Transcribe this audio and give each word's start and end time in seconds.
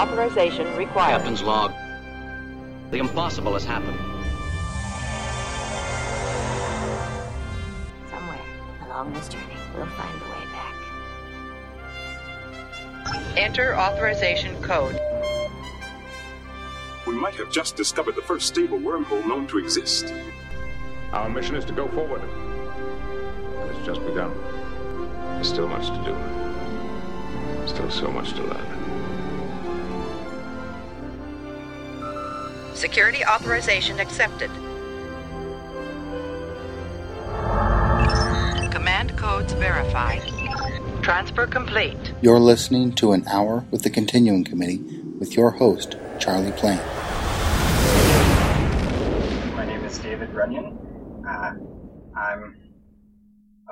Authorization 0.00 0.76
required. 0.76 1.16
Captain's 1.16 1.42
log. 1.42 1.72
The 2.92 2.98
impossible 2.98 3.52
has 3.54 3.64
happened. 3.64 3.98
Somewhere 8.08 8.38
along 8.86 9.12
this 9.12 9.28
journey, 9.28 9.56
we'll 9.76 9.86
find 9.86 10.22
a 10.22 10.24
way 10.24 10.44
back. 10.52 10.74
Enter 13.36 13.76
authorization 13.76 14.54
code. 14.62 14.98
We 17.06 17.14
might 17.14 17.34
have 17.34 17.50
just 17.50 17.76
discovered 17.76 18.14
the 18.14 18.22
first 18.22 18.46
stable 18.46 18.78
wormhole 18.78 19.26
known 19.26 19.46
to 19.48 19.58
exist. 19.58 20.14
Our 21.12 21.28
mission 21.28 21.56
is 21.56 21.64
to 21.64 21.72
go 21.72 21.88
forward. 21.88 22.22
It's 23.70 23.84
just 23.84 24.04
begun. 24.06 24.32
There's 25.34 25.48
still 25.48 25.66
much 25.66 25.88
to 25.88 25.96
do. 26.04 26.14
Still 27.66 27.90
so 27.90 28.12
much 28.12 28.32
to 28.34 28.42
learn. 28.44 28.77
Security 32.78 33.24
authorization 33.24 33.98
accepted. 33.98 34.48
Command 38.70 39.16
codes 39.16 39.52
verified. 39.54 40.22
Transfer 41.02 41.48
complete. 41.48 42.14
You're 42.22 42.38
listening 42.38 42.92
to 42.92 43.10
An 43.10 43.26
Hour 43.26 43.64
with 43.72 43.82
the 43.82 43.90
Continuing 43.90 44.44
Committee 44.44 44.78
with 45.18 45.36
your 45.36 45.50
host, 45.50 45.96
Charlie 46.20 46.52
Plaine. 46.52 46.78
My 49.56 49.66
name 49.66 49.84
is 49.84 49.98
David 49.98 50.32
Runyon. 50.32 50.78
Uh, 51.28 51.54
I'm 52.16 52.54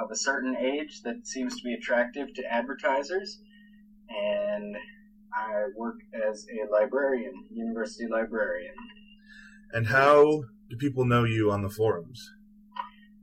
of 0.03 0.11
a 0.11 0.17
certain 0.17 0.57
age 0.57 1.03
that 1.03 1.29
seems 1.29 1.57
to 1.57 1.63
be 1.63 1.75
attractive 1.75 2.35
to 2.35 2.53
advertisers, 2.53 3.39
and 4.09 4.77
I 5.35 5.69
work 5.77 5.97
as 6.29 6.47
a 6.51 6.71
librarian, 6.73 7.33
university 7.51 8.07
librarian. 8.11 8.75
And 9.73 9.87
how 9.89 10.45
do 10.71 10.77
people 10.77 11.05
know 11.05 11.25
you 11.25 11.51
on 11.51 11.63
the 11.63 11.71
forums? 11.71 12.31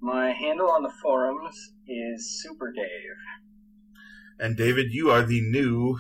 My 0.01 0.31
handle 0.31 0.69
on 0.69 0.83
the 0.83 0.91
forums 1.01 1.73
is 1.87 2.41
Super 2.41 2.71
Dave. 2.71 3.15
And 4.39 4.57
David, 4.57 4.87
you 4.91 5.09
are 5.09 5.23
the 5.23 5.41
new 5.41 5.99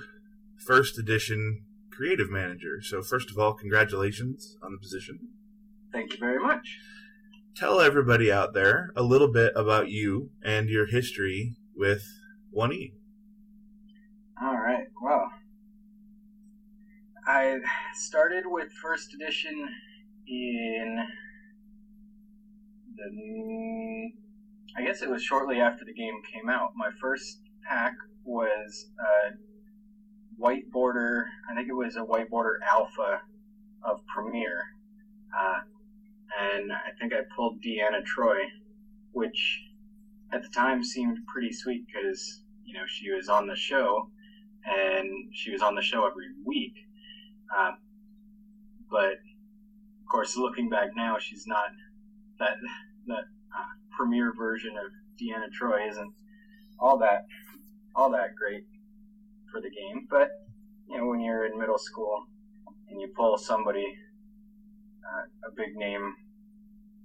first 0.57 0.97
edition 0.97 1.63
creative 1.89 2.29
manager. 2.29 2.81
So, 2.81 3.01
first 3.01 3.29
of 3.29 3.37
all, 3.37 3.53
congratulations 3.53 4.57
on 4.61 4.71
the 4.71 4.77
position. 4.77 5.19
Thank 5.91 6.13
you 6.13 6.19
very 6.19 6.41
much. 6.41 6.79
Tell 7.55 7.79
everybody 7.79 8.31
out 8.31 8.53
there 8.53 8.91
a 8.95 9.03
little 9.03 9.31
bit 9.31 9.53
about 9.55 9.89
you 9.89 10.31
and 10.43 10.69
your 10.69 10.87
history 10.87 11.55
with 11.75 12.03
1E. 12.55 12.93
All 14.41 14.55
right. 14.57 14.87
Well, 15.01 15.31
I 17.25 17.59
started 17.93 18.43
with 18.45 18.71
first 18.81 19.13
edition 19.13 19.69
in 20.27 21.07
the. 22.95 24.11
I 24.75 24.83
guess 24.83 25.01
it 25.01 25.09
was 25.09 25.23
shortly 25.23 25.61
after 25.61 25.85
the 25.85 25.93
game 25.93 26.21
came 26.33 26.49
out. 26.49 26.71
My 26.75 26.89
first 26.99 27.39
pack 27.69 27.93
was 28.25 28.89
a 28.99 29.35
white 30.35 30.69
border. 30.71 31.27
I 31.49 31.55
think 31.55 31.69
it 31.69 31.73
was 31.73 31.95
a 31.95 32.03
white 32.03 32.29
border 32.29 32.59
alpha 32.69 33.21
of 33.83 34.01
Premiere, 34.13 34.63
uh, 35.37 35.59
and 36.41 36.73
I 36.73 36.91
think 36.99 37.13
I 37.13 37.21
pulled 37.35 37.61
Deanna 37.61 38.03
Troi, 38.03 38.39
which 39.13 39.61
at 40.33 40.41
the 40.41 40.49
time 40.49 40.83
seemed 40.83 41.19
pretty 41.31 41.53
sweet 41.53 41.85
because 41.87 42.41
you 42.65 42.73
know 42.73 42.83
she 42.85 43.11
was 43.11 43.29
on 43.29 43.47
the 43.47 43.55
show, 43.55 44.09
and 44.65 45.33
she 45.33 45.51
was 45.51 45.61
on 45.61 45.75
the 45.75 45.81
show 45.81 46.05
every 46.05 46.27
week. 46.45 46.73
Uh, 47.55 47.71
but 48.89 49.13
of 49.13 50.07
course, 50.11 50.37
looking 50.37 50.69
back 50.69 50.89
now, 50.95 51.17
she's 51.19 51.45
not 51.47 51.69
that 52.39 52.57
that 53.07 53.23
uh, 53.55 53.71
premiere 53.97 54.33
version 54.37 54.71
of 54.77 54.91
Deanna 55.19 55.51
Troi 55.51 55.89
isn't 55.89 56.13
all 56.79 56.97
that 56.99 57.25
all 57.95 58.11
that 58.11 58.35
great 58.35 58.63
for 59.51 59.61
the 59.61 59.69
game. 59.69 60.07
But 60.09 60.29
you 60.89 60.97
know, 60.97 61.07
when 61.07 61.19
you're 61.21 61.45
in 61.45 61.59
middle 61.59 61.77
school 61.77 62.25
and 62.89 62.99
you 62.99 63.11
pull 63.15 63.37
somebody 63.37 63.85
uh, 65.05 65.49
a 65.49 65.51
big 65.55 65.75
name 65.75 66.13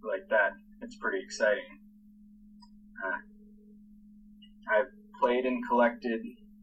like 0.03 0.29
that, 0.31 0.53
it's 0.83 0.97
pretty 0.97 1.23
exciting. 1.23 1.79
Uh, 3.05 3.19
I've 4.71 4.91
played 5.21 5.47
and 5.47 5.67
collected 5.69 6.21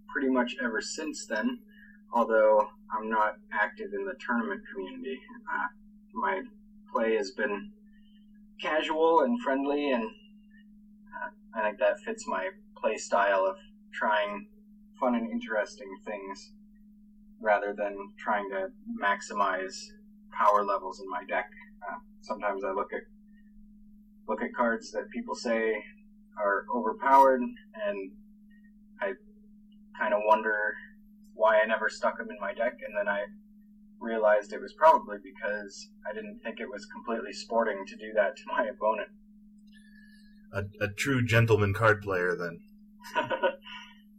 pretty 0.08 0.30
much 0.30 0.56
ever 0.64 0.82
since 0.82 1.26
then, 1.26 1.60
although 2.14 2.68
I'm 2.96 3.10
not 3.10 3.36
active 3.52 3.94
in 3.94 4.06
the 4.06 4.16
tournament 4.26 4.62
community. 4.74 5.20
Uh, 5.54 5.68
my 6.14 6.42
play 6.94 7.16
has 7.16 7.32
been 7.32 7.72
casual 8.62 9.22
and 9.22 9.42
friendly, 9.42 9.92
and 9.92 10.04
uh, 10.04 11.60
I 11.60 11.64
think 11.64 11.80
that 11.80 12.00
fits 12.00 12.26
my 12.28 12.50
play 12.78 12.98
style 12.98 13.46
of 13.46 13.58
trying 13.94 14.48
fun 15.00 15.16
and 15.16 15.30
interesting 15.30 15.90
things 16.06 16.52
rather 17.42 17.74
than 17.78 17.98
trying 18.18 18.50
to 18.50 18.68
maximize 19.02 19.76
power 20.32 20.64
levels 20.64 21.00
in 21.00 21.10
my 21.10 21.24
deck. 21.28 21.50
Uh, 21.88 21.98
sometimes 22.22 22.64
I 22.64 22.72
look 22.72 22.94
at 22.94 23.02
look 24.28 24.42
at 24.42 24.54
cards 24.54 24.92
that 24.92 25.10
people 25.12 25.36
say 25.36 25.76
are 26.38 26.66
overpowered, 26.74 27.42
and 27.42 28.12
I 29.02 29.14
kind 30.00 30.14
of 30.14 30.22
wonder 30.26 30.74
why 31.36 31.60
I 31.60 31.66
never 31.68 31.90
stuck 31.90 32.18
them 32.18 32.30
in 32.30 32.38
my 32.40 32.54
deck, 32.54 32.80
and 32.86 32.96
then 32.98 33.08
I 33.08 33.26
realized 34.00 34.54
it 34.54 34.62
was 34.62 34.74
probably 34.74 35.18
because 35.24 35.90
I 36.10 36.14
didn't 36.14 36.40
think 36.44 36.60
it 36.60 36.70
was 36.70 36.86
completely 36.86 37.34
sporting 37.34 37.86
to 37.88 37.96
do 37.96 38.14
that 38.16 38.36
to 38.38 38.44
my 38.48 38.64
opponent. 38.74 39.10
A, 40.54 40.64
a 40.84 40.88
true 40.88 41.24
gentleman 41.24 41.74
card 41.74 42.02
player, 42.02 42.36
then. 42.36 42.60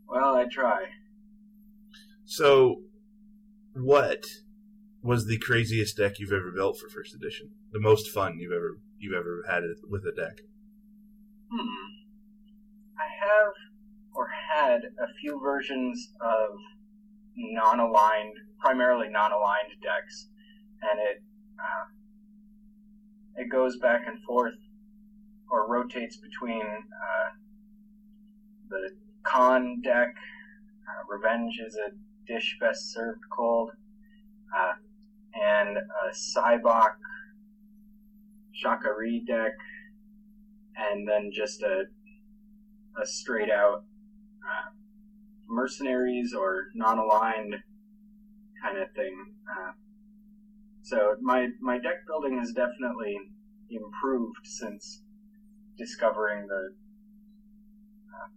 well, 0.08 0.36
I 0.36 0.44
try. 0.44 0.84
So, 2.24 2.82
what 3.74 4.24
was 5.02 5.26
the 5.26 5.38
craziest 5.38 5.96
deck 5.96 6.18
you've 6.18 6.32
ever 6.32 6.50
built 6.50 6.78
for 6.78 6.88
first 6.88 7.14
edition? 7.14 7.50
The 7.72 7.80
most 7.80 8.10
fun 8.10 8.38
you've 8.38 8.52
ever 8.52 8.78
you've 8.98 9.14
ever 9.14 9.44
had 9.48 9.62
with 9.88 10.04
a 10.04 10.12
deck? 10.12 10.38
Hmm. 11.50 11.86
I 12.98 13.08
have 13.24 13.52
or 14.14 14.28
had 14.54 14.82
a 14.98 15.14
few 15.20 15.38
versions 15.40 16.12
of 16.20 16.58
non-aligned, 17.36 18.34
primarily 18.58 19.08
non-aligned 19.08 19.72
decks, 19.82 20.28
and 20.82 20.98
it 21.00 21.22
uh, 21.58 21.84
it 23.36 23.50
goes 23.50 23.78
back 23.78 24.02
and 24.06 24.22
forth 24.24 24.54
or 25.50 25.70
rotates 25.70 26.16
between 26.16 26.62
uh, 26.62 27.28
the 28.70 28.90
con 29.22 29.80
deck. 29.82 30.14
Uh, 30.88 31.14
Revenge 31.14 31.60
is 31.66 31.76
a 31.76 31.90
dish 32.26 32.56
best 32.60 32.92
served 32.92 33.22
cold, 33.30 33.70
uh, 34.56 34.72
and 35.34 35.76
a 35.76 36.14
Sybok 36.14 36.96
Shakari 38.64 39.26
deck, 39.26 39.52
and 40.76 41.06
then 41.06 41.30
just 41.32 41.62
a 41.62 41.84
a 43.00 43.06
straight 43.06 43.50
out 43.50 43.84
uh, 44.42 44.70
mercenaries 45.48 46.34
or 46.34 46.64
non-aligned 46.74 47.54
kind 48.62 48.78
of 48.78 48.90
thing. 48.92 49.34
Uh, 49.50 49.72
so 50.82 51.16
my 51.20 51.48
my 51.60 51.78
deck 51.78 52.06
building 52.06 52.38
has 52.38 52.52
definitely 52.52 53.16
improved 53.70 54.44
since 54.44 55.02
discovering 55.76 56.46
the 56.46 56.74
uh, 58.14 58.28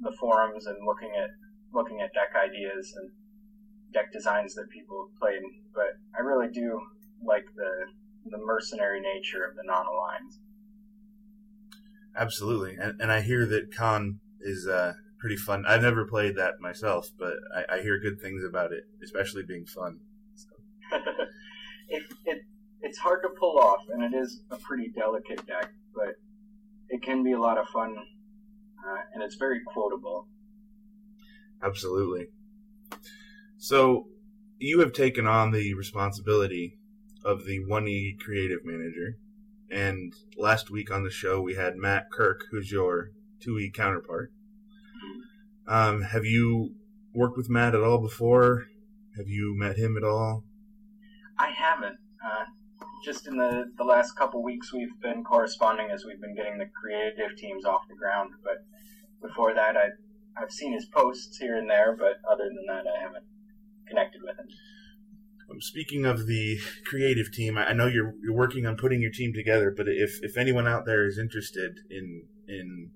the 0.00 0.16
forums 0.18 0.66
and 0.66 0.76
looking 0.86 1.10
at 1.16 1.30
looking 1.72 2.00
at 2.00 2.12
deck 2.14 2.30
ideas 2.36 2.94
and 2.96 3.10
deck 3.92 4.12
designs 4.12 4.54
that 4.54 4.68
people 4.70 5.08
have 5.08 5.20
played. 5.20 5.42
But 5.74 5.98
I 6.16 6.22
really 6.22 6.50
do 6.52 6.80
like 7.24 7.44
the 7.56 8.30
the 8.30 8.38
mercenary 8.38 9.00
nature 9.00 9.44
of 9.44 9.56
the 9.56 9.62
non-aligned. 9.64 10.32
Absolutely, 12.16 12.76
and, 12.76 13.00
and 13.00 13.10
I 13.10 13.20
hear 13.20 13.44
that 13.46 13.74
Con 13.74 14.20
is 14.40 14.68
uh, 14.68 14.92
pretty 15.24 15.36
fun. 15.38 15.64
I've 15.66 15.80
never 15.80 16.04
played 16.04 16.36
that 16.36 16.60
myself, 16.60 17.08
but 17.18 17.32
I, 17.56 17.76
I 17.76 17.80
hear 17.80 17.98
good 17.98 18.20
things 18.20 18.44
about 18.44 18.72
it, 18.72 18.84
especially 19.02 19.42
being 19.42 19.64
fun. 19.64 20.00
So. 20.34 20.48
it, 21.88 22.02
it 22.26 22.42
it's 22.82 22.98
hard 22.98 23.22
to 23.22 23.30
pull 23.40 23.58
off, 23.58 23.80
and 23.90 24.02
it 24.02 24.14
is 24.14 24.42
a 24.50 24.58
pretty 24.58 24.92
delicate 24.94 25.46
deck, 25.46 25.72
but 25.94 26.16
it 26.90 27.02
can 27.02 27.24
be 27.24 27.32
a 27.32 27.40
lot 27.40 27.56
of 27.56 27.66
fun, 27.68 27.96
uh, 28.86 28.96
and 29.14 29.22
it's 29.22 29.36
very 29.36 29.62
quotable. 29.66 30.28
Absolutely. 31.62 32.26
So, 33.56 34.08
you 34.58 34.80
have 34.80 34.92
taken 34.92 35.26
on 35.26 35.52
the 35.52 35.72
responsibility 35.72 36.76
of 37.24 37.46
the 37.46 37.60
1E 37.64 38.20
creative 38.20 38.62
manager. 38.62 39.16
And 39.70 40.12
last 40.36 40.70
week 40.70 40.90
on 40.90 41.02
the 41.02 41.10
show, 41.10 41.40
we 41.40 41.54
had 41.54 41.76
Matt 41.76 42.12
Kirk, 42.12 42.42
who's 42.50 42.70
your 42.70 43.12
2E 43.42 43.72
counterpart. 43.72 44.30
Um, 45.66 46.02
have 46.02 46.24
you 46.24 46.74
worked 47.14 47.36
with 47.36 47.48
Matt 47.48 47.74
at 47.74 47.82
all 47.82 47.98
before? 47.98 48.66
Have 49.16 49.28
you 49.28 49.54
met 49.56 49.76
him 49.76 49.96
at 49.96 50.04
all? 50.04 50.44
I 51.38 51.50
haven't. 51.50 51.96
Uh, 52.24 52.44
just 53.04 53.26
in 53.26 53.36
the, 53.36 53.64
the 53.76 53.84
last 53.84 54.16
couple 54.16 54.42
weeks, 54.42 54.72
we've 54.72 55.00
been 55.00 55.24
corresponding 55.24 55.90
as 55.90 56.04
we've 56.04 56.20
been 56.20 56.34
getting 56.34 56.58
the 56.58 56.66
creative 56.66 57.36
teams 57.36 57.64
off 57.64 57.82
the 57.88 57.96
ground. 57.96 58.30
But 58.42 58.64
before 59.26 59.54
that, 59.54 59.76
I 59.76 59.88
I've 60.36 60.50
seen 60.50 60.72
his 60.72 60.86
posts 60.86 61.36
here 61.38 61.56
and 61.56 61.70
there, 61.70 61.96
but 61.96 62.18
other 62.30 62.44
than 62.44 62.64
that, 62.66 62.84
I 62.86 63.02
haven't 63.02 63.24
connected 63.86 64.20
with 64.22 64.36
him. 64.36 64.46
Um, 65.50 65.60
Speaking 65.60 66.04
of 66.04 66.26
the 66.26 66.58
creative 66.84 67.30
team, 67.32 67.56
I 67.56 67.66
I 67.66 67.72
know 67.72 67.86
you're 67.86 68.14
you're 68.22 68.34
working 68.34 68.66
on 68.66 68.76
putting 68.76 69.00
your 69.00 69.12
team 69.12 69.32
together, 69.32 69.72
but 69.74 69.86
if, 69.88 70.18
if 70.22 70.36
anyone 70.36 70.66
out 70.66 70.86
there 70.86 71.06
is 71.06 71.18
interested 71.18 71.78
in 71.90 72.24
in 72.48 72.90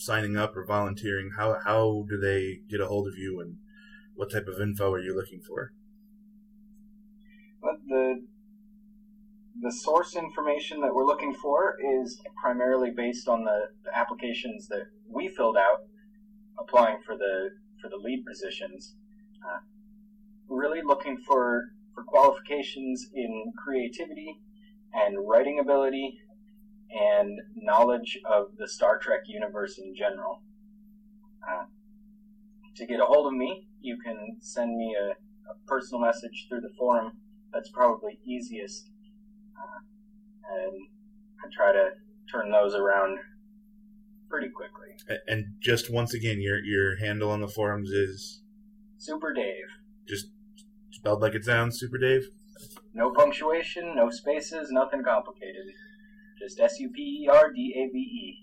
signing 0.00 0.36
up 0.36 0.56
or 0.56 0.64
volunteering, 0.64 1.32
how 1.36 1.58
how 1.64 2.04
do 2.08 2.18
they 2.18 2.60
get 2.68 2.80
a 2.80 2.86
hold 2.86 3.06
of 3.06 3.16
you, 3.16 3.40
and 3.40 3.56
what 4.14 4.30
type 4.30 4.48
of 4.48 4.60
info 4.60 4.92
are 4.92 5.00
you 5.00 5.14
looking 5.14 5.40
for? 5.40 5.72
But 7.60 7.76
the 7.86 8.26
the 9.60 9.72
source 9.72 10.16
information 10.16 10.80
that 10.80 10.94
we're 10.94 11.04
looking 11.04 11.34
for 11.34 11.76
is 12.00 12.20
primarily 12.40 12.90
based 12.90 13.28
on 13.28 13.44
the, 13.44 13.68
the 13.84 13.96
applications 13.96 14.68
that 14.68 14.86
we 15.06 15.28
filled 15.28 15.56
out 15.56 15.84
applying 16.58 16.98
for 17.04 17.16
the 17.16 17.50
for 17.80 17.88
the 17.88 17.96
lead 17.96 18.24
positions. 18.26 18.94
Uh, 19.44 19.58
really 20.48 20.80
looking 20.82 21.18
for 21.18 21.64
for 21.94 22.04
qualifications 22.04 23.10
in 23.14 23.52
creativity 23.62 24.38
and 24.92 25.28
writing 25.28 25.58
ability 25.58 26.18
and 26.92 27.38
knowledge 27.56 28.18
of 28.28 28.56
the 28.58 28.68
Star 28.68 28.98
Trek 28.98 29.20
universe 29.26 29.78
in 29.78 29.94
general. 29.96 30.42
Uh, 31.48 31.64
to 32.76 32.86
get 32.86 33.00
a 33.00 33.04
hold 33.04 33.26
of 33.26 33.32
me, 33.32 33.68
you 33.80 33.96
can 34.04 34.36
send 34.40 34.76
me 34.76 34.96
a, 35.00 35.10
a 35.50 35.54
personal 35.66 36.00
message 36.04 36.46
through 36.48 36.60
the 36.60 36.72
forum. 36.78 37.12
That's 37.52 37.70
probably 37.70 38.18
easiest. 38.24 38.90
Uh, 39.56 39.80
and 40.56 40.82
I 41.44 41.48
try 41.54 41.72
to 41.72 41.90
turn 42.30 42.50
those 42.50 42.74
around 42.74 43.18
pretty 44.28 44.48
quickly. 44.48 44.88
And 45.26 45.54
just 45.60 45.92
once 45.92 46.14
again, 46.14 46.40
your 46.40 46.62
your 46.64 46.96
handle 46.98 47.30
on 47.30 47.40
the 47.40 47.48
forums 47.48 47.90
is 47.90 48.42
Super 48.98 49.32
Dave. 49.32 49.64
just 50.06 50.26
spelled 50.90 51.20
like 51.20 51.34
it 51.34 51.44
sounds, 51.44 51.78
Super 51.78 51.98
Dave. 51.98 52.28
No 52.94 53.12
punctuation, 53.12 53.94
no 53.96 54.10
spaces, 54.10 54.68
nothing 54.70 55.02
complicated. 55.02 55.66
Just 56.40 56.58
S 56.58 56.80
U 56.80 56.90
P 56.90 57.24
E 57.24 57.28
R 57.28 57.52
D 57.52 57.74
A 57.76 57.92
V 57.92 57.98
E. 57.98 58.38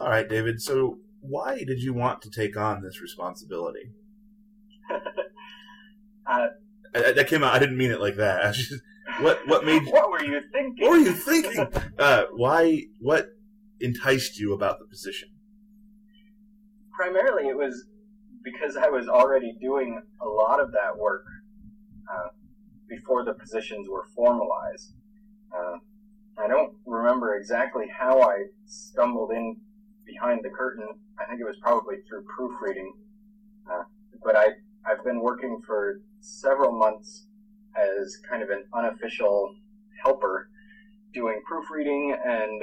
All 0.00 0.08
right, 0.08 0.28
David. 0.28 0.60
So 0.60 0.98
why 1.20 1.64
did 1.64 1.80
you 1.80 1.92
want 1.92 2.22
to 2.22 2.30
take 2.30 2.56
on 2.56 2.82
this 2.82 3.00
responsibility? 3.00 3.92
Uh, 6.28 6.48
I, 6.92 7.12
that 7.12 7.28
came 7.28 7.44
out. 7.44 7.54
I 7.54 7.60
didn't 7.60 7.76
mean 7.76 7.92
it 7.92 8.00
like 8.00 8.16
that. 8.16 8.52
Just, 8.52 8.82
what 9.20 9.38
what 9.46 9.64
made 9.64 9.84
What 9.86 10.10
were 10.10 10.24
you 10.24 10.40
thinking? 10.52 10.84
what 10.84 10.90
were 10.90 10.96
you 10.96 11.12
thinking? 11.12 11.68
Uh, 11.96 12.24
why 12.34 12.82
what 12.98 13.28
enticed 13.80 14.36
you 14.36 14.52
about 14.52 14.80
the 14.80 14.86
position? 14.86 15.28
Primarily, 16.92 17.48
it 17.48 17.56
was 17.56 17.84
because 18.42 18.76
I 18.76 18.88
was 18.88 19.06
already 19.08 19.56
doing 19.60 20.02
a 20.20 20.26
lot 20.26 20.60
of 20.60 20.72
that 20.72 20.98
work 20.98 21.24
uh, 22.12 22.28
before 22.88 23.24
the 23.24 23.34
positions 23.34 23.88
were 23.88 24.06
formalized. 24.14 24.94
Uh, 25.56 25.78
I 26.38 26.48
don't 26.48 26.74
remember 26.86 27.36
exactly 27.36 27.86
how 27.88 28.22
I 28.22 28.44
stumbled 28.66 29.30
in 29.30 29.56
behind 30.04 30.40
the 30.44 30.50
curtain. 30.50 30.86
I 31.18 31.24
think 31.24 31.40
it 31.40 31.44
was 31.44 31.56
probably 31.62 31.96
through 32.08 32.24
proofreading. 32.24 32.92
Uh, 33.70 33.84
but 34.22 34.36
I, 34.36 34.48
I've 34.84 35.02
been 35.04 35.20
working 35.20 35.62
for 35.66 36.00
several 36.20 36.72
months 36.78 37.26
as 37.76 38.18
kind 38.28 38.42
of 38.42 38.50
an 38.50 38.64
unofficial 38.74 39.54
helper, 40.02 40.50
doing 41.14 41.40
proofreading 41.46 42.16
and 42.24 42.62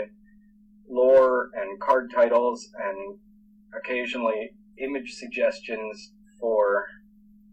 lore 0.90 1.50
and 1.56 1.80
card 1.80 2.12
titles 2.14 2.70
and 2.80 3.18
occasionally 3.76 4.52
image 4.78 5.14
suggestions 5.14 6.14
for 6.40 6.86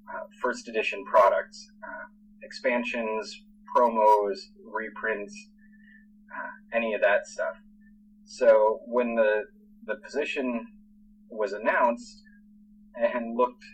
uh, 0.09 0.25
first 0.43 0.69
edition 0.69 1.05
products, 1.05 1.71
uh, 1.83 2.07
expansions, 2.43 3.43
promos, 3.75 4.39
reprints, 4.65 5.50
any 6.73 6.95
of 6.95 7.01
that 7.01 7.27
stuff. 7.27 7.57
So 8.25 8.81
when 8.87 9.15
the 9.15 9.45
the 9.87 9.97
position 9.97 10.67
was 11.31 11.53
announced 11.53 12.23
and 12.95 13.37
looked 13.37 13.65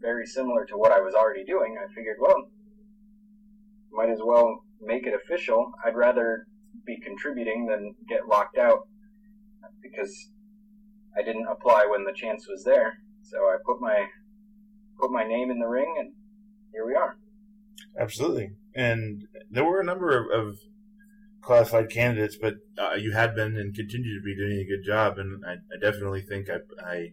very 0.00 0.26
similar 0.26 0.64
to 0.66 0.76
what 0.76 0.92
I 0.92 1.00
was 1.00 1.14
already 1.14 1.44
doing, 1.44 1.76
I 1.78 1.92
figured, 1.94 2.16
well, 2.20 2.50
might 3.92 4.10
as 4.10 4.18
well 4.24 4.64
make 4.80 5.06
it 5.06 5.14
official. 5.14 5.72
I'd 5.84 5.96
rather 5.96 6.46
be 6.84 6.98
contributing 7.00 7.66
than 7.66 7.94
get 8.08 8.26
locked 8.28 8.58
out 8.58 8.88
because 9.82 10.30
I 11.16 11.22
didn't 11.22 11.46
apply 11.48 11.86
when 11.88 12.04
the 12.04 12.12
chance 12.12 12.46
was 12.48 12.64
there. 12.64 12.98
So 13.22 13.38
I 13.38 13.56
put 13.64 13.80
my 13.80 14.06
put 14.98 15.10
my 15.10 15.24
name 15.24 15.50
in 15.50 15.58
the 15.58 15.68
ring, 15.68 15.94
and 15.98 16.12
here 16.72 16.86
we 16.86 16.94
are. 16.94 17.16
Absolutely. 17.98 18.50
And 18.74 19.26
there 19.50 19.64
were 19.64 19.80
a 19.80 19.84
number 19.84 20.16
of, 20.16 20.48
of 20.48 20.58
qualified 21.42 21.90
candidates, 21.90 22.36
but 22.40 22.54
uh, 22.78 22.94
you 22.94 23.12
had 23.12 23.34
been 23.34 23.56
and 23.56 23.74
continue 23.74 24.18
to 24.18 24.24
be 24.24 24.36
doing 24.36 24.58
a 24.58 24.64
good 24.64 24.84
job. 24.84 25.18
And 25.18 25.44
I, 25.44 25.54
I 25.54 25.78
definitely 25.80 26.22
think 26.22 26.48
I, 26.48 26.58
I 26.84 27.08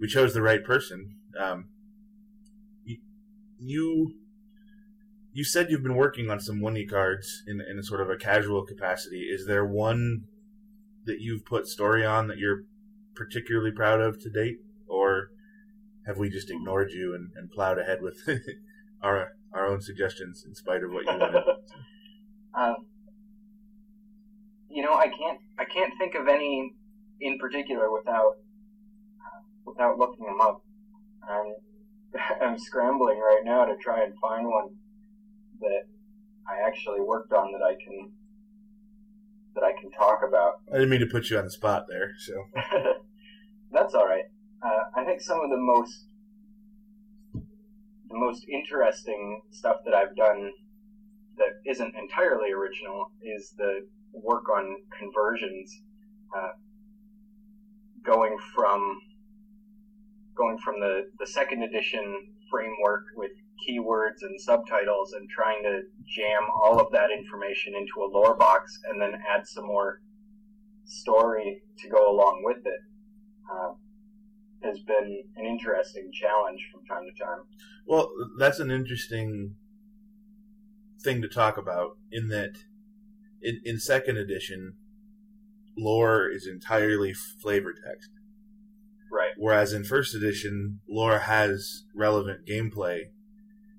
we 0.00 0.08
chose 0.08 0.34
the 0.34 0.42
right 0.42 0.64
person. 0.64 1.16
Um, 1.38 1.66
you, 2.84 2.96
you 3.58 4.14
you 5.32 5.44
said 5.44 5.70
you've 5.70 5.82
been 5.82 5.94
working 5.94 6.30
on 6.30 6.40
some 6.40 6.60
one 6.60 6.76
e 6.76 6.86
cards 6.86 7.42
in 7.46 7.60
in 7.60 7.78
a 7.78 7.82
sort 7.82 8.00
of 8.00 8.10
a 8.10 8.16
casual 8.16 8.64
capacity. 8.64 9.20
Is 9.30 9.46
there 9.46 9.64
one 9.64 10.24
that 11.04 11.20
you've 11.20 11.44
put 11.44 11.66
story 11.66 12.04
on 12.04 12.28
that 12.28 12.38
you're 12.38 12.62
particularly 13.14 13.72
proud 13.72 14.00
of 14.00 14.20
to 14.22 14.30
date, 14.30 14.58
or 14.88 15.30
have 16.06 16.16
we 16.16 16.30
just 16.30 16.50
ignored 16.50 16.90
you 16.92 17.14
and, 17.14 17.30
and 17.36 17.50
plowed 17.50 17.78
ahead 17.78 17.98
with 18.00 18.18
our 19.02 19.32
our 19.52 19.66
own 19.66 19.80
suggestions 19.82 20.44
in 20.46 20.54
spite 20.54 20.82
of 20.82 20.90
what 20.90 21.04
you 21.04 21.18
wanted? 21.18 21.44
Um, 22.52 22.89
you 24.70 24.82
know, 24.82 24.94
I 24.94 25.06
can't 25.08 25.40
I 25.58 25.64
can't 25.64 25.92
think 25.98 26.14
of 26.14 26.28
any 26.28 26.72
in 27.20 27.38
particular 27.38 27.92
without 27.92 28.34
uh, 29.20 29.40
without 29.66 29.98
looking 29.98 30.24
them 30.26 30.40
up. 30.40 30.62
I'm 31.28 31.54
I'm 32.50 32.58
scrambling 32.58 33.18
right 33.18 33.42
now 33.44 33.64
to 33.64 33.76
try 33.76 34.04
and 34.04 34.14
find 34.20 34.46
one 34.46 34.76
that 35.60 35.82
I 36.48 36.66
actually 36.66 37.00
worked 37.00 37.32
on 37.32 37.52
that 37.52 37.62
I 37.62 37.74
can 37.82 38.12
that 39.54 39.64
I 39.64 39.72
can 39.80 39.90
talk 39.90 40.20
about. 40.26 40.60
I 40.70 40.74
didn't 40.74 40.90
mean 40.90 41.00
to 41.00 41.06
put 41.06 41.28
you 41.28 41.38
on 41.38 41.44
the 41.44 41.50
spot 41.50 41.86
there. 41.88 42.12
So 42.18 42.34
That's 43.72 43.94
all 43.94 44.06
right. 44.06 44.24
Uh, 44.62 45.00
I 45.00 45.04
think 45.04 45.20
some 45.20 45.40
of 45.40 45.50
the 45.50 45.56
most 45.56 46.06
the 48.08 48.18
most 48.18 48.44
interesting 48.48 49.42
stuff 49.52 49.76
that 49.84 49.94
I've 49.94 50.16
done 50.16 50.50
that 51.36 51.70
isn't 51.70 51.94
entirely 51.94 52.50
original 52.50 53.12
is 53.22 53.54
the 53.56 53.86
work 54.12 54.48
on 54.48 54.76
conversions, 54.98 55.82
uh, 56.36 56.52
going 58.04 58.36
from 58.54 59.00
going 60.36 60.58
from 60.58 60.80
the, 60.80 61.02
the 61.18 61.26
second 61.26 61.62
edition 61.62 62.32
framework 62.50 63.04
with 63.14 63.30
keywords 63.68 64.22
and 64.22 64.40
subtitles 64.40 65.12
and 65.12 65.28
trying 65.28 65.62
to 65.62 65.82
jam 66.08 66.42
all 66.62 66.80
of 66.80 66.90
that 66.92 67.10
information 67.10 67.74
into 67.74 68.00
a 68.02 68.08
lore 68.10 68.36
box 68.36 68.78
and 68.88 69.00
then 69.00 69.12
add 69.30 69.46
some 69.46 69.66
more 69.66 70.00
story 70.86 71.62
to 71.78 71.88
go 71.88 72.10
along 72.10 72.42
with 72.42 72.58
it 72.64 72.80
uh, 73.52 73.72
has 74.62 74.78
been 74.80 75.22
an 75.36 75.46
interesting 75.46 76.10
challenge 76.12 76.60
from 76.72 76.84
time 76.86 77.04
to 77.04 77.22
time. 77.24 77.40
Well, 77.86 78.10
that's 78.38 78.60
an 78.60 78.70
interesting 78.70 79.56
thing 81.02 81.22
to 81.22 81.28
talk 81.28 81.56
about 81.56 81.96
in 82.10 82.28
that 82.28 82.56
in, 83.42 83.60
in 83.64 83.78
second 83.78 84.16
edition, 84.16 84.74
lore 85.76 86.28
is 86.28 86.46
entirely 86.46 87.12
flavor 87.12 87.72
text. 87.72 88.10
Right. 89.12 89.32
Whereas 89.36 89.72
in 89.72 89.84
first 89.84 90.14
edition, 90.14 90.80
lore 90.88 91.20
has 91.20 91.84
relevant 91.94 92.46
gameplay 92.46 93.04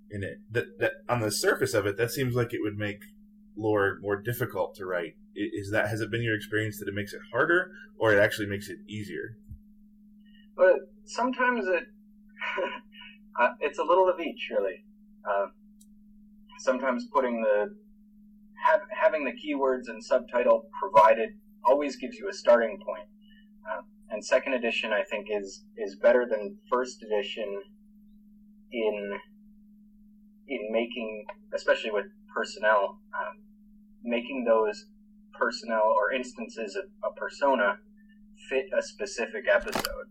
in 0.09 0.23
it. 0.23 0.39
That, 0.49 0.79
that 0.79 0.93
on 1.07 1.21
the 1.21 1.31
surface 1.31 1.73
of 1.73 1.85
it, 1.85 1.97
that 1.97 2.11
seems 2.11 2.35
like 2.35 2.53
it 2.53 2.59
would 2.61 2.77
make 2.77 2.99
lore 3.55 3.97
more 4.01 4.21
difficult 4.21 4.75
to 4.75 4.85
write. 4.85 5.15
Is 5.35 5.71
that 5.71 5.87
has 5.87 6.01
it 6.01 6.11
been 6.11 6.23
your 6.23 6.35
experience 6.35 6.77
that 6.79 6.89
it 6.89 6.93
makes 6.93 7.13
it 7.13 7.21
harder, 7.31 7.71
or 7.97 8.13
it 8.13 8.19
actually 8.19 8.47
makes 8.47 8.67
it 8.69 8.79
easier? 8.87 9.37
But 10.57 10.91
sometimes 11.05 11.65
it 11.67 11.83
uh, 13.39 13.49
it's 13.61 13.79
a 13.79 13.83
little 13.83 14.09
of 14.09 14.19
each, 14.19 14.49
really. 14.51 14.83
Uh, 15.23 15.47
sometimes 16.59 17.07
putting 17.13 17.41
the 17.41 17.75
have, 18.65 18.81
having 18.99 19.25
the 19.25 19.31
keywords 19.31 19.87
and 19.87 20.03
subtitle 20.03 20.65
provided 20.79 21.29
always 21.63 21.95
gives 21.95 22.17
you 22.17 22.29
a 22.29 22.33
starting 22.33 22.79
point. 22.85 23.07
Uh, 23.69 23.81
and 24.09 24.23
second 24.25 24.53
edition, 24.53 24.91
I 24.91 25.03
think, 25.09 25.27
is 25.29 25.63
is 25.77 25.95
better 25.95 26.27
than 26.29 26.57
first 26.69 27.03
edition 27.03 27.61
in 28.71 29.19
in 30.47 30.59
making, 30.71 31.25
especially 31.53 31.91
with 31.91 32.05
personnel, 32.35 32.99
um, 33.13 33.43
making 34.03 34.43
those 34.45 34.85
personnel 35.33 35.83
or 35.95 36.13
instances 36.13 36.75
of 36.75 36.85
a 37.09 37.13
persona 37.15 37.77
fit 38.49 38.65
a 38.77 38.81
specific 38.81 39.45
episode 39.53 40.07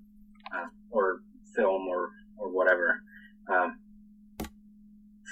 uh, 0.55 0.67
or 0.91 1.21
film 1.55 1.87
or 1.89 2.11
or 2.39 2.49
whatever. 2.53 3.03
Um, 3.53 3.79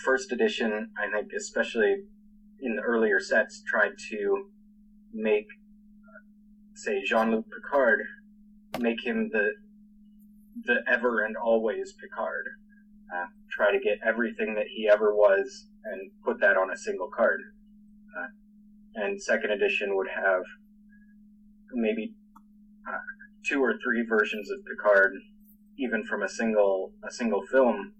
first 0.04 0.32
edition, 0.32 0.90
I 0.98 1.10
think, 1.10 1.32
especially 1.36 1.96
in 2.60 2.76
the 2.76 2.82
earlier 2.82 3.20
sets, 3.20 3.62
tried 3.66 3.92
to 4.10 4.50
make, 5.12 5.46
say, 6.74 7.02
Jean 7.04 7.30
Luc 7.30 7.46
Picard, 7.50 8.00
make 8.78 9.04
him 9.04 9.30
the 9.32 9.50
the 10.64 10.82
ever 10.88 11.24
and 11.24 11.36
always 11.36 11.94
Picard. 12.00 12.44
Uh, 13.14 13.26
try 13.50 13.72
to 13.72 13.78
get 13.78 13.98
everything 14.04 14.54
that 14.54 14.66
he 14.66 14.88
ever 14.92 15.14
was 15.14 15.68
and 15.84 16.10
put 16.24 16.40
that 16.40 16.56
on 16.56 16.70
a 16.70 16.76
single 16.76 17.08
card. 17.14 17.40
Uh, 18.18 18.26
and 18.96 19.22
second 19.22 19.50
edition 19.50 19.96
would 19.96 20.08
have 20.08 20.42
maybe 21.72 22.14
uh, 22.86 22.98
two 23.46 23.62
or 23.62 23.74
three 23.82 24.04
versions 24.06 24.50
of 24.50 24.58
Picard, 24.66 25.12
even 25.78 26.04
from 26.04 26.22
a 26.22 26.28
single 26.28 26.92
a 27.06 27.10
single 27.10 27.42
film. 27.46 27.92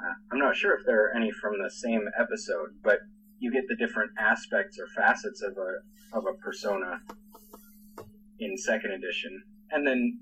Uh, 0.00 0.14
I'm 0.32 0.38
not 0.38 0.56
sure 0.56 0.74
if 0.76 0.84
there 0.84 1.04
are 1.06 1.16
any 1.16 1.30
from 1.30 1.62
the 1.62 1.70
same 1.70 2.08
episode, 2.18 2.70
but 2.82 2.98
you 3.44 3.52
get 3.52 3.64
the 3.68 3.76
different 3.76 4.10
aspects 4.18 4.78
or 4.78 4.86
facets 4.96 5.42
of 5.42 5.52
a 5.52 6.16
of 6.16 6.24
a 6.24 6.34
persona 6.42 6.98
in 8.40 8.56
second 8.56 8.92
edition, 8.92 9.42
and 9.70 9.86
then 9.86 10.18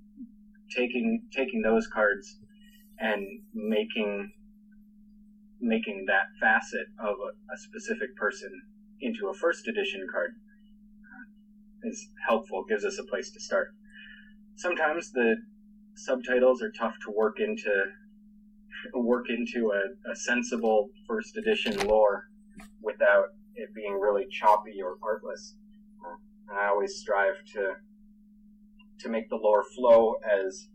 taking 0.77 1.23
taking 1.33 1.63
those 1.63 1.87
cards 1.87 2.41
and 2.99 3.25
making 3.55 4.33
making 5.61 6.05
that 6.09 6.27
facet 6.41 6.87
of 6.99 7.15
a, 7.15 7.31
a 7.55 7.59
specific 7.59 8.17
person 8.17 8.51
into 9.01 9.29
a 9.29 9.35
first 9.35 9.69
edition 9.69 10.05
card 10.13 10.33
uh, 11.07 11.89
is 11.89 12.09
helpful. 12.27 12.65
Gives 12.69 12.85
us 12.85 12.99
a 12.99 13.05
place 13.05 13.31
to 13.31 13.41
start. 13.41 13.69
Sometimes 14.57 15.13
the 15.13 15.37
subtitles 15.95 16.61
are 16.61 16.73
tough 16.77 16.97
to 17.05 17.13
work 17.13 17.39
into 17.39 17.73
work 18.95 19.27
into 19.29 19.71
a, 19.71 20.11
a 20.11 20.17
sensible 20.17 20.91
first 21.07 21.37
edition 21.37 21.87
lore 21.87 22.25
without 22.83 23.27
it 23.55 23.75
being 23.75 23.99
really 24.01 24.27
choppy 24.31 24.81
or 24.83 24.97
artless. 25.03 25.55
And 26.49 26.59
I 26.59 26.69
always 26.69 26.97
strive 26.97 27.35
to 27.55 27.75
to 29.01 29.09
make 29.09 29.29
the 29.29 29.37
lore 29.37 29.65
flow 29.75 30.15
as 30.25 30.69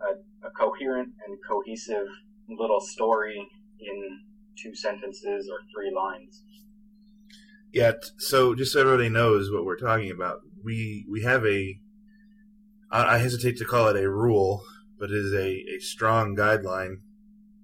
a, 0.00 0.46
a 0.46 0.50
coherent 0.50 1.10
and 1.26 1.38
cohesive 1.48 2.08
little 2.48 2.80
story 2.80 3.48
in 3.78 4.20
two 4.60 4.74
sentences 4.74 5.48
or 5.48 5.58
three 5.72 5.92
lines. 5.94 6.42
Yeah, 7.72 7.92
so 8.18 8.54
just 8.54 8.72
so 8.72 8.80
everybody 8.80 9.08
knows 9.08 9.50
what 9.50 9.64
we're 9.64 9.76
talking 9.76 10.10
about, 10.10 10.40
we 10.64 11.06
we 11.08 11.22
have 11.22 11.44
a 11.44 11.78
I 12.90 13.16
I 13.16 13.18
hesitate 13.18 13.58
to 13.58 13.64
call 13.64 13.88
it 13.88 14.02
a 14.02 14.10
rule, 14.10 14.64
but 14.98 15.10
it 15.10 15.16
is 15.16 15.32
a, 15.32 15.76
a 15.76 15.78
strong 15.80 16.34
guideline 16.34 16.96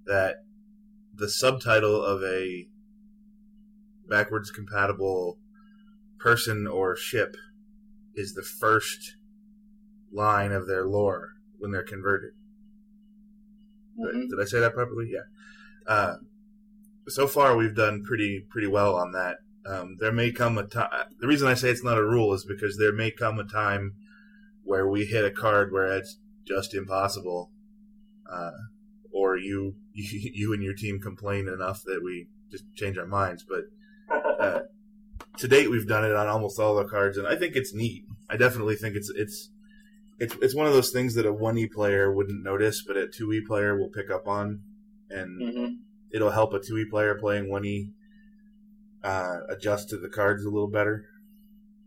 that 0.05 0.37
the 1.13 1.29
subtitle 1.29 2.03
of 2.03 2.23
a 2.23 2.67
backwards 4.07 4.51
compatible 4.51 5.37
person 6.19 6.67
or 6.67 6.95
ship 6.95 7.35
is 8.15 8.33
the 8.33 8.43
first 8.43 9.15
line 10.11 10.51
of 10.51 10.67
their 10.67 10.85
lore 10.85 11.31
when 11.57 11.71
they're 11.71 11.83
converted. 11.83 12.31
Did- 13.97 14.29
Did 14.29 14.41
I 14.41 14.45
say 14.45 14.59
that 14.59 14.73
properly? 14.73 15.11
Yeah. 15.11 15.23
Uh, 15.87 16.17
so 17.07 17.27
far, 17.27 17.55
we've 17.57 17.75
done 17.75 18.03
pretty 18.03 18.45
pretty 18.49 18.67
well 18.67 18.95
on 18.95 19.11
that. 19.11 19.37
Um, 19.65 19.97
there 19.99 20.11
may 20.11 20.31
come 20.31 20.57
a 20.57 20.63
time. 20.63 20.89
The 21.19 21.27
reason 21.27 21.47
I 21.47 21.53
say 21.53 21.69
it's 21.69 21.83
not 21.83 21.97
a 21.97 22.03
rule 22.03 22.33
is 22.33 22.45
because 22.45 22.77
there 22.77 22.93
may 22.93 23.11
come 23.11 23.39
a 23.39 23.43
time 23.45 23.93
where 24.63 24.87
we 24.87 25.05
hit 25.05 25.25
a 25.25 25.31
card 25.31 25.71
where 25.71 25.87
it's 25.97 26.17
just 26.47 26.73
impossible, 26.73 27.51
uh, 28.31 28.51
or 29.11 29.37
you, 29.37 29.75
you 29.93 30.31
you 30.33 30.53
and 30.53 30.63
your 30.63 30.73
team 30.73 30.99
complain 30.99 31.47
enough 31.47 31.81
that 31.85 32.01
we 32.03 32.27
just 32.51 32.63
change 32.75 32.97
our 32.97 33.05
minds. 33.05 33.45
But 33.47 33.65
uh, 34.39 34.59
to 35.37 35.47
date, 35.47 35.69
we've 35.69 35.87
done 35.87 36.05
it 36.05 36.15
on 36.15 36.27
almost 36.27 36.59
all 36.59 36.75
the 36.75 36.85
cards, 36.85 37.17
and 37.17 37.27
I 37.27 37.35
think 37.35 37.55
it's 37.55 37.73
neat. 37.73 38.05
I 38.29 38.37
definitely 38.37 38.75
think 38.75 38.95
it's 38.95 39.11
it's 39.15 39.49
it's 40.19 40.35
it's 40.41 40.55
one 40.55 40.67
of 40.67 40.73
those 40.73 40.91
things 40.91 41.15
that 41.15 41.25
a 41.25 41.33
one 41.33 41.57
e 41.57 41.67
player 41.67 42.11
wouldn't 42.11 42.43
notice, 42.43 42.83
but 42.85 42.97
a 42.97 43.07
two 43.07 43.31
e 43.33 43.41
player 43.45 43.77
will 43.77 43.89
pick 43.89 44.09
up 44.09 44.27
on, 44.27 44.61
and 45.09 45.53
hmm 45.53 45.73
it'll 46.11 46.31
help 46.31 46.53
a 46.53 46.59
two 46.59 46.77
e 46.77 46.85
player 46.89 47.15
playing 47.15 47.49
one 47.49 47.65
e 47.65 47.89
uh, 49.03 49.39
adjust 49.49 49.89
to 49.89 49.97
the 49.97 50.09
cards 50.09 50.45
a 50.45 50.49
little 50.49 50.69
better. 50.69 51.05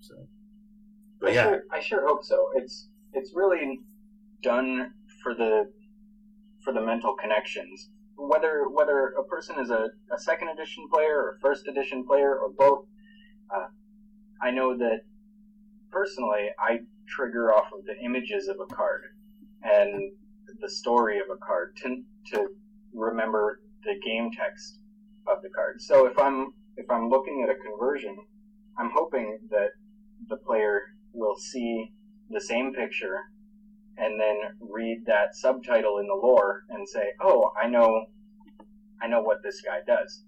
So, 0.01 0.15
but 1.21 1.31
I 1.31 1.35
yeah, 1.35 1.45
sure, 1.45 1.63
I 1.73 1.81
sure 1.81 2.07
hope 2.07 2.25
so. 2.25 2.51
It's 2.57 2.89
it's 3.13 3.33
really 3.35 3.81
done 4.43 4.93
for 5.23 5.35
the 5.35 5.71
for 6.63 6.73
the 6.73 6.81
mental 6.81 7.15
connections. 7.15 7.91
Whether 8.17 8.65
whether 8.69 9.15
a 9.19 9.25
person 9.25 9.57
is 9.61 9.71
a, 9.71 9.89
a 10.13 10.19
second 10.19 10.49
edition 10.49 10.89
player 10.91 11.17
or 11.17 11.37
a 11.37 11.41
first 11.41 11.69
edition 11.69 12.07
player 12.07 12.39
or 12.39 12.51
both, 12.51 12.87
uh, 13.55 13.67
I 14.41 14.51
know 14.51 14.77
that 14.77 15.01
personally 15.91 16.49
I 16.59 16.79
trigger 17.09 17.53
off 17.53 17.67
of 17.73 17.85
the 17.85 17.97
images 18.05 18.49
of 18.49 18.57
a 18.61 18.75
card 18.75 19.03
and 19.63 20.13
the 20.61 20.71
story 20.71 21.19
of 21.19 21.27
a 21.31 21.39
card 21.39 21.77
to 21.83 22.03
to 22.33 22.49
remember 22.95 23.61
the 23.85 23.95
game 24.05 24.31
text 24.33 24.79
of 25.27 25.43
the 25.43 25.51
card. 25.51 25.81
So 25.81 26.07
if 26.07 26.19
I'm 26.19 26.53
if 26.77 26.91
I'm 26.91 27.09
looking 27.09 27.43
at 27.43 27.55
a 27.55 27.59
conversion, 27.59 28.17
I'm 28.79 28.91
hoping 28.95 29.39
that 29.51 29.71
the 30.29 30.37
player 30.37 30.81
will 31.13 31.37
see 31.37 31.93
the 32.31 32.41
same 32.41 32.73
picture 32.75 33.21
and 33.99 34.21
then 34.21 34.37
read 34.61 35.05
that 35.07 35.35
subtitle 35.35 35.99
in 35.99 36.07
the 36.07 36.15
lore 36.15 36.65
and 36.71 36.89
say, 36.89 37.13
"Oh, 37.21 37.53
I 37.63 37.69
know, 37.69 38.07
I 39.01 39.07
know 39.09 39.23
what 39.23 39.43
this 39.43 39.61
guy 39.61 39.79
does." 39.87 40.23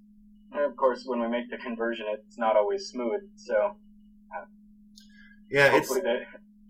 And 0.52 0.64
of 0.64 0.76
course, 0.76 1.04
when 1.04 1.20
we 1.20 1.28
make 1.28 1.50
the 1.50 1.58
conversion, 1.58 2.06
it's 2.08 2.38
not 2.38 2.56
always 2.56 2.87
smooth. 2.87 3.20
So 3.37 3.76
yeah, 5.50 5.75
it's 5.76 5.88
hopefully 5.88 6.00
that 6.02 6.20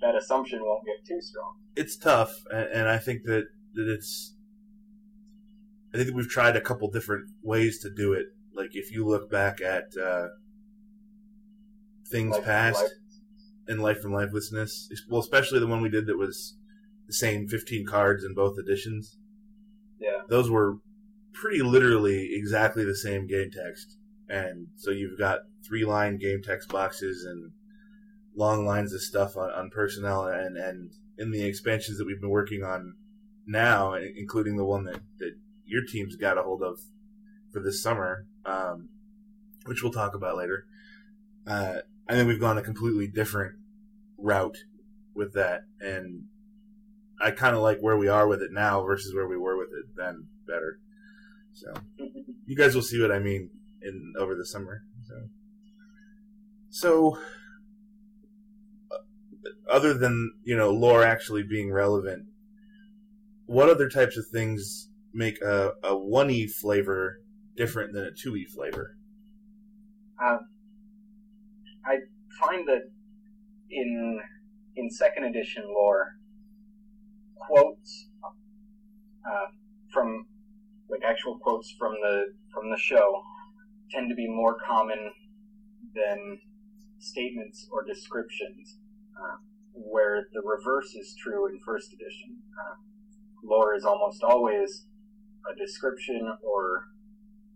that 0.00 0.14
assumption 0.14 0.60
won't 0.62 0.84
get 0.84 1.04
too 1.06 1.20
strong. 1.20 1.56
it's 1.76 1.96
tough, 1.96 2.44
and, 2.50 2.68
and 2.72 2.88
I 2.88 2.98
think 2.98 3.24
that 3.24 3.44
that 3.74 3.88
it's. 3.88 4.34
I 5.92 5.96
think 5.96 6.08
that 6.08 6.14
we've 6.16 6.28
tried 6.28 6.54
a 6.54 6.60
couple 6.60 6.90
different 6.90 7.30
ways 7.42 7.78
to 7.80 7.90
do 7.90 8.12
it. 8.12 8.26
Like 8.54 8.76
if 8.76 8.92
you 8.92 9.06
look 9.06 9.30
back 9.30 9.60
at 9.62 9.96
uh, 9.96 10.28
things 12.06 12.36
Life- 12.36 12.44
past 12.44 12.82
life- 12.82 12.90
and 13.68 13.82
life 13.82 14.04
and 14.04 14.12
lifelessness, 14.12 14.90
well, 15.08 15.20
especially 15.20 15.60
the 15.60 15.66
one 15.66 15.80
we 15.80 15.88
did 15.88 16.06
that 16.06 16.18
was 16.18 16.57
the 17.08 17.14
same 17.14 17.48
fifteen 17.48 17.84
cards 17.84 18.22
in 18.22 18.34
both 18.34 18.56
editions. 18.58 19.18
Yeah. 20.00 20.22
those 20.28 20.48
were 20.48 20.76
pretty 21.32 21.60
literally 21.60 22.30
exactly 22.32 22.84
the 22.84 22.94
same 22.94 23.26
game 23.26 23.50
text. 23.50 23.96
And 24.28 24.68
so 24.76 24.90
you've 24.90 25.18
got 25.18 25.40
three 25.66 25.84
line 25.84 26.18
game 26.18 26.40
text 26.42 26.68
boxes 26.68 27.24
and 27.24 27.50
long 28.36 28.64
lines 28.64 28.92
of 28.92 29.02
stuff 29.02 29.36
on, 29.36 29.50
on 29.50 29.70
personnel 29.70 30.26
and, 30.26 30.56
and 30.56 30.92
in 31.16 31.32
the 31.32 31.44
expansions 31.44 31.98
that 31.98 32.06
we've 32.06 32.20
been 32.20 32.30
working 32.30 32.62
on 32.62 32.94
now, 33.46 33.94
including 33.94 34.56
the 34.56 34.64
one 34.64 34.84
that, 34.84 35.00
that 35.18 35.32
your 35.64 35.82
team's 35.84 36.16
got 36.16 36.38
a 36.38 36.42
hold 36.42 36.62
of 36.62 36.78
for 37.52 37.60
this 37.60 37.82
summer, 37.82 38.26
um, 38.44 38.90
which 39.64 39.82
we'll 39.82 39.92
talk 39.92 40.14
about 40.14 40.36
later. 40.36 40.64
Uh, 41.46 41.78
and 42.08 42.18
then 42.18 42.26
we've 42.26 42.40
gone 42.40 42.58
a 42.58 42.62
completely 42.62 43.08
different 43.08 43.56
route 44.16 44.58
with 45.14 45.32
that. 45.34 45.62
And 45.80 46.24
I 47.20 47.30
kind 47.32 47.56
of 47.56 47.62
like 47.62 47.78
where 47.80 47.96
we 47.96 48.08
are 48.08 48.28
with 48.28 48.42
it 48.42 48.52
now 48.52 48.82
versus 48.84 49.14
where 49.14 49.26
we 49.26 49.36
were 49.36 49.56
with 49.56 49.68
it 49.68 49.86
then 49.96 50.28
better. 50.46 50.78
So 51.52 51.74
you 52.46 52.56
guys 52.56 52.74
will 52.74 52.82
see 52.82 53.00
what 53.00 53.10
I 53.10 53.18
mean 53.18 53.50
in 53.82 54.14
over 54.18 54.34
the 54.34 54.46
summer. 54.46 54.82
So, 55.06 55.14
so 56.70 57.18
uh, 58.92 58.98
other 59.70 59.94
than 59.94 60.32
you 60.44 60.56
know 60.56 60.70
lore 60.70 61.02
actually 61.02 61.42
being 61.42 61.72
relevant, 61.72 62.26
what 63.46 63.68
other 63.68 63.88
types 63.88 64.16
of 64.16 64.26
things 64.32 64.88
make 65.12 65.40
a 65.42 65.72
a 65.82 65.96
one 65.96 66.30
e 66.30 66.46
flavor 66.46 67.20
different 67.56 67.92
than 67.92 68.04
a 68.04 68.12
two 68.12 68.36
e 68.36 68.46
flavor? 68.46 68.96
Uh, 70.22 70.38
I 71.84 71.98
find 72.40 72.68
that 72.68 72.82
in 73.70 74.20
in 74.76 74.90
second 74.90 75.24
edition 75.24 75.64
lore, 75.66 76.17
quotes 77.38 78.08
uh, 78.24 79.46
from 79.92 80.26
like 80.90 81.02
actual 81.04 81.38
quotes 81.38 81.74
from 81.78 81.92
the 81.92 82.32
from 82.52 82.70
the 82.70 82.78
show 82.78 83.22
tend 83.90 84.08
to 84.08 84.14
be 84.14 84.28
more 84.28 84.56
common 84.66 85.10
than 85.94 86.38
statements 86.98 87.68
or 87.70 87.84
descriptions, 87.84 88.78
uh, 89.16 89.36
where 89.72 90.26
the 90.32 90.42
reverse 90.44 90.94
is 90.94 91.14
true 91.22 91.48
in 91.48 91.58
first 91.64 91.92
edition. 91.92 92.38
Uh, 92.58 92.74
lore 93.44 93.74
is 93.74 93.84
almost 93.84 94.22
always 94.22 94.86
a 95.50 95.56
description 95.56 96.36
or 96.42 96.88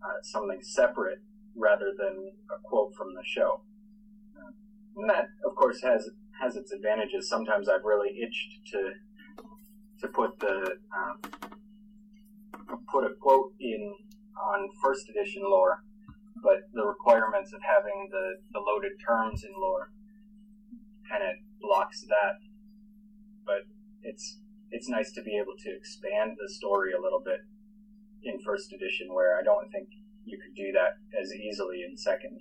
uh, 0.03 0.21
something 0.23 0.59
separate 0.61 1.19
rather 1.55 1.93
than 1.97 2.31
a 2.51 2.61
quote 2.63 2.93
from 2.97 3.13
the 3.13 3.23
show. 3.25 3.61
And 4.95 5.09
that, 5.09 5.25
of 5.45 5.55
course, 5.55 5.81
has 5.81 6.09
has 6.41 6.55
its 6.55 6.71
advantages. 6.71 7.29
Sometimes 7.29 7.69
I've 7.69 7.83
really 7.83 8.09
itched 8.21 8.65
to 8.73 8.91
to 10.03 10.09
put 10.09 10.37
the 10.39 10.77
um, 10.93 11.17
put 12.91 13.05
a 13.05 13.15
quote 13.19 13.53
in 13.59 13.95
on 14.37 14.69
first 14.83 15.09
edition 15.09 15.41
lore, 15.43 15.83
but 16.43 16.67
the 16.73 16.85
requirements 16.85 17.53
of 17.53 17.61
having 17.61 18.09
the, 18.11 18.35
the 18.51 18.59
loaded 18.59 18.91
terms 19.05 19.43
in 19.43 19.51
lore 19.59 19.89
kind 21.09 21.23
of 21.23 21.35
blocks 21.61 22.01
that. 22.01 22.35
But 23.45 23.63
it's 24.03 24.39
it's 24.71 24.89
nice 24.89 25.11
to 25.13 25.21
be 25.23 25.37
able 25.37 25.55
to 25.63 25.69
expand 25.75 26.31
the 26.37 26.53
story 26.53 26.91
a 26.91 27.01
little 27.01 27.21
bit 27.23 27.39
in 28.23 28.39
first 28.41 28.73
edition, 28.73 29.13
where 29.13 29.39
I 29.39 29.43
don't 29.43 29.71
think 29.71 29.87
you 30.25 30.37
could 30.37 30.55
do 30.55 30.71
that 30.73 30.99
as 31.19 31.33
easily 31.33 31.83
in 31.87 31.97
second. 31.97 32.39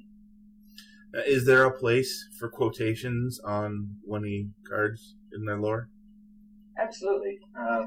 Uh, 1.14 1.20
Is 1.26 1.44
there 1.44 1.64
a 1.64 1.78
place 1.78 2.26
for 2.38 2.48
quotations 2.48 3.38
on 3.40 3.96
1E 4.08 4.50
cards 4.66 5.14
in 5.32 5.44
their 5.44 5.58
lore? 5.58 5.90
Absolutely. 6.78 7.38
Uh, 7.58 7.86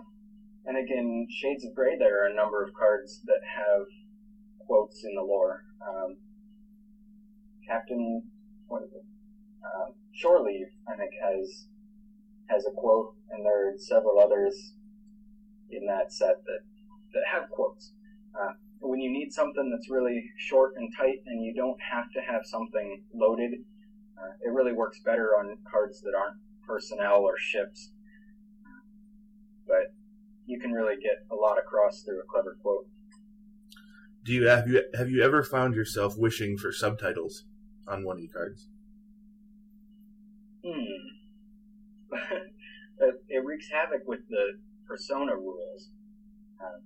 and 0.66 0.78
again, 0.78 1.28
Shades 1.30 1.66
of 1.66 1.76
Grey, 1.76 1.98
there 1.98 2.24
are 2.24 2.28
a 2.28 2.36
number 2.36 2.64
of 2.64 2.74
cards 2.74 3.22
that 3.26 3.42
have 3.44 3.86
quotes 4.66 5.04
in 5.04 5.16
the 5.16 5.22
lore. 5.22 5.64
Um, 5.82 6.18
Captain, 7.68 8.24
what 8.68 8.84
is 8.84 8.92
it? 8.94 9.04
Leave, 10.24 10.68
I 10.88 10.96
think, 10.96 11.12
has 11.22 11.68
has 12.48 12.66
a 12.66 12.72
quote, 12.72 13.16
and 13.32 13.46
there 13.46 13.70
are 13.70 13.78
several 13.78 14.20
others 14.20 14.74
in 15.70 15.86
that 15.88 16.12
set 16.14 16.44
that, 16.46 16.62
that 17.14 17.24
have 17.32 17.50
quotes. 17.50 17.94
Uh, 18.40 18.54
when 18.80 19.00
you 19.00 19.12
need 19.12 19.32
something 19.32 19.72
that's 19.72 19.90
really 19.90 20.24
short 20.38 20.74
and 20.78 20.92
tight, 20.98 21.20
and 21.26 21.44
you 21.44 21.54
don't 21.54 21.80
have 21.92 22.06
to 22.12 22.22
have 22.22 22.42
something 22.46 23.04
loaded, 23.14 23.54
uh, 24.18 24.34
it 24.42 24.52
really 24.52 24.74
works 24.74 25.00
better 25.04 25.30
on 25.40 25.58
cards 25.70 26.02
that 26.02 26.14
aren't 26.16 26.38
personnel 26.68 27.22
or 27.22 27.38
ships 27.38 27.92
you 30.46 30.60
can 30.60 30.72
really 30.72 30.96
get 30.96 31.26
a 31.32 31.36
lot 31.36 31.58
across 31.58 32.02
through 32.02 32.20
a 32.20 32.26
clever 32.30 32.58
quote. 32.62 32.88
Do 34.24 34.34
you 34.34 34.48
have 34.48 34.68
you 34.68 34.84
have 34.96 35.10
you 35.10 35.24
ever 35.24 35.44
found 35.44 35.76
yourself 35.76 36.18
wishing 36.18 36.58
for 36.58 36.72
subtitles 36.72 37.46
on 37.88 38.04
1E 38.04 38.32
cards? 38.34 38.68
Hmm. 40.66 41.06
it, 43.00 43.16
it 43.30 43.46
wreaks 43.46 43.68
havoc 43.72 44.08
with 44.08 44.22
the 44.30 44.60
persona 44.88 45.36
rules. 45.36 45.90
Uh, 46.60 46.80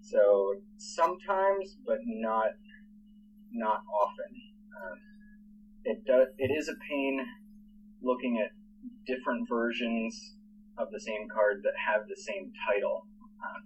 so 0.00 0.54
sometimes, 0.78 1.76
but 1.86 1.98
not 2.04 2.50
not 3.52 3.82
often. 4.02 4.32
Uh, 4.76 4.94
it 5.84 6.04
does. 6.04 6.28
It 6.38 6.50
is 6.50 6.68
a 6.68 6.74
pain 6.88 7.24
looking 8.02 8.42
at 8.44 8.50
different 9.06 9.48
versions 9.48 10.37
of 10.78 10.90
the 10.90 11.00
same 11.00 11.28
card 11.28 11.60
that 11.64 11.74
have 11.74 12.06
the 12.08 12.16
same 12.16 12.52
title. 12.66 13.06
Uh, 13.42 13.60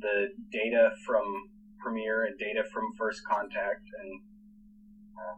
the 0.00 0.28
data 0.50 0.90
from 1.04 1.24
Premiere 1.78 2.24
and 2.24 2.38
data 2.38 2.62
from 2.72 2.92
First 2.96 3.22
Contact, 3.26 3.84
and 4.00 4.20
uh, 5.16 5.36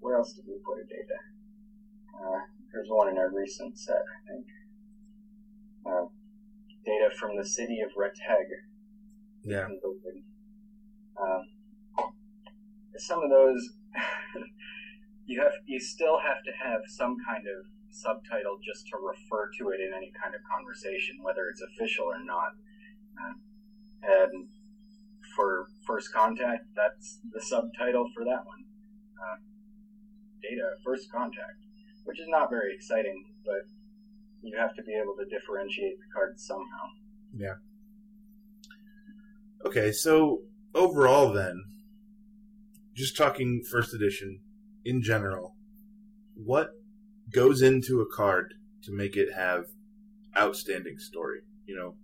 where 0.00 0.16
else 0.16 0.32
did 0.32 0.44
we 0.46 0.54
put 0.64 0.78
a 0.80 0.86
data? 0.86 1.18
Uh, 2.14 2.40
there's 2.72 2.88
one 2.88 3.08
in 3.08 3.18
our 3.18 3.30
recent 3.30 3.78
set, 3.78 3.96
I 3.96 4.18
think. 4.30 4.46
Uh, 5.86 6.06
data 6.84 7.14
from 7.18 7.36
the 7.36 7.44
city 7.44 7.78
of 7.80 7.90
Reteg. 7.96 8.48
Yeah. 9.42 9.66
Um, 11.20 11.42
some 12.96 13.22
of 13.22 13.30
those, 13.30 13.60
you 15.26 15.40
have, 15.40 15.52
you 15.66 15.80
still 15.80 16.18
have 16.18 16.42
to 16.44 16.52
have 16.62 16.80
some 16.86 17.16
kind 17.28 17.44
of 17.46 17.66
subtitle 17.94 18.58
just 18.64 18.86
to 18.88 18.96
refer 18.98 19.50
to 19.58 19.70
it 19.70 19.80
in 19.80 19.94
any 19.94 20.12
kind 20.20 20.34
of 20.34 20.40
conversation, 20.50 21.22
whether 21.22 21.46
it's 21.48 21.62
official 21.62 22.06
or 22.06 22.22
not. 22.24 22.52
Uh, 23.14 23.34
and 24.02 24.48
for 25.36 25.66
First 25.86 26.12
Contact, 26.12 26.66
that's 26.76 27.20
the 27.32 27.40
subtitle 27.40 28.10
for 28.14 28.24
that 28.24 28.44
one. 28.44 28.64
Uh, 29.14 29.36
data, 30.42 30.76
First 30.84 31.10
Contact, 31.10 31.58
which 32.04 32.20
is 32.20 32.26
not 32.28 32.50
very 32.50 32.74
exciting, 32.74 33.24
but 33.44 33.62
you 34.42 34.56
have 34.58 34.74
to 34.76 34.82
be 34.82 34.92
able 34.92 35.16
to 35.16 35.24
differentiate 35.24 35.96
the 35.98 36.12
cards 36.12 36.44
somehow. 36.46 36.84
Yeah. 37.34 37.54
Okay, 39.64 39.92
so 39.92 40.42
overall, 40.74 41.32
then, 41.32 41.62
just 42.94 43.16
talking 43.16 43.62
first 43.70 43.94
edition 43.94 44.40
in 44.84 45.00
general, 45.02 45.56
what 46.34 46.72
goes 47.34 47.62
into 47.62 48.00
a 48.00 48.06
card 48.06 48.54
to 48.84 48.92
make 48.92 49.16
it 49.16 49.34
have 49.34 49.66
outstanding 50.36 50.98
story? 50.98 51.40
You 51.66 51.76
know, 51.76 51.94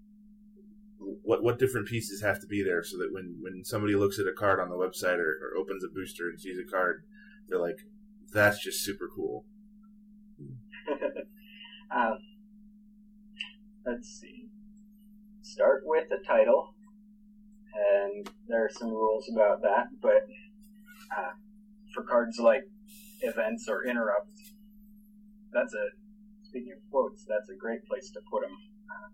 what 1.22 1.42
what 1.42 1.58
different 1.58 1.88
pieces 1.88 2.22
have 2.22 2.40
to 2.40 2.46
be 2.46 2.62
there 2.62 2.82
so 2.82 2.98
that 2.98 3.12
when 3.12 3.36
when 3.40 3.64
somebody 3.64 3.94
looks 3.94 4.18
at 4.18 4.26
a 4.26 4.32
card 4.32 4.60
on 4.60 4.68
the 4.68 4.76
website 4.76 5.18
or, 5.18 5.38
or 5.42 5.58
opens 5.58 5.84
a 5.84 5.88
booster 5.88 6.28
and 6.28 6.40
sees 6.40 6.58
a 6.58 6.70
card, 6.70 7.04
they're 7.48 7.60
like, 7.60 7.78
"That's 8.32 8.62
just 8.62 8.84
super 8.84 9.08
cool." 9.14 9.44
um, 11.94 12.18
let's 13.86 14.08
see. 14.08 14.48
Start 15.42 15.82
with 15.84 16.08
a 16.12 16.26
title, 16.26 16.74
and 17.74 18.30
there 18.48 18.64
are 18.64 18.70
some 18.70 18.90
rules 18.90 19.30
about 19.32 19.62
that. 19.62 19.86
But 20.00 20.26
uh, 21.16 21.32
for 21.94 22.02
cards 22.02 22.38
like 22.38 22.64
events 23.22 23.68
or 23.68 23.84
interrupts, 23.84 24.52
that's 25.52 25.74
a 25.74 25.86
speaking 26.42 26.72
of 26.72 26.90
quotes. 26.90 27.24
That's 27.24 27.48
a 27.50 27.56
great 27.56 27.84
place 27.86 28.10
to 28.10 28.20
put 28.30 28.42
them. 28.42 28.56
Uh, 28.90 29.08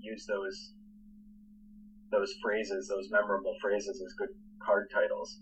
use 0.00 0.26
those 0.26 0.72
those 2.10 2.34
phrases, 2.42 2.88
those 2.88 3.08
memorable 3.10 3.54
phrases, 3.60 4.02
as 4.04 4.12
good 4.14 4.28
card 4.60 4.88
titles. 4.92 5.40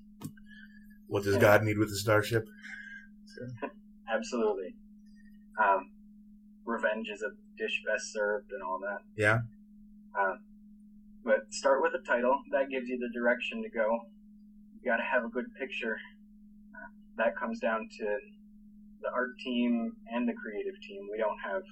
What 1.09 1.25
does 1.25 1.37
God 1.37 1.65
need 1.65 1.79
with 1.79 1.91
a 1.91 1.97
starship? 1.97 2.47
Absolutely. 4.13 4.77
Um, 5.59 5.91
revenge 6.65 7.09
is 7.09 7.23
a 7.23 7.31
dish 7.59 7.83
best 7.87 8.13
served, 8.13 8.53
and 8.53 8.63
all 8.63 8.79
that. 8.81 9.01
Yeah. 9.17 9.41
Um, 10.19 10.39
but 11.25 11.53
start 11.53 11.83
with 11.83 11.93
a 11.95 12.07
title. 12.07 12.41
That 12.53 12.71
gives 12.71 12.89
you 12.89 12.99
the 12.99 13.11
direction 13.13 13.63
to 13.63 13.69
go. 13.69 14.01
You 14.81 14.91
got 14.91 14.99
to 14.99 15.03
have 15.03 15.25
a 15.25 15.29
good 15.29 15.53
picture. 15.59 15.97
Uh, 16.73 16.89
that 17.19 17.37
comes 17.37 17.59
down 17.59 17.89
to 17.99 18.19
the 19.03 19.11
art 19.13 19.39
team 19.39 19.93
and 20.13 20.29
the 20.29 20.35
creative 20.35 20.81
team. 20.81 21.09
We 21.11 21.19
don't 21.19 21.39
have 21.45 21.63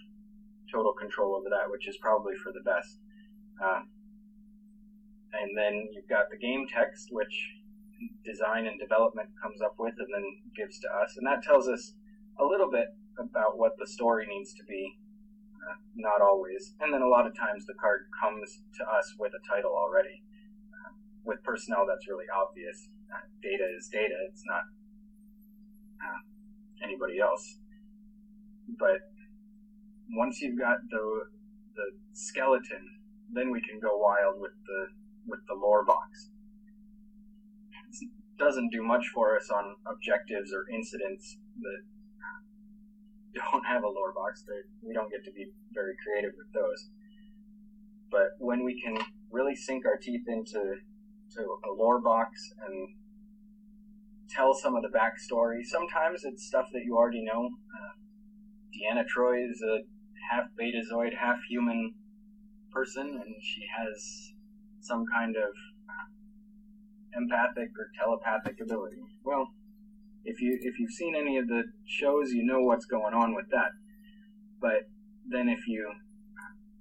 total 0.73 0.93
control 0.93 1.37
over 1.37 1.49
that, 1.51 1.71
which 1.71 1.88
is 1.88 1.97
probably 2.01 2.35
for 2.37 2.53
the 2.53 2.64
best. 2.64 2.99
Uh, 3.62 3.83
and 5.33 5.57
then 5.57 5.88
you've 5.93 6.09
got 6.09 6.31
the 6.31 6.38
game 6.38 6.67
text, 6.73 7.09
which 7.11 7.33
design 8.25 8.67
and 8.67 8.79
development 8.79 9.29
comes 9.43 9.61
up 9.61 9.75
with 9.79 9.95
and 9.99 10.09
then 10.12 10.25
gives 10.57 10.79
to 10.81 10.88
us. 11.03 11.17
And 11.17 11.27
that 11.27 11.43
tells 11.43 11.69
us 11.69 11.95
a 12.41 12.45
little 12.45 12.71
bit 12.71 12.88
about 13.19 13.59
what 13.59 13.73
the 13.79 13.87
story 13.87 14.27
needs 14.27 14.55
to 14.55 14.64
be. 14.64 14.97
Uh, 15.59 15.75
not 15.97 16.23
always. 16.23 16.75
And 16.81 16.95
then 16.95 17.03
a 17.03 17.09
lot 17.09 17.27
of 17.27 17.37
times 17.37 17.67
the 17.67 17.75
card 17.75 18.07
comes 18.14 18.62
to 18.79 18.85
us 18.85 19.14
with 19.19 19.33
a 19.35 19.43
title 19.43 19.75
already. 19.75 20.23
Uh, 20.73 20.95
with 21.25 21.43
personnel, 21.43 21.85
that's 21.85 22.07
really 22.09 22.31
obvious. 22.31 22.88
Uh, 23.12 23.27
data 23.43 23.67
is 23.77 23.88
data, 23.88 24.14
it's 24.31 24.45
not 24.47 24.62
uh, 25.99 26.21
anybody 26.83 27.21
else. 27.21 27.59
But 28.79 29.01
once 30.11 30.41
you've 30.41 30.59
got 30.59 30.79
the, 30.91 31.25
the 31.75 31.87
skeleton, 32.12 32.85
then 33.33 33.51
we 33.51 33.61
can 33.61 33.79
go 33.81 33.97
wild 33.99 34.41
with 34.41 34.53
the 34.67 34.87
with 35.27 35.41
the 35.47 35.55
lore 35.55 35.85
box. 35.85 36.31
It 38.01 38.09
doesn't 38.38 38.71
do 38.73 38.83
much 38.83 39.05
for 39.14 39.37
us 39.37 39.51
on 39.51 39.77
objectives 39.87 40.53
or 40.55 40.64
incidents 40.75 41.37
that 41.61 41.81
don't 43.35 43.64
have 43.67 43.83
a 43.85 43.88
lore 43.88 44.14
box. 44.14 44.43
They're, 44.47 44.64
we 44.83 44.95
don't 44.95 45.11
get 45.11 45.25
to 45.25 45.33
be 45.33 45.53
very 45.73 45.95
creative 46.03 46.33
with 46.37 46.53
those. 46.55 46.88
But 48.11 48.38
when 48.38 48.64
we 48.64 48.81
can 48.81 48.97
really 49.31 49.55
sink 49.55 49.85
our 49.85 49.99
teeth 50.01 50.25
into 50.27 50.77
to 51.37 51.41
a 51.69 51.73
lore 51.77 52.01
box 52.01 52.41
and 52.67 52.88
tell 54.31 54.55
some 54.55 54.77
of 54.77 54.83
the 54.83 54.88
backstory, 54.88 55.64
sometimes 55.64 56.25
it's 56.25 56.47
stuff 56.47 56.67
that 56.73 56.83
you 56.85 56.97
already 56.97 57.25
know. 57.25 57.47
Uh, 57.47 57.95
Deanna 58.75 59.05
Troi 59.07 59.51
is 59.51 59.62
a 59.62 59.81
half 60.31 60.47
betazoid, 60.61 61.17
half 61.19 61.38
human 61.49 61.95
person, 62.73 63.07
and 63.07 63.35
she 63.43 63.62
has 63.77 64.33
some 64.81 65.05
kind 65.12 65.37
of 65.37 65.51
empathic 67.17 67.71
or 67.79 67.91
telepathic 67.99 68.61
ability. 68.61 69.03
Well, 69.25 69.49
if 70.25 70.41
you 70.41 70.59
if 70.61 70.79
you've 70.79 70.93
seen 70.93 71.14
any 71.17 71.38
of 71.38 71.49
the 71.49 71.64
shows, 71.87 72.33
you 72.33 72.45
know 72.45 72.61
what's 72.61 72.87
going 72.87 73.14
on 73.14 73.35
with 73.35 73.47
that. 73.51 73.71
But 74.61 74.88
then 75.29 75.49
if 75.49 75.67
you 75.67 75.91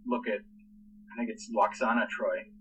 look 0.05 0.27
at, 0.27 0.39
I 0.39 1.17
think 1.17 1.29
it's 1.29 1.49
Lwaxana 1.49 2.05
Troi, 2.07 2.51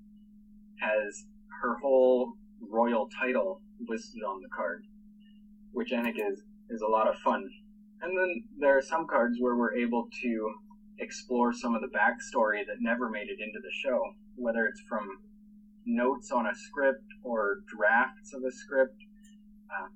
has 0.80 1.24
her 1.62 1.78
whole 1.82 2.34
royal 2.70 3.08
title 3.20 3.60
listed 3.88 4.22
on 4.22 4.40
the 4.40 4.48
card, 4.48 4.84
which 5.72 5.92
I 5.92 6.02
think 6.02 6.16
is 6.18 6.42
is 6.70 6.82
a 6.82 6.90
lot 6.90 7.08
of 7.08 7.16
fun. 7.18 7.48
And 8.02 8.16
then 8.16 8.44
there 8.58 8.76
are 8.76 8.82
some 8.82 9.06
cards 9.06 9.38
where 9.40 9.56
we're 9.56 9.76
able 9.76 10.08
to 10.22 10.54
explore 10.98 11.52
some 11.52 11.74
of 11.74 11.80
the 11.80 11.88
backstory 11.88 12.66
that 12.66 12.76
never 12.80 13.08
made 13.08 13.28
it 13.28 13.40
into 13.40 13.60
the 13.60 13.72
show, 13.72 14.00
whether 14.36 14.66
it's 14.66 14.82
from 14.88 15.08
notes 15.84 16.30
on 16.30 16.46
a 16.46 16.54
script 16.54 17.04
or 17.22 17.58
drafts 17.66 18.34
of 18.34 18.42
a 18.42 18.50
script, 18.50 18.96
uh, 19.70 19.88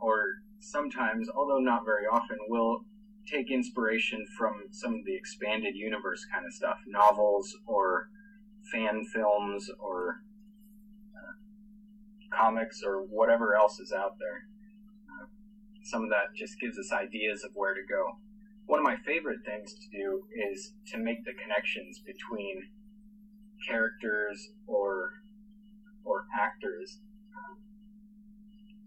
or 0.00 0.42
sometimes, 0.60 1.28
although 1.28 1.58
not 1.58 1.84
very 1.84 2.06
often, 2.10 2.38
we'll 2.48 2.84
take 3.26 3.50
inspiration 3.50 4.24
from 4.36 4.54
some 4.70 4.94
of 4.94 5.04
the 5.04 5.14
expanded 5.14 5.74
universe 5.74 6.26
kind 6.32 6.46
of 6.46 6.52
stuff, 6.52 6.78
novels 6.86 7.56
or 7.66 8.08
fan 8.72 9.04
films 9.12 9.70
or 9.78 10.22
comics 12.38 12.82
or 12.84 13.02
whatever 13.02 13.54
else 13.54 13.78
is 13.80 13.92
out 13.92 14.16
there. 14.18 14.42
Uh, 15.08 15.26
some 15.84 16.02
of 16.04 16.10
that 16.10 16.34
just 16.36 16.58
gives 16.60 16.78
us 16.78 16.92
ideas 16.92 17.44
of 17.44 17.50
where 17.54 17.74
to 17.74 17.80
go. 17.88 18.18
One 18.66 18.78
of 18.80 18.84
my 18.84 18.96
favorite 19.04 19.40
things 19.44 19.74
to 19.74 19.86
do 19.96 20.22
is 20.50 20.72
to 20.92 20.98
make 20.98 21.24
the 21.24 21.32
connections 21.34 22.00
between 22.00 22.62
characters 23.68 24.48
or 24.66 25.10
or 26.04 26.24
actors. 26.38 26.98
Um, 27.36 27.56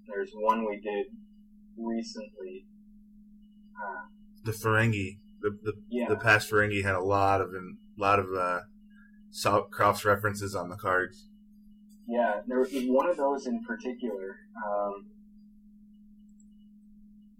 there's 0.07 0.31
one 0.36 0.65
we 0.67 0.79
did 0.79 1.07
recently. 1.77 2.65
Uh, 3.75 4.05
The 4.43 4.51
Ferengi, 4.51 5.19
the 5.41 5.57
the, 5.62 5.73
Yeah. 5.89 6.10
the 6.10 6.15
past 6.17 6.49
Ferengi 6.49 6.83
had 6.83 6.95
a 6.95 7.01
lot 7.03 7.41
of 7.41 7.49
a 7.53 7.62
lot 7.97 8.19
of 8.19 8.27
uh, 8.36 8.62
cross 9.71 10.05
references 10.05 10.55
on 10.55 10.69
the 10.69 10.75
cards. 10.77 11.27
Yeah, 12.08 12.39
there 12.48 12.60
was 12.60 12.70
one 12.72 13.10
of 13.10 13.17
those 13.17 13.48
in 13.48 13.63
particular. 13.63 14.39
Um, 14.56 15.08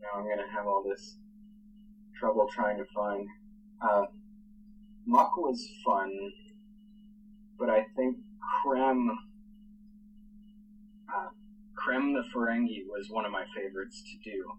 now 0.02 0.20
I'm 0.20 0.28
gonna 0.28 0.52
have 0.54 0.68
all 0.68 0.84
this 0.88 1.18
trouble 2.20 2.48
trying 2.54 2.78
to 2.78 2.86
find. 2.94 3.28
Uh, 3.82 4.06
Muk 5.06 5.38
was 5.38 5.66
fun, 5.86 6.12
but 7.58 7.70
I 7.70 7.86
think 7.96 8.18
Krem, 8.66 9.08
uh, 11.16 11.30
Krem 11.78 12.14
the 12.14 12.24
Ferengi 12.36 12.84
was 12.88 13.10
one 13.10 13.24
of 13.26 13.32
my 13.32 13.46
favorites 13.56 14.04
to 14.04 14.30
do. 14.30 14.52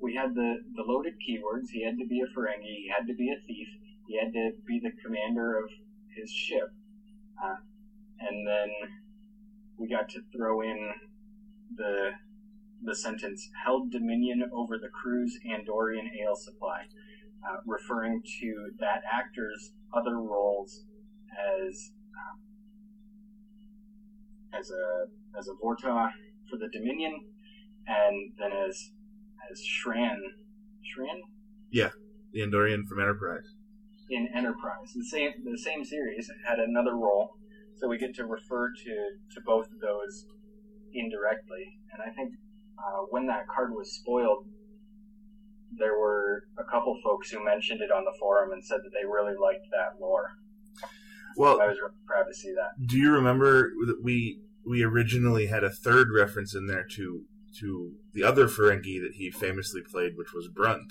We 0.00 0.14
had 0.14 0.34
the, 0.34 0.56
the 0.74 0.82
loaded 0.82 1.14
keywords. 1.14 1.70
He 1.72 1.82
had 1.82 1.96
to 1.98 2.06
be 2.06 2.20
a 2.20 2.26
Ferengi. 2.38 2.84
He 2.84 2.90
had 2.94 3.06
to 3.06 3.14
be 3.14 3.30
a 3.30 3.40
thief. 3.46 3.68
He 4.06 4.18
had 4.18 4.34
to 4.34 4.50
be 4.66 4.80
the 4.82 4.92
commander 5.02 5.58
of 5.58 5.70
his 6.14 6.30
ship. 6.30 6.70
Uh, 7.42 7.56
and 8.20 8.46
then 8.46 8.68
we 9.78 9.88
got 9.88 10.08
to 10.10 10.20
throw 10.34 10.62
in 10.62 10.92
the 11.76 12.10
the 12.82 12.94
sentence 12.94 13.48
held 13.64 13.90
dominion 13.90 14.44
over 14.52 14.78
the 14.78 14.88
crew's 14.88 15.38
Andorian 15.46 16.08
ale 16.22 16.36
supply, 16.36 16.82
uh, 17.48 17.56
referring 17.66 18.22
to 18.40 18.70
that 18.78 19.02
actor's 19.12 19.72
other 19.94 20.20
roles 20.20 20.84
as 21.32 21.90
um, 22.14 22.38
as 24.58 24.70
a 24.70 25.38
as 25.38 25.48
a 25.48 25.52
Vorta 25.62 26.10
for 26.50 26.56
the 26.58 26.68
Dominion, 26.68 27.18
and 27.86 28.32
then 28.38 28.52
as 28.52 28.90
as 29.50 29.60
Shran 29.60 30.16
Shran 30.84 31.20
Yeah, 31.70 31.90
The 32.32 32.40
Andorian 32.40 32.86
from 32.86 33.00
Enterprise. 33.00 33.44
in 34.10 34.28
Enterprise. 34.34 34.92
The 34.94 35.04
same 35.04 35.32
the 35.44 35.58
same 35.58 35.84
series 35.84 36.30
had 36.46 36.58
another 36.58 36.94
role, 36.94 37.36
so 37.76 37.88
we 37.88 37.98
get 37.98 38.14
to 38.16 38.24
refer 38.24 38.72
to 38.72 38.94
to 39.34 39.40
both 39.44 39.66
of 39.66 39.80
those 39.80 40.26
indirectly. 40.92 41.64
And 41.92 42.02
I 42.02 42.14
think 42.14 42.32
uh, 42.78 43.06
when 43.10 43.26
that 43.26 43.46
card 43.54 43.70
was 43.72 43.92
spoiled, 43.94 44.46
there 45.78 45.98
were 45.98 46.44
a 46.58 46.64
couple 46.70 46.98
folks 47.04 47.30
who 47.30 47.44
mentioned 47.44 47.80
it 47.80 47.90
on 47.90 48.04
the 48.04 48.14
forum 48.18 48.52
and 48.52 48.64
said 48.64 48.78
that 48.78 48.90
they 48.98 49.04
really 49.06 49.34
liked 49.40 49.66
that 49.72 50.00
lore. 50.00 50.30
Well, 51.36 51.60
I 51.60 51.66
was 51.66 51.76
really 51.78 51.94
proud 52.06 52.24
to 52.24 52.34
see 52.34 52.52
that. 52.54 52.86
do 52.86 52.96
you 52.96 53.10
remember 53.12 53.70
that 53.86 54.00
we 54.02 54.40
we 54.66 54.82
originally 54.82 55.46
had 55.46 55.62
a 55.64 55.70
third 55.70 56.08
reference 56.14 56.54
in 56.54 56.66
there 56.66 56.84
to 56.96 57.24
to 57.60 57.92
the 58.12 58.22
other 58.22 58.48
Ferengi 58.48 59.00
that 59.00 59.12
he 59.14 59.30
famously 59.30 59.80
played, 59.82 60.12
which 60.16 60.32
was 60.34 60.48
Brunt, 60.48 60.90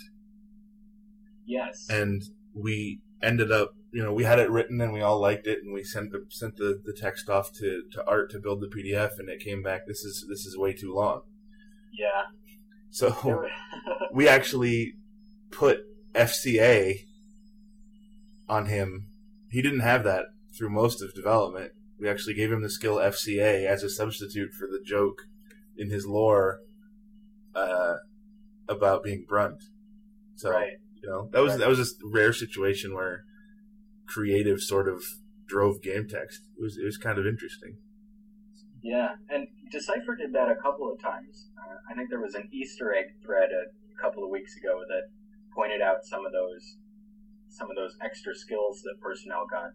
Yes. 1.45 1.87
and 1.89 2.21
we 2.53 3.01
ended 3.21 3.51
up, 3.51 3.75
you 3.91 4.03
know, 4.03 4.13
we 4.13 4.23
had 4.23 4.39
it 4.39 4.49
written 4.49 4.81
and 4.81 4.93
we 4.93 5.01
all 5.01 5.19
liked 5.19 5.47
it, 5.47 5.59
and 5.63 5.73
we 5.73 5.83
sent 5.83 6.11
the 6.11 6.25
sent 6.29 6.57
the, 6.57 6.81
the 6.83 6.93
text 6.93 7.29
off 7.29 7.51
to, 7.53 7.83
to 7.91 8.05
Art 8.07 8.29
to 8.31 8.39
build 8.39 8.61
the 8.61 8.67
PDF, 8.67 9.17
and 9.17 9.29
it 9.29 9.39
came 9.39 9.61
back. 9.61 9.87
This 9.87 10.03
is 10.03 10.25
this 10.29 10.45
is 10.45 10.57
way 10.57 10.73
too 10.73 10.93
long. 10.93 11.21
yeah. 11.91 12.23
So 12.89 13.45
we 14.13 14.27
actually 14.27 14.95
put 15.51 15.79
FCA 16.13 17.05
on 18.47 18.67
him. 18.67 19.07
He 19.49 19.61
didn't 19.61 19.81
have 19.81 20.03
that 20.03 20.25
through 20.57 20.69
most 20.69 21.01
of 21.01 21.13
development. 21.13 21.71
We 21.99 22.09
actually 22.09 22.33
gave 22.33 22.51
him 22.51 22.61
the 22.61 22.69
skill 22.69 22.97
FCA 22.97 23.65
as 23.65 23.83
a 23.83 23.89
substitute 23.89 24.53
for 24.53 24.67
the 24.67 24.81
joke 24.85 25.23
in 25.77 25.89
his 25.89 26.05
lore 26.05 26.59
uh, 27.53 27.95
about 28.67 29.03
being 29.03 29.25
brunt. 29.27 29.63
So 30.35 30.51
right. 30.51 30.73
You 31.05 31.11
know 31.11 31.29
that 31.31 31.41
was 31.41 31.51
Right. 31.51 31.59
that 31.59 31.69
was 31.69 31.79
a 31.79 31.85
rare 32.03 32.33
situation 32.33 32.93
where 32.95 33.23
creative 34.07 34.59
sort 34.61 34.87
of 34.89 35.03
drove 35.47 35.81
game 35.81 36.07
text. 36.07 36.41
It 36.57 36.61
was 36.61 36.77
it 36.77 36.85
was 36.85 36.97
kind 36.97 37.19
of 37.19 37.25
interesting. 37.27 37.77
Yeah, 38.83 39.15
and 39.29 39.47
Decipher 39.71 40.15
did 40.15 40.33
that 40.33 40.49
a 40.49 40.55
couple 40.55 40.91
of 40.91 40.99
times. 41.01 41.49
Uh, 41.57 41.75
I 41.91 41.95
think 41.95 42.09
there 42.09 42.21
was 42.21 42.35
an 42.35 42.49
Easter 42.51 42.93
egg 42.93 43.05
thread 43.23 43.49
a 43.51 44.01
couple 44.01 44.23
of 44.23 44.29
weeks 44.29 44.55
ago 44.57 44.81
that 44.87 45.03
pointed 45.55 45.81
out 45.81 46.05
some 46.05 46.25
of 46.25 46.31
those 46.31 46.77
some 47.49 47.69
of 47.69 47.75
those 47.75 47.95
extra 48.03 48.35
skills 48.35 48.81
that 48.83 48.95
personnel 49.01 49.45
got. 49.49 49.71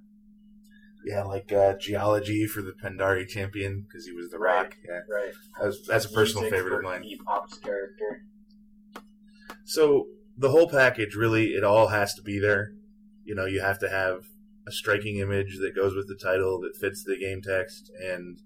Yeah, 1.04 1.22
like 1.24 1.50
uh, 1.50 1.74
geology 1.78 2.46
for 2.46 2.60
the 2.60 2.72
Pendari 2.72 3.26
champion 3.26 3.82
because 3.86 4.04
he 4.06 4.12
was 4.12 4.28
the 4.30 4.38
Right. 4.38 4.64
rock. 4.64 4.76
Yeah, 4.86 5.00
Right. 5.08 5.32
that's 5.60 5.86
that's 5.86 6.04
a 6.06 6.10
personal 6.10 6.50
favorite 6.50 6.74
of 6.74 6.82
mine. 6.82 7.02
Keep 7.02 7.22
Ops 7.26 7.58
character. 7.58 8.24
So 9.64 10.06
the 10.40 10.50
whole 10.50 10.68
package, 10.68 11.14
really, 11.14 11.48
it 11.48 11.62
all 11.62 11.88
has 11.88 12.14
to 12.14 12.22
be 12.22 12.38
there. 12.38 12.72
You 13.24 13.34
know, 13.34 13.44
you 13.44 13.60
have 13.60 13.78
to 13.80 13.90
have 13.90 14.24
a 14.66 14.72
striking 14.72 15.18
image 15.18 15.58
that 15.58 15.76
goes 15.76 15.94
with 15.94 16.08
the 16.08 16.14
title 16.14 16.58
that 16.60 16.76
fits 16.80 17.04
the 17.04 17.18
game 17.18 17.42
text 17.42 17.90
and 18.02 18.38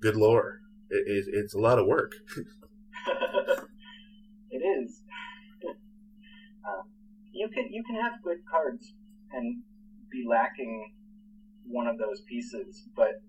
good 0.00 0.16
lore. 0.16 0.60
It, 0.90 1.04
it, 1.06 1.24
it's 1.32 1.54
a 1.54 1.58
lot 1.58 1.78
of 1.78 1.86
work. 1.86 2.12
it 4.50 4.58
is. 4.58 5.00
uh, 5.66 6.82
you 7.32 7.48
can 7.48 7.72
you 7.72 7.82
can 7.82 7.96
have 7.96 8.22
good 8.22 8.38
cards 8.50 8.92
and 9.32 9.62
be 10.10 10.24
lacking 10.28 10.92
one 11.64 11.86
of 11.86 11.98
those 11.98 12.20
pieces, 12.28 12.86
but 12.94 13.22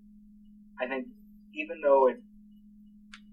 I 0.82 0.88
think 0.88 1.08
even 1.54 1.80
though 1.82 2.08
it 2.08 2.22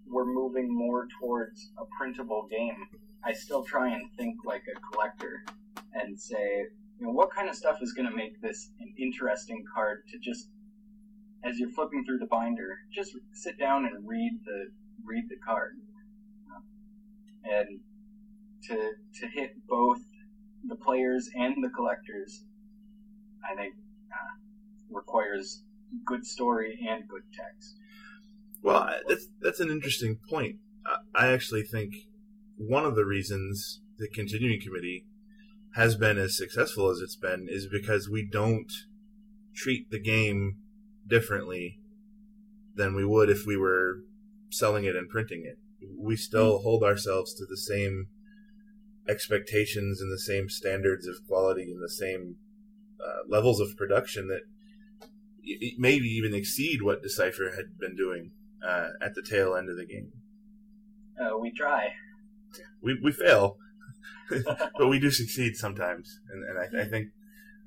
we're 0.06 0.24
moving 0.24 0.72
more 0.72 1.08
towards 1.20 1.72
a 1.78 1.84
printable 1.98 2.46
game, 2.48 2.86
I 3.26 3.32
still 3.32 3.64
try 3.64 3.92
and 3.92 4.10
think 4.16 4.36
like 4.44 4.64
a 4.74 4.78
collector 4.92 5.44
and 5.94 6.18
say, 6.20 6.66
you 6.98 7.06
know, 7.06 7.12
what 7.12 7.30
kind 7.32 7.48
of 7.48 7.54
stuff 7.54 7.78
is 7.82 7.92
going 7.92 8.08
to 8.08 8.14
make 8.16 8.40
this 8.40 8.70
an 8.80 8.92
interesting 8.98 9.64
card 9.74 10.02
to 10.10 10.18
just 10.18 10.48
as 11.44 11.58
you're 11.58 11.70
flipping 11.70 12.04
through 12.04 12.18
the 12.18 12.26
binder, 12.26 12.78
just 12.92 13.12
sit 13.32 13.58
down 13.58 13.84
and 13.86 14.06
read 14.06 14.32
the 14.44 14.66
read 15.04 15.24
the 15.28 15.36
card 15.44 15.76
and 17.44 17.80
to 18.64 18.74
to 19.20 19.28
hit 19.28 19.52
both 19.68 19.98
the 20.66 20.76
players 20.76 21.28
and 21.34 21.62
the 21.62 21.68
collectors, 21.68 22.44
I 23.48 23.54
think 23.54 23.74
uh, 24.12 24.34
requires 24.90 25.62
good 26.06 26.24
story 26.26 26.78
and 26.88 27.06
good 27.06 27.22
text. 27.32 27.76
Well, 28.62 28.90
that's 29.06 29.26
that's 29.42 29.60
an 29.60 29.70
interesting 29.70 30.18
point. 30.28 30.56
I- 30.86 31.26
I 31.26 31.32
actually 31.32 31.62
think 31.62 31.94
one 32.56 32.84
of 32.84 32.94
the 32.94 33.04
reasons 33.04 33.80
the 33.98 34.08
continuing 34.08 34.60
committee 34.60 35.06
has 35.74 35.96
been 35.96 36.18
as 36.18 36.36
successful 36.36 36.88
as 36.90 36.98
it's 37.00 37.16
been 37.16 37.48
is 37.50 37.66
because 37.66 38.08
we 38.08 38.24
don't 38.24 38.72
treat 39.54 39.90
the 39.90 40.00
game 40.00 40.56
differently 41.06 41.78
than 42.74 42.94
we 42.94 43.04
would 43.04 43.28
if 43.28 43.46
we 43.46 43.56
were 43.56 44.00
selling 44.50 44.84
it 44.84 44.96
and 44.96 45.08
printing 45.08 45.44
it. 45.44 45.58
We 45.98 46.16
still 46.16 46.60
hold 46.60 46.82
ourselves 46.82 47.34
to 47.34 47.44
the 47.44 47.56
same 47.56 48.06
expectations 49.08 50.00
and 50.00 50.12
the 50.12 50.18
same 50.18 50.48
standards 50.48 51.06
of 51.06 51.16
quality 51.26 51.70
and 51.72 51.82
the 51.82 51.90
same 51.90 52.36
uh, 53.04 53.28
levels 53.28 53.60
of 53.60 53.76
production 53.76 54.28
that 54.28 54.42
y- 55.46 55.72
maybe 55.76 56.06
even 56.06 56.34
exceed 56.34 56.82
what 56.82 57.02
Decipher 57.02 57.52
had 57.56 57.78
been 57.78 57.96
doing 57.96 58.30
uh, 58.66 58.90
at 59.02 59.14
the 59.14 59.22
tail 59.22 59.54
end 59.54 59.68
of 59.68 59.76
the 59.76 59.84
game. 59.84 60.12
Uh, 61.20 61.36
we 61.38 61.52
try. 61.52 61.88
We 62.84 62.98
we 63.02 63.12
fail, 63.12 63.56
but 64.78 64.88
we 64.88 65.00
do 65.00 65.10
succeed 65.10 65.56
sometimes, 65.56 66.20
and, 66.30 66.44
and 66.44 66.58
I, 66.58 66.82
I 66.82 66.88
think 66.88 67.08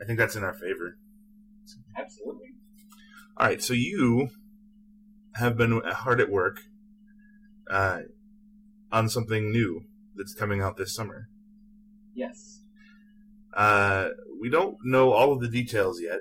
I 0.01 0.05
think 0.05 0.19
that's 0.19 0.35
in 0.35 0.43
our 0.43 0.53
favor. 0.53 0.97
Absolutely. 1.97 2.49
All 3.35 3.47
right, 3.47 3.61
so 3.61 3.73
you 3.73 4.29
have 5.35 5.57
been 5.57 5.81
hard 5.85 6.19
at 6.21 6.29
work 6.29 6.59
uh, 7.69 7.99
on 8.91 9.09
something 9.09 9.51
new 9.51 9.81
that's 10.15 10.33
coming 10.33 10.61
out 10.61 10.77
this 10.77 10.95
summer. 10.95 11.27
Yes. 12.13 12.61
Uh, 13.55 14.09
we 14.39 14.49
don't 14.49 14.77
know 14.83 15.11
all 15.13 15.33
of 15.33 15.39
the 15.39 15.47
details 15.47 16.01
yet, 16.01 16.19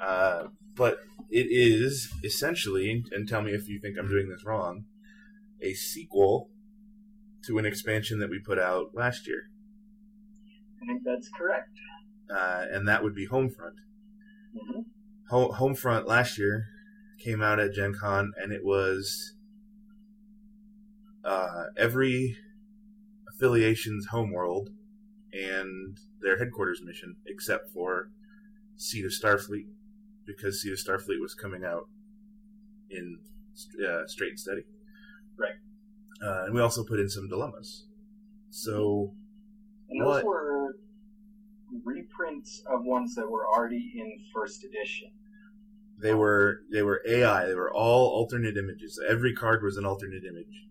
uh, 0.00 0.44
but 0.74 0.98
it 1.30 1.46
is 1.50 2.12
essentially, 2.22 3.04
and 3.12 3.28
tell 3.28 3.42
me 3.42 3.52
if 3.52 3.68
you 3.68 3.80
think 3.80 3.96
I'm 3.98 4.08
doing 4.08 4.28
this 4.28 4.44
wrong, 4.44 4.84
a 5.60 5.74
sequel 5.74 6.50
to 7.46 7.58
an 7.58 7.66
expansion 7.66 8.18
that 8.20 8.30
we 8.30 8.38
put 8.38 8.58
out 8.58 8.88
last 8.94 9.26
year, 9.26 9.42
I 10.82 10.86
think 10.86 11.02
that's 11.04 11.28
correct. 11.36 11.70
uh, 12.30 12.64
and 12.70 12.86
that 12.88 13.02
would 13.02 13.14
be 13.14 13.26
Homefront. 13.28 13.78
hmm 14.54 14.80
Ho- 15.30 15.52
Homefront 15.52 16.06
last 16.06 16.36
year 16.38 16.66
came 17.18 17.42
out 17.42 17.58
at 17.58 17.72
Gen 17.72 17.94
Con, 17.98 18.32
and 18.40 18.52
it 18.52 18.62
was 18.64 19.34
uh, 21.24 21.64
every 21.76 22.36
affiliation's 23.28 24.06
homeworld 24.06 24.68
and 25.32 25.96
their 26.20 26.38
headquarters 26.38 26.82
mission, 26.84 27.16
except 27.26 27.70
for 27.72 28.10
Seed 28.76 29.04
of 29.04 29.10
Starfleet, 29.12 29.66
because 30.26 30.60
Seed 30.62 30.72
of 30.72 30.78
Starfleet 30.78 31.20
was 31.20 31.34
coming 31.34 31.64
out 31.64 31.88
in 32.90 33.18
uh, 33.88 34.06
straight 34.06 34.30
and 34.30 34.38
steady. 34.40 34.62
Right. 35.36 35.54
Uh, 36.22 36.44
and 36.44 36.54
we 36.54 36.60
also 36.60 36.84
put 36.84 37.00
in 37.00 37.08
some 37.08 37.28
dilemmas. 37.28 37.86
So, 38.50 39.12
And 39.90 40.00
those 40.00 40.08
What? 40.08 40.24
were 40.24 40.76
reprints 41.84 42.62
of 42.70 42.84
ones 42.84 43.14
that 43.16 43.28
were 43.28 43.46
already 43.46 43.92
in 43.96 44.12
first 44.34 44.64
edition. 44.64 45.10
They 46.00 46.14
were 46.14 46.60
they 46.72 46.82
were 46.82 47.00
AI. 47.06 47.46
They 47.46 47.54
were 47.54 47.72
all 47.72 48.08
alternate 48.10 48.56
images. 48.56 49.00
Every 49.08 49.32
card 49.34 49.62
was 49.62 49.76
an 49.76 49.84
alternate 49.84 50.24
image. 50.24 50.66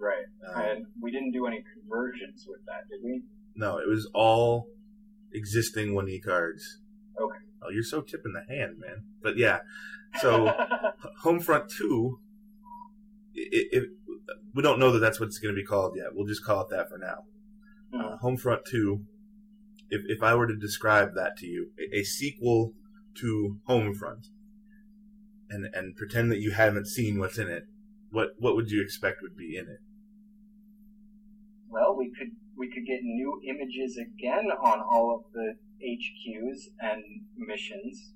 Right. 0.00 0.26
Uh, 0.46 0.60
and 0.60 0.86
we 1.00 1.10
didn't 1.10 1.32
do 1.32 1.46
any 1.46 1.64
conversions 1.74 2.46
with 2.48 2.60
that, 2.66 2.88
did 2.90 3.00
we? 3.04 3.22
no, 3.56 3.78
it 3.78 3.88
was 3.88 4.08
all 4.14 4.68
existing 5.32 5.94
one 5.94 6.08
e 6.08 6.20
cards. 6.20 6.78
Okay. 7.20 7.38
Oh, 7.62 7.70
you're 7.70 7.82
so 7.82 8.00
tipping 8.00 8.32
the 8.32 8.44
hand, 8.52 8.78
man. 8.78 9.02
But 9.22 9.36
yeah, 9.36 9.58
so 10.20 10.52
Homefront 11.24 11.68
Two. 11.68 12.20
It, 13.34 13.68
it, 13.72 13.88
we 14.54 14.62
don't 14.62 14.78
know 14.78 14.92
that 14.92 15.00
that's 15.00 15.20
what 15.20 15.26
it's 15.26 15.38
going 15.38 15.54
to 15.54 15.60
be 15.60 15.66
called 15.66 15.94
yet. 15.96 16.08
We'll 16.12 16.26
just 16.26 16.44
call 16.44 16.62
it 16.62 16.68
that 16.70 16.88
for 16.88 16.98
now. 16.98 17.24
Uh, 17.98 18.16
Homefront 18.22 18.64
Two. 18.70 19.04
If 19.90 20.02
if 20.06 20.22
I 20.22 20.34
were 20.34 20.46
to 20.46 20.56
describe 20.56 21.14
that 21.14 21.36
to 21.38 21.46
you, 21.46 21.70
a, 21.78 21.98
a 22.00 22.04
sequel 22.04 22.74
to 23.20 23.58
Homefront, 23.68 24.26
and 25.50 25.66
and 25.74 25.96
pretend 25.96 26.30
that 26.32 26.40
you 26.40 26.52
haven't 26.52 26.86
seen 26.86 27.18
what's 27.18 27.38
in 27.38 27.48
it, 27.48 27.64
what 28.10 28.30
what 28.38 28.54
would 28.54 28.70
you 28.70 28.82
expect 28.82 29.22
would 29.22 29.36
be 29.36 29.56
in 29.56 29.64
it? 29.64 29.78
well, 31.70 31.96
we 31.96 32.10
could 32.18 32.30
we 32.56 32.68
could 32.68 32.86
get 32.86 33.02
new 33.02 33.40
images 33.48 33.96
again 33.96 34.46
on 34.62 34.80
all 34.80 35.14
of 35.14 35.32
the 35.32 35.54
HQs 35.84 36.70
and 36.80 37.02
missions. 37.36 38.12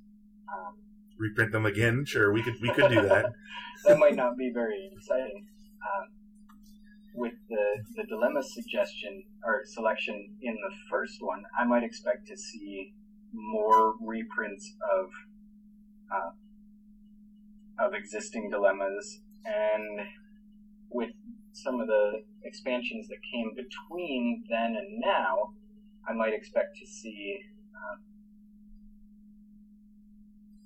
Um, 0.52 0.74
Reprint 1.18 1.52
them 1.52 1.66
again? 1.66 2.04
Sure, 2.04 2.32
we 2.32 2.42
could 2.42 2.54
we 2.60 2.72
could 2.72 2.90
do 2.90 3.02
that. 3.02 3.26
that 3.86 3.98
might 3.98 4.16
not 4.16 4.36
be 4.36 4.50
very 4.52 4.90
exciting. 4.92 5.46
Um, 5.82 6.08
with 7.14 7.34
the 7.48 7.84
the 7.96 8.04
dilemma 8.04 8.42
suggestion 8.42 9.24
or 9.44 9.62
selection 9.66 10.36
in 10.40 10.54
the 10.54 10.74
first 10.90 11.18
one, 11.20 11.42
I 11.58 11.64
might 11.64 11.82
expect 11.82 12.26
to 12.28 12.36
see 12.36 12.94
more 13.32 13.94
reprints 14.00 14.74
of 14.92 15.06
uh, 16.10 17.84
of 17.86 17.94
existing 17.94 18.50
dilemmas, 18.50 19.20
and 19.44 20.06
with 20.90 21.10
some 21.52 21.80
of 21.80 21.86
the 21.86 22.22
expansions 22.44 23.08
that 23.08 23.18
came 23.32 23.54
between 23.54 24.44
then 24.48 24.76
and 24.76 25.00
now, 25.00 25.52
I 26.08 26.14
might 26.14 26.32
expect 26.32 26.76
to 26.76 26.86
see. 26.86 27.40
Um, 27.74 28.04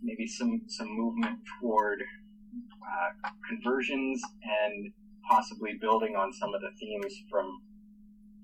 maybe 0.02 0.26
some 0.26 0.60
some 0.68 0.88
movement 0.96 1.40
toward 1.60 2.02
uh, 2.02 3.30
conversions 3.48 4.22
and 4.42 4.92
possibly 5.28 5.72
building 5.80 6.14
on 6.16 6.32
some 6.32 6.54
of 6.54 6.60
the 6.60 6.70
themes 6.78 7.14
from 7.30 7.60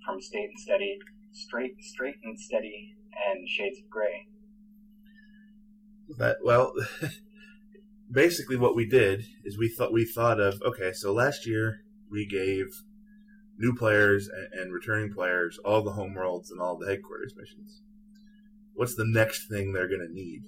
from 0.05 0.21
State 0.21 0.49
and 0.51 0.59
Steady, 0.59 0.99
Straight, 1.33 1.81
Straight 1.81 2.17
and 2.25 2.39
Steady, 2.39 2.97
and 3.29 3.49
Shades 3.49 3.79
of 3.79 3.89
Grey. 3.89 4.27
That 6.19 6.39
well, 6.45 6.73
basically 8.11 8.57
what 8.57 8.75
we 8.75 8.87
did 8.87 9.25
is 9.45 9.57
we 9.57 9.69
thought 9.69 9.93
we 9.93 10.05
thought 10.05 10.41
of 10.41 10.61
okay, 10.63 10.93
so 10.93 11.13
last 11.13 11.47
year 11.47 11.85
we 12.11 12.27
gave 12.27 12.67
new 13.59 13.75
players 13.75 14.29
and, 14.29 14.61
and 14.61 14.73
returning 14.73 15.13
players 15.13 15.59
all 15.65 15.83
the 15.83 15.93
home 15.93 16.15
worlds 16.15 16.51
and 16.51 16.61
all 16.61 16.77
the 16.77 16.87
headquarters 16.87 17.35
missions. 17.37 17.83
What's 18.75 18.97
the 18.97 19.07
next 19.07 19.49
thing 19.49 19.73
they're 19.73 19.89
going 19.89 20.07
to 20.07 20.13
need? 20.13 20.45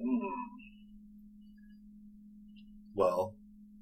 Hmm. 0.00 0.46
Well, 2.94 3.34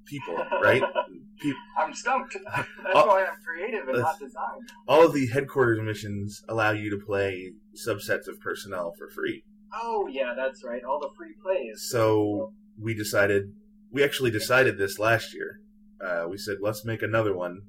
people, 0.05 0.35
right? 0.61 0.81
Peop 1.41 1.55
I'm 1.77 1.93
stumped. 1.93 2.37
That's 2.55 2.67
Oh. 2.93 3.07
why 3.07 3.25
I'm 3.25 3.37
creative 3.43 3.87
and 3.89 3.99
not 3.99 4.17
design. 4.19 4.65
all 4.87 5.05
of 5.05 5.13
the 5.13 5.27
headquarters 5.27 5.79
missions 5.81 6.41
allow 6.47 6.71
you 6.71 6.89
to 6.91 7.05
play 7.05 7.51
subsets 7.87 8.27
of 8.27 8.39
personnel 8.39 8.93
for 8.97 9.09
free. 9.09 9.43
Oh 9.73 10.07
yeah, 10.09 10.33
that's 10.37 10.63
right. 10.63 10.81
All 10.85 10.99
the 11.01 11.09
free 11.17 11.33
plays. 11.43 11.85
So 11.89 12.53
we 12.79 12.93
decided, 12.93 13.51
we 13.91 14.03
actually 14.03 14.31
decided 14.31 14.77
this 14.77 14.97
last 14.99 15.33
year. 15.33 15.59
Uh, 15.99 16.27
we 16.29 16.37
said, 16.37 16.57
let's 16.61 16.85
make 16.85 17.01
another 17.01 17.35
one. 17.35 17.61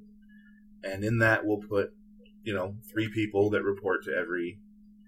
And 0.83 1.03
in 1.03 1.17
that, 1.17 1.45
we'll 1.45 1.59
put, 1.67 1.89
you 2.43 2.53
know, 2.53 2.75
three 2.93 3.09
people 3.13 3.49
that 3.49 3.63
report 3.63 4.03
to 4.05 4.11
every 4.15 4.59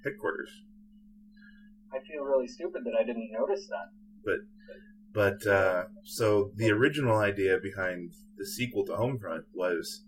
headquarters. 0.04 0.50
I 1.94 2.00
feel 2.00 2.24
really 2.24 2.48
stupid 2.48 2.84
that 2.86 2.94
I 3.00 3.04
didn't 3.06 3.30
notice 3.32 3.68
that. 3.68 3.90
But, 4.26 4.40
uh, 5.48 5.86
so 6.04 6.52
the 6.56 6.72
original 6.72 7.18
idea 7.18 7.58
behind 7.62 8.14
the 8.38 8.46
sequel 8.46 8.86
to 8.86 8.94
Homefront 8.94 9.44
was 9.54 10.04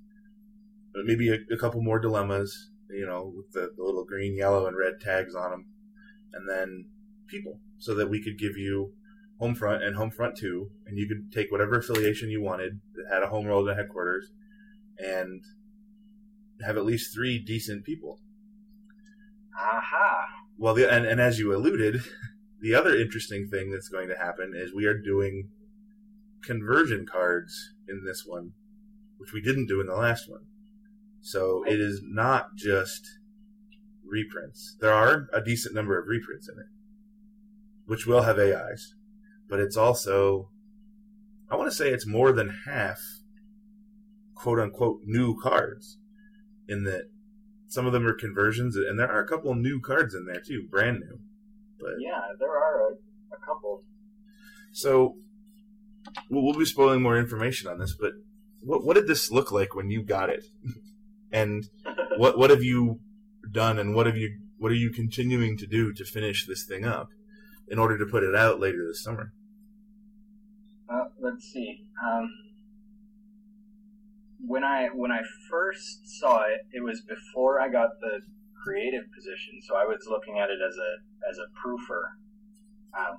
maybe 0.93 1.29
a, 1.29 1.37
a 1.53 1.57
couple 1.57 1.81
more 1.81 1.99
dilemmas, 1.99 2.71
you 2.89 3.05
know, 3.05 3.33
with 3.35 3.51
the, 3.51 3.71
the 3.75 3.83
little 3.83 4.05
green, 4.05 4.35
yellow, 4.35 4.67
and 4.67 4.77
red 4.77 4.99
tags 5.01 5.35
on 5.35 5.51
them. 5.51 5.65
And 6.33 6.49
then 6.49 6.89
people, 7.27 7.59
so 7.77 7.95
that 7.95 8.09
we 8.09 8.23
could 8.23 8.37
give 8.37 8.57
you 8.57 8.93
Homefront 9.41 9.83
and 9.83 9.95
Homefront 9.95 10.35
2, 10.35 10.69
and 10.85 10.97
you 10.97 11.07
could 11.07 11.31
take 11.31 11.51
whatever 11.51 11.79
affiliation 11.79 12.29
you 12.29 12.41
wanted 12.41 12.79
that 12.95 13.13
had 13.13 13.23
a 13.23 13.27
home 13.27 13.45
world 13.45 13.67
and 13.67 13.77
headquarters, 13.77 14.29
and 14.97 15.43
have 16.63 16.77
at 16.77 16.85
least 16.85 17.13
three 17.13 17.39
decent 17.39 17.83
people. 17.83 18.19
Aha. 19.57 20.25
Well, 20.57 20.75
the, 20.75 20.91
and, 20.91 21.05
and 21.05 21.19
as 21.19 21.39
you 21.39 21.55
alluded, 21.55 22.01
the 22.61 22.75
other 22.75 22.95
interesting 22.95 23.47
thing 23.47 23.71
that's 23.71 23.89
going 23.89 24.07
to 24.07 24.17
happen 24.17 24.53
is 24.55 24.73
we 24.73 24.85
are 24.85 24.97
doing 24.97 25.49
conversion 26.43 27.05
cards 27.11 27.73
in 27.89 28.03
this 28.05 28.23
one, 28.25 28.51
which 29.17 29.33
we 29.33 29.41
didn't 29.41 29.67
do 29.67 29.81
in 29.81 29.87
the 29.87 29.95
last 29.95 30.29
one. 30.29 30.45
So 31.21 31.63
it 31.67 31.79
is 31.79 32.01
not 32.03 32.55
just 32.55 33.19
reprints. 34.05 34.77
There 34.79 34.93
are 34.93 35.27
a 35.33 35.41
decent 35.41 35.73
number 35.73 35.99
of 35.99 36.07
reprints 36.07 36.47
in 36.47 36.59
it, 36.59 36.67
which 37.85 38.05
will 38.05 38.23
have 38.23 38.37
AIs, 38.37 38.93
but 39.49 39.59
it's 39.59 39.77
also, 39.77 40.49
I 41.49 41.55
want 41.55 41.69
to 41.69 41.75
say 41.75 41.89
it's 41.89 42.07
more 42.07 42.31
than 42.31 42.61
half 42.65 42.99
quote 44.35 44.59
unquote 44.59 45.01
new 45.03 45.39
cards 45.39 45.97
in 46.67 46.83
that 46.83 47.03
some 47.67 47.85
of 47.85 47.93
them 47.93 48.05
are 48.05 48.13
conversions 48.13 48.75
and 48.75 48.99
there 48.99 49.11
are 49.11 49.23
a 49.23 49.27
couple 49.27 49.53
new 49.55 49.79
cards 49.79 50.13
in 50.13 50.25
there 50.25 50.41
too, 50.41 50.67
brand 50.69 50.99
new. 50.99 51.19
But 51.81 51.93
Yeah, 51.99 52.21
there 52.39 52.51
are 52.51 52.89
a, 52.89 52.93
a 53.35 53.45
couple. 53.45 53.83
so 54.71 55.15
we'll, 56.29 56.43
we'll 56.43 56.57
be 56.59 56.65
spoiling 56.65 57.01
more 57.01 57.17
information 57.17 57.69
on 57.69 57.79
this, 57.79 57.95
but 57.99 58.13
what 58.61 58.83
what 58.85 58.95
did 58.95 59.07
this 59.07 59.31
look 59.31 59.51
like 59.51 59.75
when 59.75 59.89
you 59.89 60.03
got 60.03 60.29
it? 60.29 60.45
and 61.31 61.65
what 62.17 62.37
what 62.37 62.49
have 62.49 62.63
you 62.63 62.99
done 63.51 63.79
and 63.79 63.95
what 63.95 64.05
have 64.05 64.17
you 64.17 64.37
what 64.57 64.71
are 64.71 64.75
you 64.75 64.91
continuing 64.91 65.57
to 65.57 65.65
do 65.65 65.91
to 65.93 66.05
finish 66.05 66.45
this 66.45 66.65
thing 66.65 66.85
up 66.85 67.09
in 67.67 67.79
order 67.79 67.97
to 67.97 68.05
put 68.05 68.23
it 68.23 68.35
out 68.35 68.59
later 68.59 68.85
this 68.87 69.03
summer? 69.03 69.33
Uh, 70.87 71.05
let's 71.19 71.45
see. 71.51 71.85
Um, 72.05 72.29
when 74.45 74.63
I 74.63 74.89
when 74.93 75.11
I 75.11 75.21
first 75.49 76.19
saw 76.19 76.41
it, 76.43 76.61
it 76.71 76.83
was 76.83 77.01
before 77.01 77.59
I 77.59 77.69
got 77.69 77.89
the 78.01 78.21
creative 78.63 79.03
position, 79.13 79.61
so 79.61 79.75
I 79.75 79.85
was 79.85 80.07
looking 80.09 80.39
at 80.39 80.49
it 80.49 80.59
as 80.61 80.75
a 80.77 80.91
as 81.29 81.37
a 81.37 81.47
proofer. 81.57 82.17
Um, 82.97 83.17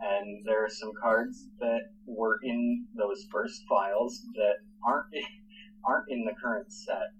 and 0.00 0.44
there 0.44 0.64
are 0.64 0.70
some 0.70 0.90
cards 1.00 1.48
that 1.60 1.92
were 2.06 2.38
in 2.42 2.86
those 2.96 3.26
first 3.30 3.62
files 3.68 4.22
that 4.34 4.56
aren't 4.84 5.06
aren't 5.84 6.10
in 6.10 6.24
the 6.24 6.34
current 6.40 6.72
set. 6.72 7.14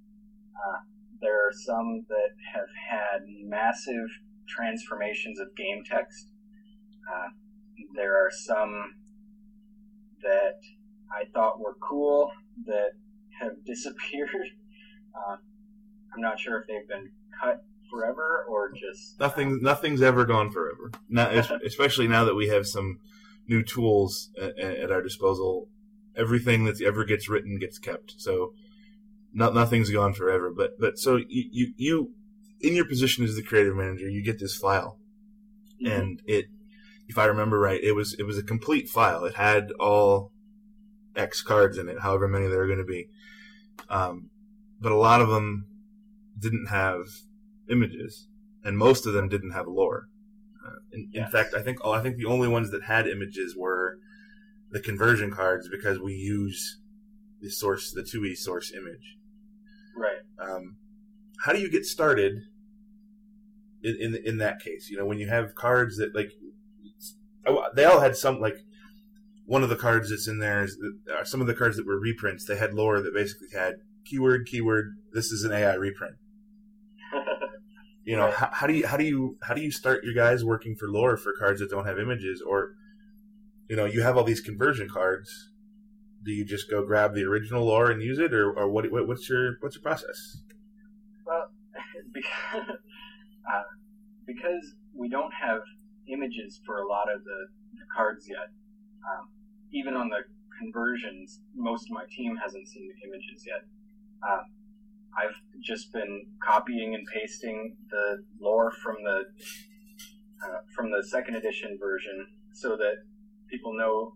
Uh, 0.55 0.79
there 1.21 1.37
are 1.37 1.53
some 1.53 2.05
that 2.09 2.31
have 2.53 2.69
had 2.91 3.21
massive 3.45 4.09
transformations 4.49 5.39
of 5.39 5.55
game 5.57 5.83
text. 5.89 6.29
Uh, 7.11 7.29
there 7.95 8.15
are 8.15 8.31
some 8.31 8.95
that 10.23 10.61
I 11.11 11.25
thought 11.33 11.61
were 11.61 11.77
cool 11.81 12.31
that 12.67 12.93
have 13.41 13.53
disappeared. 13.67 14.49
Uh, 15.15 15.37
I'm 16.15 16.21
not 16.21 16.39
sure 16.41 16.61
if 16.61 16.67
they've 16.67 16.89
been 16.89 17.11
cut 17.43 17.65
forever 17.91 18.45
or 18.49 18.71
just 18.73 19.19
Nothing, 19.21 19.61
nothing's 19.63 20.03
ever 20.03 20.25
gone 20.25 20.51
forever. 20.51 20.91
Not, 21.09 21.35
especially 21.67 22.09
now 22.09 22.25
that 22.25 22.35
we 22.35 22.49
have 22.49 22.67
some 22.67 22.99
new 23.49 23.63
tools 23.63 24.31
at, 24.41 24.59
at 24.59 24.93
our 24.93 25.03
disposal. 25.03 25.69
Everything 26.15 26.65
that 26.67 26.81
ever 26.83 27.05
gets 27.05 27.29
written 27.29 27.59
gets 27.59 27.79
kept. 27.79 28.15
So, 28.19 28.53
not 29.33 29.55
nothing's 29.55 29.89
gone 29.91 30.13
forever. 30.13 30.53
But 30.55 30.73
but 30.79 30.99
so 30.99 31.17
you 31.17 31.27
you, 31.51 31.73
you 31.77 32.11
in 32.61 32.75
your 32.75 32.85
position 32.85 33.25
as 33.25 33.35
the 33.35 33.43
creative 33.43 33.75
manager, 33.75 34.09
you 34.11 34.23
get 34.23 34.39
this 34.39 34.55
file, 34.55 34.99
Mhm. 35.83 35.91
and 35.99 36.23
it, 36.27 36.47
if 37.09 37.17
I 37.17 37.25
remember 37.25 37.59
right, 37.59 37.83
it 37.83 37.93
was 37.93 38.15
it 38.19 38.25
was 38.25 38.37
a 38.37 38.43
complete 38.43 38.91
file. 38.91 39.25
It 39.25 39.37
had 39.37 39.73
all 39.81 40.33
X 41.17 41.43
cards 41.43 41.79
in 41.79 41.89
it, 41.89 42.01
however 42.01 42.29
many 42.29 42.47
there 42.47 42.61
are 42.61 42.67
going 42.67 42.79
to 42.79 42.85
be. 42.85 43.09
Um, 43.89 44.29
but 44.81 44.93
a 44.93 44.97
lot 44.97 45.23
of 45.23 45.29
them 45.31 45.65
didn't 46.39 46.67
have 46.67 47.07
images, 47.73 48.29
and 48.65 48.77
most 48.77 49.07
of 49.07 49.15
them 49.15 49.29
didn't 49.29 49.53
have 49.53 49.67
lore. 49.67 50.09
Uh, 50.65 50.77
in, 50.93 51.11
in 51.13 51.27
fact, 51.27 51.55
I 51.55 51.63
think 51.63 51.79
oh, 51.83 51.93
I 51.93 52.03
think 52.03 52.17
the 52.17 52.27
only 52.27 52.49
ones 52.49 52.71
that 52.71 52.85
had 52.85 53.07
images 53.09 53.57
were 53.57 53.99
the 54.71 54.81
conversion 54.81 55.31
cards 55.31 55.69
because 55.69 55.99
we 55.99 56.13
use 56.13 56.79
the 57.41 57.51
source, 57.51 57.93
the 57.93 58.03
2e 58.03 58.37
source 58.37 58.73
image. 58.73 59.17
right. 59.97 60.23
Um, 60.39 60.77
how 61.45 61.53
do 61.53 61.59
you 61.59 61.71
get 61.71 61.85
started 61.85 62.35
in, 63.83 63.97
in 64.01 64.23
in 64.25 64.39
that 64.39 64.61
case? 64.61 64.89
You 64.91 64.99
know, 64.99 65.07
when 65.07 65.19
you 65.19 65.29
have 65.29 65.55
cards 65.55 65.97
that 65.97 66.15
like 66.15 66.33
oh, 67.47 67.65
they 67.75 67.85
all 67.85 68.01
had 68.01 68.17
some 68.17 68.41
like 68.41 68.59
one 69.47 69.63
of 69.63 69.69
the 69.69 69.77
cards 69.77 70.11
that's 70.11 70.29
in 70.29 70.39
there 70.39 70.63
is 70.63 70.79
uh, 71.13 71.25
some 71.25 71.41
of 71.41 71.47
the 71.47 71.55
cards 71.55 71.77
that 71.77 71.87
were 71.87 71.99
reprints. 71.99 72.45
They 72.45 72.57
had 72.57 72.75
lore 72.75 73.01
that 73.01 73.15
basically 73.15 73.49
had 73.53 73.75
keyword, 74.05 74.47
keyword. 74.47 74.97
This 75.13 75.33
is 75.33 75.45
an 75.45 75.53
AI 75.53 75.75
reprint. 75.75 76.15
You 78.05 78.17
know, 78.17 78.25
Right. 78.27 78.35
how, 78.35 78.51
how 78.53 78.67
do 78.67 78.75
you 78.75 78.87
how 78.87 78.97
do 78.97 79.05
you 79.05 79.39
how 79.43 79.55
do 79.55 79.61
you 79.61 79.71
start 79.71 80.05
your 80.05 80.15
guys 80.15 80.45
working 80.45 80.75
for 80.77 80.89
lore 80.89 81.17
for 81.17 81.33
cards 81.39 81.61
that 81.61 81.71
don't 81.71 81.87
have 81.87 81.99
images 81.99 82.43
or 82.43 82.75
you 83.69 83.77
know 83.77 83.85
you 83.85 84.03
have 84.03 84.17
all 84.17 84.25
these 84.25 84.41
conversion 84.41 84.89
cards 84.89 85.51
do 86.25 86.33
you 86.33 86.45
just 86.45 86.71
go 86.71 86.85
grab 86.85 87.15
the 87.15 87.23
original 87.25 87.65
lore 87.65 87.91
and 87.91 88.03
use 88.03 88.19
it 88.19 88.33
or, 88.35 88.53
or 88.53 88.69
what, 88.69 88.91
what 88.91 89.07
what's 89.07 89.29
your 89.29 89.57
what's 89.61 89.77
your 89.77 89.83
process 89.83 90.39
Well, 91.27 91.51
because, 92.13 92.69
uh, 93.53 93.63
because 94.27 94.75
we 94.95 95.09
don't 95.09 95.33
have 95.33 95.61
images 96.09 96.61
for 96.67 96.79
a 96.79 96.87
lot 96.89 97.13
of 97.13 97.25
the, 97.25 97.47
the 97.75 97.85
cards 97.95 98.29
yet. 98.29 98.51
Um, 99.07 99.29
even 99.73 99.95
on 99.95 100.09
the 100.09 100.23
conversions, 100.59 101.41
most 101.55 101.87
of 101.89 101.93
my 101.95 102.05
team 102.15 102.37
hasn't 102.37 102.69
seen 102.69 102.89
the 102.89 103.09
images 103.09 103.45
yet. 103.47 103.65
Um, 104.23 104.45
I've 105.17 105.37
just 105.61 105.93
been 105.93 106.27
copying 106.43 106.95
and 106.95 107.07
pasting 107.13 107.77
the 107.91 108.25
lore 108.41 108.73
from 108.83 108.97
the 109.05 109.25
uh, 110.45 110.59
from 110.75 110.91
the 110.91 111.03
second 111.07 111.37
edition 111.37 111.79
version, 111.81 112.27
so 112.53 112.77
that 112.77 113.05
people 113.49 113.75
know, 113.77 114.15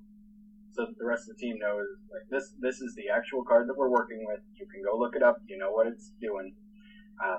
so 0.73 0.87
that 0.87 0.99
the 0.99 1.07
rest 1.07 1.29
of 1.29 1.37
the 1.37 1.41
team 1.41 1.59
knows 1.61 1.87
like 2.11 2.29
this. 2.31 2.55
This 2.61 2.81
is 2.81 2.95
the 2.97 3.09
actual 3.15 3.45
card 3.45 3.69
that 3.69 3.77
we're 3.77 3.91
working 3.91 4.25
with. 4.27 4.41
You 4.55 4.67
can 4.67 4.83
go 4.83 4.99
look 4.99 5.15
it 5.15 5.23
up. 5.23 5.37
You 5.47 5.59
know 5.59 5.71
what 5.71 5.87
it's 5.87 6.13
doing. 6.21 6.55
Uh, 7.23 7.39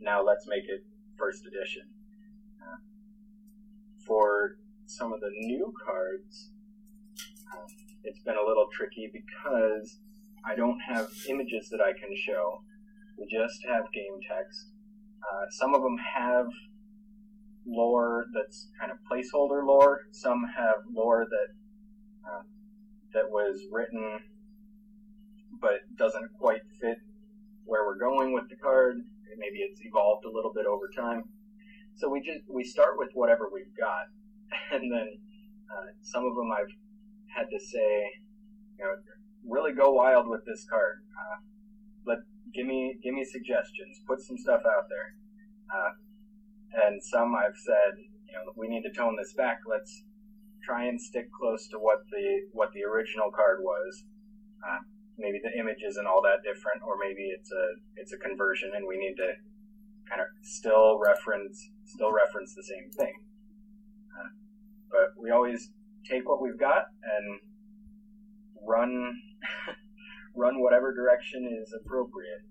now 0.00 0.22
let's 0.24 0.46
make 0.48 0.64
it 0.64 0.84
first 1.18 1.44
edition. 1.46 1.82
Uh, 2.62 2.78
for 4.06 4.56
some 4.86 5.12
of 5.12 5.20
the 5.20 5.30
new 5.30 5.72
cards, 5.84 6.50
uh, 7.52 7.66
it's 8.04 8.20
been 8.20 8.36
a 8.36 8.46
little 8.46 8.68
tricky 8.72 9.10
because 9.12 9.98
I 10.44 10.54
don't 10.54 10.78
have 10.80 11.08
images 11.28 11.68
that 11.70 11.80
I 11.80 11.92
can 11.92 12.10
show. 12.16 12.62
We 13.18 13.26
just 13.30 13.64
have 13.68 13.92
game 13.92 14.18
text. 14.28 14.72
Uh, 15.22 15.46
some 15.50 15.74
of 15.74 15.82
them 15.82 15.96
have 16.14 16.46
lore 17.66 18.26
that's 18.34 18.68
kind 18.78 18.92
of 18.92 18.98
placeholder 19.10 19.66
lore. 19.66 20.00
Some 20.12 20.44
have 20.56 20.84
lore 20.92 21.26
that 21.28 22.28
uh, 22.28 22.42
that 23.14 23.30
was 23.30 23.60
written 23.70 24.20
but 25.60 25.80
doesn't 25.96 26.30
quite 26.38 26.60
fit 26.80 26.98
where 27.64 27.86
we're 27.86 27.98
going 27.98 28.32
with 28.32 28.48
the 28.48 28.56
card. 28.56 28.96
Maybe 29.38 29.58
it's 29.58 29.80
evolved 29.82 30.24
a 30.24 30.30
little 30.30 30.52
bit 30.54 30.66
over 30.66 30.90
time. 30.94 31.24
So 31.96 32.08
we 32.08 32.20
just 32.20 32.42
we 32.48 32.64
start 32.64 32.98
with 32.98 33.10
whatever 33.14 33.48
we've 33.52 33.74
got, 33.78 34.06
and 34.72 34.92
then 34.92 35.08
uh, 35.70 35.88
some 36.02 36.24
of 36.24 36.34
them 36.34 36.50
I've 36.52 36.70
had 37.34 37.48
to 37.50 37.58
say, 37.58 38.10
you 38.78 38.84
know, 38.84 38.94
really 39.48 39.72
go 39.72 39.92
wild 39.92 40.28
with 40.28 40.44
this 40.46 40.66
card. 40.68 41.02
Uh, 41.16 41.38
let 42.06 42.18
give 42.54 42.66
me 42.66 42.96
give 43.02 43.14
me 43.14 43.24
suggestions. 43.24 44.00
Put 44.06 44.20
some 44.20 44.38
stuff 44.38 44.62
out 44.64 44.86
there. 44.88 45.14
Uh, 45.68 45.92
and 46.86 47.02
some 47.02 47.34
I've 47.34 47.56
said, 47.56 47.98
you 47.98 48.34
know, 48.34 48.52
we 48.56 48.68
need 48.68 48.82
to 48.82 48.92
tone 48.92 49.16
this 49.16 49.34
back. 49.34 49.58
Let's 49.68 50.04
try 50.62 50.86
and 50.86 51.00
stick 51.00 51.28
close 51.32 51.68
to 51.68 51.78
what 51.78 51.98
the 52.10 52.48
what 52.52 52.72
the 52.72 52.84
original 52.84 53.30
card 53.30 53.60
was. 53.62 54.04
Uh, 54.62 54.78
maybe 55.18 55.40
the 55.42 55.58
image 55.58 55.82
isn't 55.86 56.06
all 56.06 56.22
that 56.22 56.42
different, 56.42 56.82
or 56.86 56.96
maybe 56.98 57.28
it's 57.36 57.50
a 57.52 57.64
it's 57.96 58.12
a 58.12 58.18
conversion, 58.18 58.72
and 58.74 58.86
we 58.86 58.96
need 58.96 59.14
to 59.16 59.34
kind 60.08 60.20
of 60.20 60.26
still 60.42 60.98
reference 60.98 61.70
still 61.84 62.12
reference 62.12 62.54
the 62.54 62.64
same 62.64 62.90
thing. 62.90 63.14
Uh, 64.14 64.30
but 64.90 65.20
we 65.20 65.30
always 65.30 65.70
take 66.08 66.28
what 66.28 66.40
we've 66.40 66.58
got 66.58 66.86
and 67.02 67.40
run 68.66 69.20
run 70.34 70.60
whatever 70.60 70.94
direction 70.94 71.48
is 71.62 71.72
appropriate. 71.72 72.42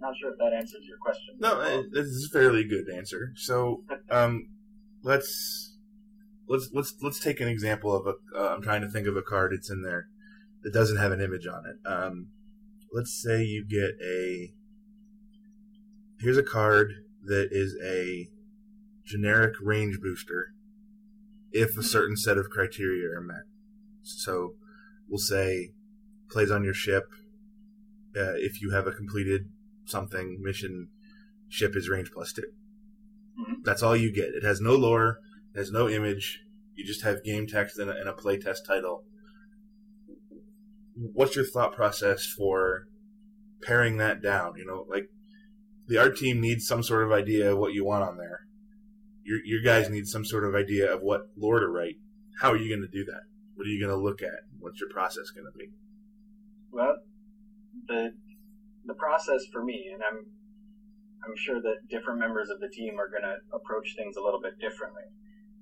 Not 0.00 0.14
sure 0.20 0.32
if 0.32 0.38
that 0.38 0.52
answers 0.52 0.84
your 0.86 0.98
question. 0.98 1.36
no 1.38 1.60
uh, 1.60 1.82
this 1.92 2.06
is 2.06 2.28
a 2.30 2.32
fairly 2.32 2.64
good 2.64 2.90
answer 2.90 3.32
so 3.36 3.84
um 4.10 4.48
let's 5.02 5.76
let's 6.46 6.68
let's 6.74 6.94
let's 7.00 7.20
take 7.20 7.40
an 7.40 7.48
example 7.48 7.94
of 7.94 8.06
a 8.06 8.38
uh, 8.38 8.54
i'm 8.54 8.60
trying 8.60 8.82
to 8.82 8.88
think 8.88 9.06
of 9.06 9.16
a 9.16 9.22
card 9.22 9.54
it's 9.54 9.70
in 9.70 9.82
there 9.82 10.08
that 10.62 10.74
doesn't 10.74 10.98
have 10.98 11.10
an 11.12 11.22
image 11.22 11.46
on 11.46 11.62
it 11.66 11.76
um 11.88 12.26
let's 12.92 13.14
say 13.22 13.42
you 13.42 13.64
get 13.66 13.92
a 14.04 14.52
here's 16.20 16.36
a 16.36 16.42
card 16.42 16.92
that 17.22 17.48
is 17.50 17.74
a 17.82 18.28
generic 19.06 19.54
range 19.62 20.00
booster 20.02 20.52
if 21.50 21.78
a 21.78 21.82
certain 21.82 22.16
set 22.16 22.36
of 22.36 22.50
criteria 22.50 23.08
are 23.08 23.22
met 23.22 23.44
so 24.02 24.54
we'll 25.08 25.18
say 25.18 25.72
plays 26.30 26.50
on 26.50 26.64
your 26.64 26.74
ship. 26.74 27.04
Uh, 28.16 28.34
if 28.36 28.60
you 28.62 28.70
have 28.70 28.86
a 28.86 28.92
completed 28.92 29.48
something 29.86 30.40
mission 30.42 30.88
ship 31.48 31.76
is 31.76 31.88
range 31.88 32.10
plus 32.12 32.32
2 32.32 32.42
Mhm. 33.38 33.64
that's 33.64 33.82
all 33.82 33.96
you 33.96 34.10
get. 34.12 34.28
It 34.34 34.42
has 34.44 34.60
no 34.60 34.74
lore 34.76 35.18
it 35.54 35.58
has 35.58 35.70
no 35.70 35.88
image. 35.88 36.40
You 36.74 36.84
just 36.84 37.02
have 37.02 37.22
game 37.22 37.46
text 37.46 37.78
and 37.78 37.90
a, 37.90 37.96
and 37.96 38.08
a 38.08 38.12
play 38.12 38.38
test 38.38 38.64
title. 38.66 39.04
What's 40.94 41.34
your 41.36 41.44
thought 41.44 41.74
process 41.74 42.24
for 42.26 42.86
paring 43.62 43.96
that 43.98 44.22
down? 44.22 44.54
You 44.56 44.64
know 44.66 44.86
like 44.88 45.08
the 45.86 45.98
art 45.98 46.16
team 46.16 46.40
needs 46.40 46.66
some 46.66 46.82
sort 46.82 47.04
of 47.04 47.12
idea 47.12 47.52
of 47.52 47.58
what 47.58 47.74
you 47.74 47.84
want 47.84 48.04
on 48.04 48.16
there. 48.16 48.46
Your, 49.24 49.38
your 49.44 49.62
guys 49.62 49.90
need 49.90 50.06
some 50.06 50.24
sort 50.24 50.44
of 50.44 50.54
idea 50.54 50.92
of 50.92 51.02
what 51.02 51.28
lore 51.36 51.60
to 51.60 51.66
write. 51.68 51.96
How 52.40 52.50
are 52.52 52.56
you 52.56 52.68
going 52.68 52.88
to 52.88 52.98
do 52.98 53.04
that? 53.06 53.22
What 53.54 53.66
are 53.66 53.70
you 53.70 53.80
going 53.84 53.96
to 53.96 54.02
look 54.02 54.22
at 54.22 54.40
what's 54.64 54.80
your 54.80 54.88
process 54.88 55.28
going 55.30 55.44
to 55.44 55.56
be 55.56 55.68
Well, 56.72 56.96
the 57.86 58.16
the 58.86 58.94
process 58.94 59.44
for 59.52 59.62
me, 59.62 59.92
and 59.92 60.02
I'm 60.02 60.26
I'm 61.24 61.36
sure 61.36 61.60
that 61.60 61.88
different 61.88 62.18
members 62.18 62.50
of 62.50 62.60
the 62.60 62.68
team 62.68 62.98
are 62.98 63.08
going 63.08 63.24
to 63.24 63.36
approach 63.52 63.94
things 63.96 64.16
a 64.16 64.22
little 64.22 64.40
bit 64.40 64.58
differently. 64.58 65.08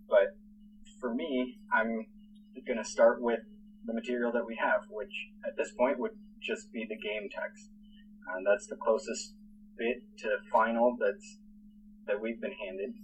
But 0.09 0.39
for 1.01 1.15
me, 1.15 1.59
I'm 1.73 2.07
going 2.67 2.79
to 2.79 2.85
start 2.85 3.23
with 3.23 3.41
the 3.87 3.95
material 3.95 4.33
that 4.33 4.47
we 4.47 4.57
have, 4.59 4.83
which 4.91 5.15
at 5.47 5.57
this 5.57 5.73
point 5.79 5.99
would 5.99 6.15
just 6.41 6.73
be 6.73 6.87
the 6.89 6.99
game 6.99 7.29
text. 7.31 7.71
And 8.35 8.47
that's 8.47 8.67
the 8.67 8.77
closest 8.77 9.35
bit 9.79 10.03
to 10.19 10.29
final 10.51 10.97
that's 10.99 11.39
that 12.07 12.21
we've 12.21 12.41
been 12.41 12.55
handed. 12.67 12.95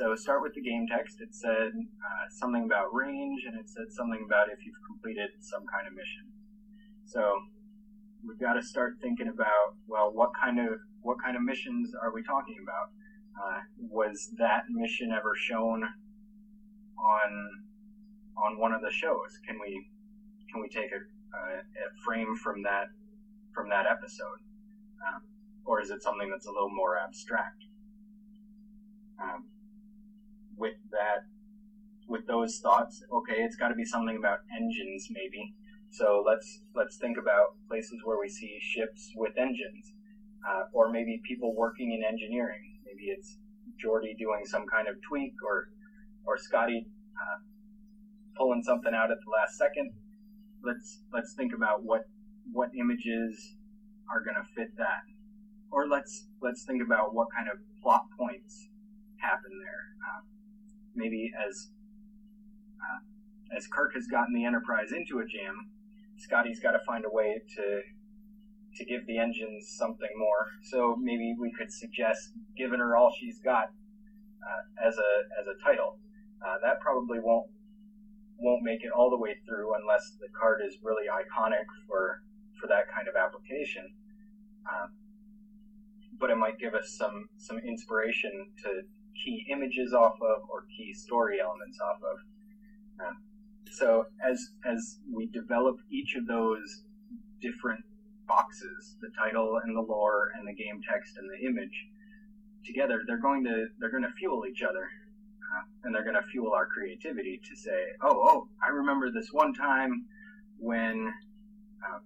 So 0.00 0.14
start 0.14 0.40
with 0.40 0.54
the 0.54 0.62
game 0.62 0.86
text. 0.88 1.20
It 1.20 1.34
said 1.34 1.76
uh, 1.76 2.24
something 2.30 2.64
about 2.64 2.88
range, 2.94 3.44
and 3.46 3.54
it 3.60 3.68
said 3.68 3.92
something 3.92 4.24
about 4.24 4.48
if 4.48 4.64
you've 4.64 4.80
completed 4.88 5.28
some 5.40 5.60
kind 5.68 5.86
of 5.86 5.92
mission. 5.92 6.24
So 7.04 7.20
we've 8.26 8.40
got 8.40 8.54
to 8.54 8.62
start 8.62 8.96
thinking 9.02 9.28
about 9.28 9.76
well, 9.86 10.10
what 10.10 10.30
kind 10.32 10.58
of 10.58 10.80
what 11.02 11.18
kind 11.22 11.36
of 11.36 11.42
missions 11.42 11.92
are 11.92 12.14
we 12.14 12.22
talking 12.22 12.56
about? 12.64 12.96
Uh, 13.36 13.60
was 13.76 14.32
that 14.38 14.64
mission 14.70 15.12
ever 15.12 15.36
shown 15.36 15.84
on 15.84 17.30
on 18.40 18.58
one 18.58 18.72
of 18.72 18.80
the 18.80 18.90
shows? 18.90 19.36
Can 19.46 19.60
we 19.60 19.84
can 20.50 20.62
we 20.62 20.68
take 20.70 20.92
a, 20.96 21.00
a, 21.36 21.60
a 21.60 21.88
frame 22.06 22.34
from 22.42 22.62
that 22.62 22.88
from 23.52 23.68
that 23.68 23.84
episode, 23.84 24.40
um, 25.06 25.20
or 25.66 25.82
is 25.82 25.90
it 25.90 26.02
something 26.02 26.30
that's 26.30 26.46
a 26.46 26.50
little 26.50 26.72
more 26.72 26.96
abstract? 26.96 27.68
Um, 29.20 29.49
with 30.60 30.76
that 30.92 31.24
with 32.10 32.26
those 32.26 32.58
thoughts, 32.58 33.02
okay, 33.12 33.40
it's 33.40 33.56
got 33.56 33.68
to 33.68 33.74
be 33.74 33.84
something 33.84 34.16
about 34.18 34.40
engines, 34.54 35.06
maybe. 35.10 35.54
So 35.90 36.22
let's 36.26 36.60
let's 36.74 36.98
think 36.98 37.16
about 37.16 37.54
places 37.68 37.98
where 38.04 38.18
we 38.18 38.28
see 38.28 38.58
ships 38.60 39.12
with 39.16 39.32
engines, 39.38 39.92
uh, 40.46 40.64
or 40.72 40.90
maybe 40.90 41.20
people 41.26 41.54
working 41.56 41.92
in 41.92 42.04
engineering. 42.04 42.78
Maybe 42.84 43.10
it's 43.10 43.38
Geordi 43.82 44.18
doing 44.18 44.42
some 44.44 44.66
kind 44.66 44.88
of 44.88 44.96
tweak, 45.08 45.34
or 45.46 45.70
or 46.26 46.36
Scotty 46.36 46.86
uh, 47.16 47.38
pulling 48.36 48.62
something 48.62 48.92
out 48.94 49.10
at 49.10 49.18
the 49.24 49.30
last 49.30 49.56
second. 49.56 49.92
Let's 50.62 51.00
let's 51.12 51.34
think 51.34 51.52
about 51.54 51.82
what 51.82 52.02
what 52.52 52.70
images 52.78 53.56
are 54.10 54.22
going 54.22 54.36
to 54.36 54.46
fit 54.54 54.76
that, 54.78 55.02
or 55.70 55.88
let's 55.88 56.26
let's 56.42 56.64
think 56.64 56.82
about 56.82 57.14
what 57.14 57.28
kind 57.34 57.48
of 57.48 57.58
plot 57.82 58.02
points 58.18 58.68
happen 59.18 59.50
there. 59.62 59.84
Uh, 60.06 60.20
maybe 60.94 61.30
as 61.48 61.68
uh, 62.80 63.56
as 63.56 63.66
Kirk 63.66 63.94
has 63.94 64.06
gotten 64.06 64.34
the 64.34 64.44
Enterprise 64.44 64.92
into 64.92 65.18
a 65.18 65.26
jam, 65.26 65.70
Scotty's 66.18 66.60
got 66.60 66.72
to 66.72 66.80
find 66.86 67.04
a 67.04 67.10
way 67.10 67.40
to 67.56 67.80
to 68.76 68.84
give 68.84 69.06
the 69.06 69.18
engines 69.18 69.74
something 69.76 70.10
more. 70.16 70.46
So 70.62 70.96
maybe 71.00 71.34
we 71.38 71.52
could 71.58 71.72
suggest 71.72 72.30
giving 72.56 72.78
her 72.78 72.96
all 72.96 73.12
she's 73.18 73.40
got 73.40 73.66
uh, 74.40 74.86
as 74.86 74.94
a 74.96 75.12
as 75.40 75.46
a 75.46 75.56
title. 75.64 75.98
Uh, 76.44 76.56
that 76.62 76.80
probably 76.80 77.18
won't 77.20 77.50
won't 78.38 78.62
make 78.62 78.82
it 78.82 78.90
all 78.96 79.10
the 79.10 79.18
way 79.18 79.36
through 79.46 79.74
unless 79.74 80.16
the 80.20 80.28
card 80.38 80.62
is 80.66 80.78
really 80.82 81.06
iconic 81.08 81.66
for 81.86 82.22
for 82.60 82.66
that 82.68 82.84
kind 82.94 83.08
of 83.08 83.14
application. 83.16 83.84
Um, 84.68 84.96
but 86.18 86.30
it 86.30 86.36
might 86.36 86.58
give 86.58 86.74
us 86.74 86.94
some 86.96 87.28
some 87.38 87.58
inspiration 87.58 88.52
to 88.64 88.82
key 89.14 89.46
images 89.50 89.92
off 89.92 90.14
of 90.20 90.48
or 90.50 90.64
key 90.76 90.92
story 90.92 91.40
elements 91.40 91.78
off 91.80 91.98
of. 92.02 92.18
Uh, 93.00 93.12
so 93.70 94.04
as 94.26 94.50
as 94.64 94.98
we 95.12 95.26
develop 95.26 95.76
each 95.90 96.16
of 96.16 96.26
those 96.26 96.82
different 97.40 97.84
boxes, 98.26 98.96
the 99.00 99.10
title 99.18 99.60
and 99.62 99.76
the 99.76 99.80
lore 99.80 100.30
and 100.36 100.46
the 100.46 100.54
game 100.54 100.80
text 100.88 101.16
and 101.16 101.28
the 101.30 101.46
image 101.46 101.86
together, 102.64 103.00
they're 103.06 103.20
going 103.20 103.44
to 103.44 103.66
they're 103.78 103.90
going 103.90 104.02
to 104.02 104.12
fuel 104.18 104.44
each 104.50 104.62
other. 104.62 104.88
Uh, 105.50 105.64
and 105.82 105.92
they're 105.92 106.04
going 106.04 106.14
to 106.14 106.30
fuel 106.30 106.52
our 106.54 106.66
creativity 106.66 107.40
to 107.42 107.56
say, 107.56 107.86
oh, 108.02 108.22
oh, 108.22 108.48
I 108.64 108.68
remember 108.70 109.10
this 109.10 109.30
one 109.32 109.52
time 109.52 110.06
when 110.58 111.12
uh, 111.82 111.98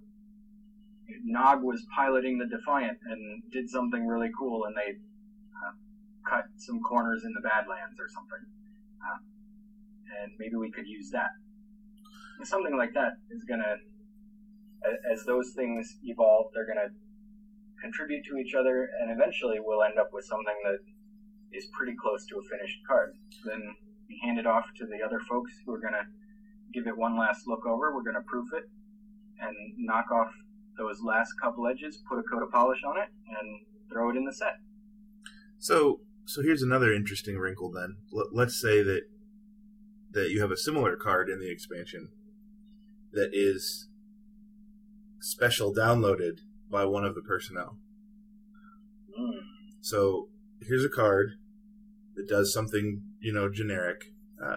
Nog 1.25 1.63
was 1.63 1.85
piloting 1.95 2.39
the 2.39 2.47
Defiant 2.47 2.99
and 3.05 3.43
did 3.53 3.69
something 3.69 4.07
really 4.07 4.31
cool, 4.39 4.65
and 4.65 4.75
they 4.75 4.99
cut 6.29 6.45
some 6.57 6.81
corners 6.83 7.23
in 7.25 7.33
the 7.33 7.41
Badlands 7.41 7.99
or 8.01 8.09
something. 8.09 8.45
Uh, 9.01 9.21
and 10.23 10.33
maybe 10.39 10.57
we 10.57 10.71
could 10.71 10.87
use 10.87 11.11
that. 11.11 11.31
Something 12.43 12.77
like 12.77 12.93
that 12.95 13.17
is 13.31 13.45
going 13.45 13.61
to, 13.61 13.77
as 15.13 15.25
those 15.25 15.53
things 15.55 15.97
evolve, 16.05 16.51
they're 16.53 16.67
to 16.89 16.93
contribute 17.81 18.25
to 18.25 18.37
each 18.37 18.55
other, 18.55 18.89
and 19.01 19.11
eventually 19.11 19.59
we'll 19.61 19.83
end 19.83 19.99
up 19.99 20.11
with 20.13 20.25
something 20.25 20.57
that 20.65 20.79
is 21.57 21.67
pretty 21.73 21.95
close 22.01 22.27
to 22.27 22.37
a 22.37 22.43
finished 22.43 22.81
card. 22.89 23.15
Then 23.45 23.63
we 24.09 24.21
hand 24.23 24.39
it 24.39 24.47
off 24.47 24.67
to 24.79 24.87
the 24.87 25.05
other 25.05 25.21
folks 25.29 25.53
who 25.65 25.73
are 25.75 25.81
to 25.95 26.07
give 26.73 26.87
it 26.87 26.97
one 26.97 27.17
last 27.17 27.47
look 27.47 27.67
over. 27.67 27.95
We're 27.95 28.03
to 28.17 28.27
proof 28.27 28.49
it 28.53 28.65
and 29.41 29.55
knock 29.79 30.11
off 30.11 30.33
those 30.77 31.01
last 31.03 31.33
couple 31.41 31.67
edges, 31.67 32.03
put 32.09 32.19
a 32.19 32.23
coat 32.23 32.43
of 32.43 32.51
polish 32.51 32.81
on 32.87 32.99
it, 32.99 33.09
and 33.29 33.61
throw 33.93 34.11
it 34.11 34.17
in 34.17 34.25
the 34.25 34.33
set. 34.33 34.59
So, 35.59 36.01
so 36.25 36.43
here's 36.43 36.63
another 36.63 36.93
interesting 36.93 37.37
wrinkle. 37.39 37.71
Then 37.71 37.97
L- 38.13 38.31
let's 38.33 38.61
say 38.61 38.83
that 38.83 39.03
that 40.13 40.31
you 40.31 40.41
have 40.41 40.51
a 40.51 40.57
similar 40.57 40.97
card 40.97 41.29
in 41.29 41.41
the 41.41 41.51
expansion 41.51 42.09
that 43.13 43.31
is 43.33 43.89
special 45.21 45.75
downloaded 45.75 46.39
by 46.71 46.85
one 46.85 47.05
of 47.05 47.15
the 47.15 47.23
personnel. 47.23 47.79
Mm. 49.19 49.41
So 49.81 50.29
here's 50.61 50.85
a 50.85 50.89
card 50.89 51.33
that 52.15 52.29
does 52.29 52.53
something 52.53 53.03
you 53.21 53.33
know 53.33 53.49
generic, 53.49 54.13
uh, 54.43 54.57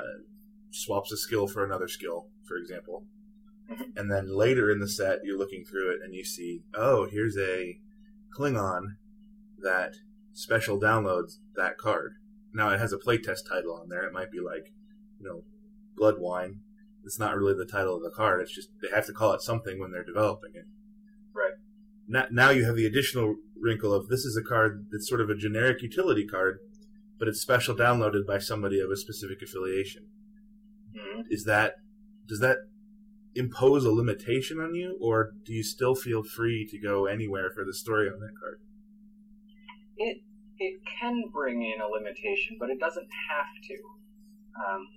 swaps 0.71 1.11
a 1.11 1.17
skill 1.17 1.47
for 1.47 1.65
another 1.65 1.87
skill, 1.87 2.27
for 2.47 2.57
example. 2.57 3.05
And 3.97 4.09
then 4.09 4.33
later 4.33 4.71
in 4.71 4.79
the 4.79 4.87
set, 4.87 5.19
you're 5.25 5.37
looking 5.37 5.65
through 5.65 5.91
it 5.91 5.99
and 6.01 6.13
you 6.13 6.23
see, 6.23 6.61
oh, 6.73 7.05
here's 7.11 7.37
a 7.37 7.79
Klingon 8.33 8.95
that 9.59 9.95
special 10.37 10.79
downloads 10.79 11.37
that 11.55 11.77
card. 11.79 12.13
Now 12.53 12.69
it 12.69 12.79
has 12.79 12.93
a 12.93 12.97
playtest 12.97 13.49
title 13.49 13.73
on 13.73 13.89
there. 13.89 14.03
It 14.03 14.13
might 14.13 14.31
be 14.31 14.39
like, 14.39 14.71
you 15.19 15.27
know, 15.27 15.43
Blood 15.95 16.15
Wine. 16.19 16.59
It's 17.03 17.17
not 17.17 17.35
really 17.35 17.55
the 17.55 17.65
title 17.65 17.95
of 17.95 18.03
the 18.03 18.11
card. 18.15 18.41
It's 18.41 18.53
just 18.53 18.69
they 18.81 18.95
have 18.95 19.07
to 19.07 19.13
call 19.13 19.33
it 19.33 19.41
something 19.41 19.79
when 19.79 19.91
they're 19.91 20.03
developing 20.03 20.51
it. 20.53 20.65
Right. 21.33 21.53
Now, 22.07 22.25
now 22.29 22.49
you 22.51 22.65
have 22.65 22.75
the 22.75 22.85
additional 22.85 23.37
wrinkle 23.59 23.91
of 23.91 24.09
this 24.09 24.25
is 24.25 24.37
a 24.37 24.47
card 24.47 24.87
that's 24.91 25.09
sort 25.09 25.21
of 25.21 25.29
a 25.31 25.35
generic 25.35 25.81
utility 25.81 26.27
card, 26.27 26.59
but 27.17 27.27
it's 27.27 27.41
special 27.41 27.75
downloaded 27.75 28.27
by 28.27 28.37
somebody 28.37 28.79
of 28.79 28.91
a 28.91 28.95
specific 28.95 29.41
affiliation. 29.41 30.05
Mhm. 30.95 31.23
Is 31.31 31.45
that 31.45 31.77
does 32.27 32.39
that 32.41 32.59
impose 33.33 33.85
a 33.85 33.91
limitation 33.91 34.59
on 34.59 34.75
you, 34.75 34.97
or 35.01 35.31
do 35.43 35.53
you 35.53 35.63
still 35.63 35.95
feel 35.95 36.21
free 36.21 36.67
to 36.69 36.77
go 36.77 37.07
anywhere 37.07 37.49
for 37.49 37.65
the 37.65 37.73
story 37.73 38.07
on 38.07 38.19
that 38.19 38.33
card? 38.39 38.59
It 39.97 40.21
it 40.59 40.79
can 40.99 41.23
bring 41.31 41.61
in 41.61 41.81
a 41.81 41.87
limitation, 41.87 42.57
but 42.59 42.69
it 42.69 42.79
doesn't 42.79 43.07
have 43.29 43.51
to. 43.67 43.77
Um, 44.57 44.87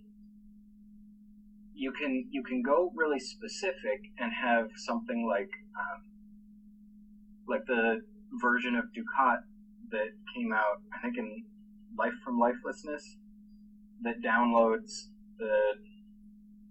you 1.74 1.92
can 1.92 2.28
you 2.30 2.42
can 2.42 2.62
go 2.62 2.92
really 2.94 3.20
specific 3.20 4.12
and 4.18 4.32
have 4.32 4.68
something 4.76 5.26
like 5.28 5.50
um, 5.78 6.02
like 7.48 7.66
the 7.66 8.00
version 8.40 8.76
of 8.76 8.84
Dukat 8.96 9.38
that 9.90 10.08
came 10.34 10.52
out, 10.52 10.82
I 10.96 11.02
think 11.02 11.18
in 11.18 11.44
Life 11.98 12.12
from 12.24 12.38
Lifelessness, 12.38 13.16
that 14.02 14.22
downloads 14.24 15.08
the 15.38 15.52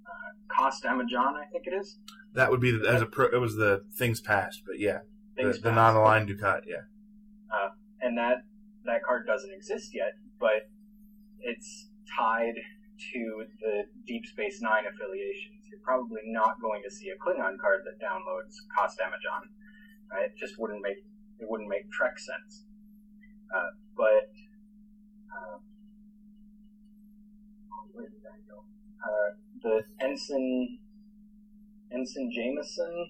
uh, 0.08 0.30
Kosst 0.58 0.86
Amojan, 0.86 1.36
I 1.36 1.46
think 1.52 1.68
it 1.68 1.74
is. 1.74 1.98
That 2.34 2.50
would 2.50 2.62
be 2.62 2.72
the, 2.72 2.88
as 2.88 3.02
a 3.02 3.06
pro, 3.06 3.28
it 3.28 3.40
was 3.40 3.56
the 3.56 3.84
things 3.98 4.22
past, 4.22 4.64
but 4.66 4.80
yeah, 4.80 5.00
Things 5.36 5.58
the, 5.58 5.70
the 5.70 5.76
non-aligned 5.76 6.30
Dukat, 6.30 6.62
yeah. 6.68 6.84
uh, 7.52 7.70
and 8.02 8.18
that 8.18 8.43
that 8.86 9.04
card 9.04 9.28
doesn't 9.28 9.52
exist 9.54 9.93
yet, 9.93 10.14
but 10.39 10.70
it's 11.41 11.89
tied 12.18 12.56
to 13.14 13.45
the 13.62 13.84
Deep 14.06 14.26
Space 14.26 14.62
Nine 14.62 14.84
affiliations. 14.88 15.68
You're 15.70 15.80
probably 15.84 16.22
not 16.26 16.62
going 16.62 16.82
to 16.84 16.91
see 16.91 17.10
a 17.10 17.16
Klingon 17.16 17.58
card 17.60 17.82
that 17.86 18.04
downloads 18.04 18.56
Kosst 18.76 19.00
Amojan. 19.00 19.47
Right? 20.12 20.26
It 20.26 20.38
just 20.38 20.60
wouldn't 20.60 20.82
make 20.82 20.97
it 21.39 21.47
wouldn't 21.50 21.70
make 21.70 21.89
Trek 21.91 22.18
sense. 22.20 22.66
Uh, 23.56 23.70
but 23.95 24.32
uh, 25.32 25.58
where 27.93 28.10
did 28.10 28.22
that 28.24 28.47
go? 28.47 28.64
Uh, 29.04 29.36
the 29.62 30.06
ensign 30.06 30.80
ensign 31.91 32.32
Jameson 32.34 33.10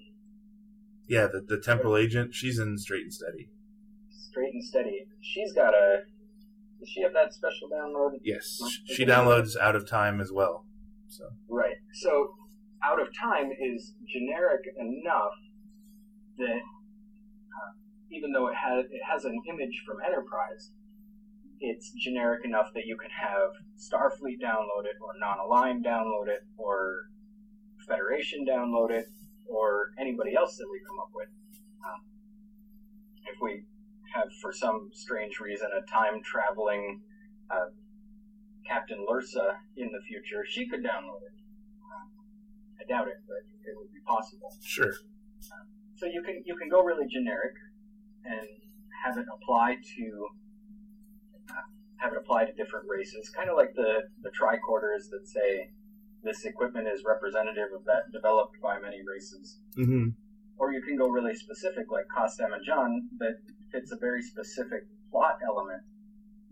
Yeah, 1.08 1.28
the, 1.28 1.42
the 1.42 1.60
temporal 1.60 1.98
agent, 1.98 2.34
she's 2.34 2.60
in 2.60 2.78
straight 2.78 3.04
and 3.04 3.14
steady. 3.14 3.50
Straight 4.30 4.54
and 4.54 4.64
steady. 4.64 5.06
She's 5.22 5.54
got 5.54 5.74
a. 5.74 6.04
Does 6.80 6.90
she 6.90 7.02
have 7.02 7.14
that 7.14 7.34
special 7.34 7.68
download? 7.68 8.20
Yes, 8.24 8.60
she 8.86 9.06
downloads 9.06 9.58
out 9.60 9.76
of 9.76 9.88
time 9.88 10.22
as 10.22 10.32
well. 10.32 10.66
So 11.08 11.26
Right. 11.50 11.76
So, 11.94 12.30
out 12.84 13.02
of 13.02 13.08
time 13.20 13.50
is 13.52 13.94
generic 14.08 14.62
enough 14.78 15.36
that 16.38 16.62
uh, 16.64 17.72
even 18.12 18.32
though 18.32 18.48
it 18.48 18.56
has 18.56 18.86
it 18.86 19.02
has 19.04 19.26
an 19.26 19.36
image 19.50 19.84
from 19.86 19.98
Enterprise, 20.06 20.72
it's 21.60 21.92
generic 22.00 22.46
enough 22.46 22.68
that 22.76 22.86
you 22.86 22.96
can 22.96 23.10
have 23.12 23.52
Starfleet 23.76 24.40
download 24.40 24.86
it, 24.86 24.96
or 25.02 25.12
Non-Aligned 25.20 25.84
download 25.84 26.30
it, 26.30 26.42
or 26.58 27.10
Federation 27.88 28.46
download 28.48 28.92
it, 28.92 29.06
or 29.48 29.90
anybody 30.00 30.36
else 30.36 30.56
that 30.58 30.68
we 30.72 30.80
come 30.88 31.00
up 31.00 31.10
with. 31.14 31.28
Um, 31.84 32.02
if 33.26 33.36
we 33.42 33.66
have, 34.14 34.30
for 34.42 34.52
some 34.52 34.90
strange 34.94 35.40
reason, 35.40 35.68
a 35.72 35.86
time 35.90 36.22
traveling 36.24 37.02
uh, 37.52 37.68
Captain 38.68 39.06
Lursa 39.10 39.58
in 39.78 39.92
the 39.92 40.02
future, 40.08 40.46
she 40.48 40.68
could 40.68 40.82
download 40.84 41.22
it. 41.26 41.36
I 42.80 42.86
doubt 42.88 43.08
it, 43.08 43.20
but 43.28 43.44
it 43.70 43.76
would 43.76 43.92
be 43.92 44.00
possible. 44.06 44.56
sure, 44.64 44.94
So 45.96 46.06
you 46.06 46.24
can 46.24 46.42
you 46.46 46.56
can 46.56 46.70
go 46.70 46.82
really 46.82 47.08
generic 47.08 47.54
and 48.24 48.48
have 49.04 49.18
it 49.18 49.26
apply 49.34 49.76
to 49.98 50.28
uh, 51.50 51.66
have 51.98 52.14
it 52.14 52.18
apply 52.18 52.46
to 52.46 52.54
different 52.54 52.86
races, 52.88 53.30
kind 53.30 53.50
of 53.50 53.58
like 53.58 53.74
the 53.76 54.04
the 54.24 54.30
tricorders 54.30 55.10
that 55.12 55.28
say 55.28 55.72
this 56.24 56.46
equipment 56.46 56.88
is 56.88 57.04
representative 57.06 57.70
of 57.76 57.84
that 57.86 58.12
developed 58.14 58.56
by 58.62 58.80
many 58.80 59.00
races. 59.06 59.60
hmm 59.76 60.10
Or 60.60 60.74
you 60.74 60.82
can 60.82 60.98
go 60.98 61.08
really 61.08 61.36
specific, 61.36 61.90
like 61.90 62.06
Kosst 62.16 62.40
Amojan, 62.40 63.08
that 63.20 63.38
fits 63.72 63.92
a 63.92 63.98
very 63.98 64.22
specific 64.22 64.84
plot 65.10 65.40
element 65.44 65.82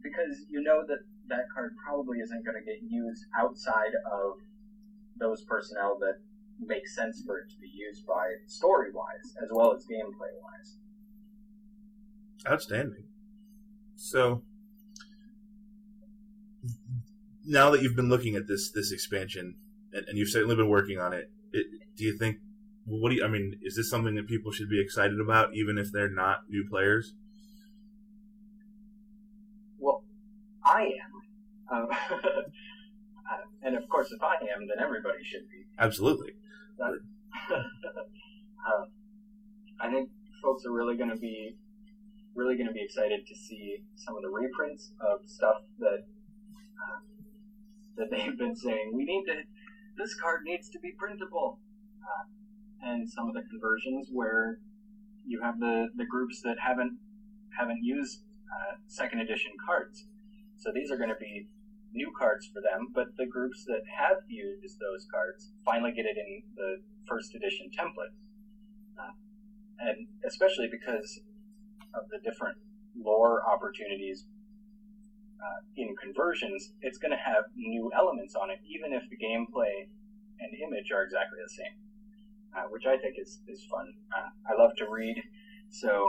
because 0.02 0.46
you 0.50 0.62
know 0.62 0.84
that 0.88 1.00
that 1.28 1.46
card 1.54 1.76
probably 1.84 2.20
isn't 2.20 2.46
going 2.46 2.56
to 2.58 2.66
get 2.66 2.80
used 2.90 3.26
outside 3.38 3.92
of 4.12 4.38
those 5.20 5.44
personnel 5.44 5.98
that 6.00 6.16
make 6.60 6.88
sense 6.88 7.22
for 7.26 7.40
it 7.40 7.50
to 7.50 7.58
be 7.60 7.68
used 7.68 8.06
by 8.06 8.34
story 8.48 8.92
wise 8.94 9.36
as 9.44 9.50
well 9.52 9.74
as 9.74 9.86
gameplay 9.86 10.32
wise. 10.42 10.78
Outstanding. 12.48 13.04
So 13.96 14.44
now 17.46 17.70
that 17.72 17.82
you've 17.82 17.96
been 17.96 18.10
looking 18.10 18.36
at 18.36 18.48
this 18.48 18.72
this 18.72 18.92
expansion 18.92 19.56
and, 19.94 20.08
and 20.08 20.18
you've 20.18 20.30
certainly 20.30 20.56
been 20.56 20.70
working 20.70 21.00
on 21.00 21.14
it, 21.14 21.30
it, 21.52 21.68
do 21.96 22.04
you 22.04 22.18
think 22.18 22.38
what 22.88 23.10
do 23.10 23.16
you 23.16 23.26
I 23.26 23.28
mean, 23.28 23.60
is 23.62 23.76
this 23.76 23.90
something 23.90 24.16
that 24.16 24.28
people 24.28 24.52
should 24.52 24.70
be 24.70 24.82
excited 24.82 25.20
about 25.20 25.54
even 25.54 25.78
if 25.78 25.92
they're 25.92 26.10
not 26.10 26.50
new 26.50 26.66
players? 26.68 27.14
Well, 29.78 30.04
I 30.64 30.84
am. 30.84 31.78
Um, 31.78 31.88
uh, 31.92 32.42
and 33.64 33.76
of 33.76 33.88
course, 33.90 34.12
if 34.12 34.24
I 34.24 34.36
am, 34.36 34.68
then 34.68 34.80
everybody 34.80 35.22
should 35.24 35.50
be. 35.50 35.66
Absolutely. 35.78 36.32
Um, 36.82 37.00
I 39.80 39.92
think 39.92 40.10
folks 40.42 40.66
are 40.66 40.72
really 40.72 40.96
going 40.98 41.10
to 41.10 41.18
be 41.18 41.58
really 42.36 42.56
going 42.56 42.68
to 42.68 42.74
be 42.74 42.82
excited 42.82 43.26
to 43.28 43.36
see 43.36 43.84
some 43.96 44.16
of 44.16 44.22
the 44.22 44.30
reprints 44.30 44.92
of 45.02 45.28
stuff 45.28 45.64
that 45.80 46.06
uh, 46.78 47.00
that 47.98 48.12
they've 48.12 48.38
been 48.38 48.56
saying 48.56 48.92
we 48.94 49.04
need 49.04 49.26
to 49.26 49.34
this 49.98 50.14
card 50.22 50.42
needs 50.46 50.70
to 50.70 50.80
be 50.80 50.92
printable 50.98 51.60
uh, 52.02 52.24
and 52.82 53.10
some 53.10 53.28
of 53.28 53.34
the 53.34 53.44
conversions 53.50 54.10
where 54.12 54.60
you 55.26 55.42
have 55.42 55.60
the 55.60 55.90
the 55.96 56.06
groups 56.06 56.42
that 56.42 56.58
haven't 56.60 56.98
haven't 57.58 57.84
used 57.84 58.24
uh, 58.48 58.76
second 58.88 59.20
edition 59.20 59.52
cards. 59.66 60.06
So 60.58 60.72
these 60.74 60.92
are 60.92 60.98
going 60.98 61.10
to 61.10 61.20
be 61.20 61.48
new 61.94 62.12
cards 62.18 62.46
for 62.54 62.62
them 62.62 62.88
but 62.94 63.08
the 63.18 63.26
groups 63.26 63.64
that 63.66 63.82
have 63.88 64.18
used 64.28 64.78
those 64.80 65.08
cards 65.10 65.52
finally 65.66 65.92
get 65.96 66.06
it 66.06 66.18
in 66.18 66.44
the 66.56 66.78
first 67.08 67.34
edition 67.34 67.70
template. 67.72 68.14
Uh, 69.00 69.14
and 69.80 70.08
especially 70.26 70.68
because 70.70 71.22
of 71.94 72.10
the 72.10 72.20
different 72.20 72.58
lore 72.98 73.42
opportunities 73.46 74.26
uh, 75.38 75.62
in 75.78 75.96
conversions, 76.02 76.74
it's 76.82 76.98
going 76.98 77.12
to 77.12 77.24
have 77.24 77.46
new 77.56 77.92
elements 77.96 78.34
on 78.36 78.50
it, 78.50 78.58
even 78.66 78.94
if 78.94 79.04
the 79.10 79.18
gameplay 79.18 79.86
and 80.40 80.50
image 80.66 80.90
are 80.94 81.04
exactly 81.04 81.38
the 81.38 81.54
same, 81.54 81.78
uh, 82.56 82.64
which 82.70 82.86
I 82.86 82.98
think 82.98 83.16
is, 83.20 83.40
is 83.48 83.66
fun. 83.70 83.94
Uh, 84.16 84.30
I 84.52 84.62
love 84.62 84.72
to 84.78 84.86
read, 84.90 85.22
so 85.70 86.08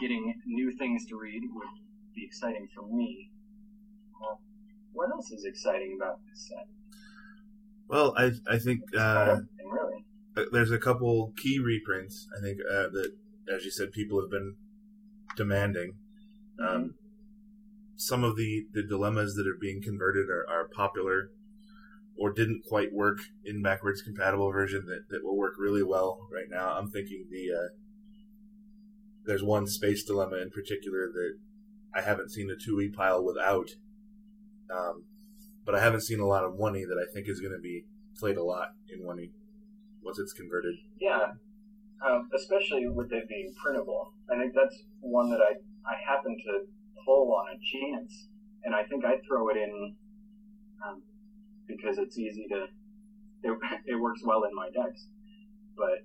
getting 0.00 0.34
new 0.46 0.72
things 0.76 1.06
to 1.06 1.16
read 1.16 1.42
would 1.54 1.68
be 2.14 2.24
exciting 2.24 2.68
for 2.74 2.82
me. 2.86 3.30
Uh, 4.22 4.36
what 4.92 5.10
else 5.10 5.30
is 5.30 5.44
exciting 5.44 5.98
about 6.00 6.20
this 6.28 6.48
set? 6.48 6.66
Well, 7.88 8.14
I 8.16 8.32
I 8.48 8.58
think 8.58 8.80
uh, 8.96 9.40
really. 9.64 10.04
Uh, 10.36 10.44
there's 10.50 10.70
a 10.70 10.78
couple 10.78 11.32
key 11.36 11.58
reprints 11.58 12.26
I 12.36 12.40
think 12.40 12.58
uh, 12.60 12.88
that, 12.88 13.12
as 13.54 13.64
you 13.64 13.70
said, 13.70 13.92
people 13.92 14.20
have 14.20 14.30
been 14.30 14.54
demanding. 15.36 15.94
Um, 16.58 16.94
some 17.96 18.24
of 18.24 18.36
the, 18.36 18.66
the 18.72 18.82
dilemmas 18.82 19.34
that 19.34 19.46
are 19.46 19.56
being 19.60 19.82
converted 19.82 20.28
are, 20.28 20.46
are 20.48 20.68
popular 20.68 21.30
or 22.16 22.32
didn't 22.32 22.62
quite 22.68 22.92
work 22.92 23.18
in 23.44 23.62
backwards 23.62 24.02
compatible 24.02 24.50
version 24.52 24.84
that, 24.86 25.08
that 25.08 25.24
will 25.24 25.36
work 25.36 25.54
really 25.58 25.82
well 25.82 26.28
right 26.32 26.46
now. 26.50 26.76
I'm 26.76 26.90
thinking 26.90 27.26
the 27.30 27.52
uh, 27.52 27.68
there's 29.24 29.42
one 29.42 29.66
space 29.66 30.02
dilemma 30.04 30.36
in 30.36 30.50
particular 30.50 31.08
that 31.12 31.34
I 31.94 32.02
haven't 32.02 32.30
seen 32.30 32.50
a 32.50 32.54
2e 32.54 32.94
pile 32.94 33.24
without, 33.24 33.68
um, 34.70 35.04
but 35.64 35.74
I 35.74 35.80
haven't 35.80 36.02
seen 36.02 36.20
a 36.20 36.26
lot 36.26 36.44
of 36.44 36.54
1e 36.54 36.86
that 36.88 36.98
I 36.98 37.12
think 37.12 37.28
is 37.28 37.40
going 37.40 37.52
to 37.52 37.60
be 37.60 37.84
played 38.18 38.36
a 38.36 38.42
lot 38.42 38.68
in 38.88 39.04
1e 39.04 39.30
once 40.02 40.18
it's 40.18 40.32
converted. 40.32 40.74
Yeah, 41.00 41.32
um, 42.04 42.28
especially 42.34 42.88
with 42.88 43.12
it 43.12 43.28
being 43.28 43.52
printable. 43.62 44.12
I 44.30 44.38
think 44.38 44.54
that's 44.54 44.82
one 45.00 45.30
that 45.30 45.40
I 45.40 45.54
I 45.84 45.94
happen 46.08 46.36
to 46.36 46.60
pull 47.04 47.34
on 47.34 47.46
a 47.50 47.58
chance, 47.58 48.28
and 48.64 48.74
I 48.74 48.84
think 48.84 49.04
I 49.04 49.18
throw 49.26 49.48
it 49.48 49.56
in 49.56 49.96
um, 50.86 51.02
because 51.66 51.98
it's 51.98 52.18
easy 52.18 52.46
to. 52.50 52.66
It, 53.44 53.58
it 53.86 54.00
works 54.00 54.20
well 54.24 54.44
in 54.44 54.54
my 54.54 54.70
decks, 54.70 55.06
but 55.76 56.04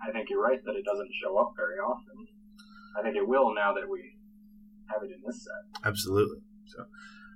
I 0.00 0.12
think 0.12 0.30
you're 0.30 0.42
right 0.42 0.64
that 0.64 0.74
it 0.74 0.84
doesn't 0.84 1.10
show 1.22 1.36
up 1.36 1.52
very 1.56 1.78
often. 1.78 2.26
I 2.98 3.02
think 3.02 3.16
it 3.16 3.28
will 3.28 3.54
now 3.54 3.74
that 3.74 3.88
we 3.90 4.14
have 4.88 5.02
it 5.02 5.14
in 5.14 5.20
this 5.26 5.44
set. 5.44 5.84
Absolutely. 5.84 6.38
So 6.66 6.84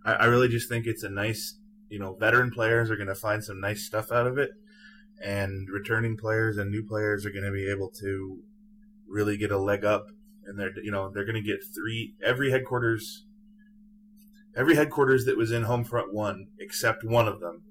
I, 0.04 0.12
I 0.12 0.24
really 0.26 0.48
just 0.48 0.68
think 0.68 0.86
it's 0.86 1.02
a 1.02 1.10
nice, 1.10 1.58
you 1.90 1.98
know, 1.98 2.16
veteran 2.18 2.50
players 2.50 2.90
are 2.90 2.96
going 2.96 3.08
to 3.08 3.14
find 3.14 3.44
some 3.44 3.60
nice 3.60 3.84
stuff 3.84 4.10
out 4.10 4.26
of 4.26 4.38
it, 4.38 4.50
and 5.22 5.68
returning 5.68 6.16
players 6.16 6.56
and 6.56 6.70
new 6.70 6.82
players 6.82 7.26
are 7.26 7.30
going 7.30 7.44
to 7.44 7.52
be 7.52 7.70
able 7.70 7.90
to 8.00 8.38
really 9.06 9.36
get 9.36 9.50
a 9.50 9.58
leg 9.58 9.84
up, 9.84 10.06
and 10.46 10.58
they're, 10.58 10.70
you 10.82 10.90
know, 10.90 11.10
they're 11.12 11.26
going 11.26 11.42
to 11.42 11.42
get 11.42 11.58
three 11.74 12.14
every 12.24 12.50
headquarters. 12.50 13.26
Every 14.56 14.74
headquarters 14.74 15.24
that 15.26 15.36
was 15.36 15.52
in 15.52 15.64
Homefront 15.64 16.12
One, 16.12 16.48
except 16.58 17.04
one 17.04 17.28
of 17.28 17.40
them, 17.40 17.62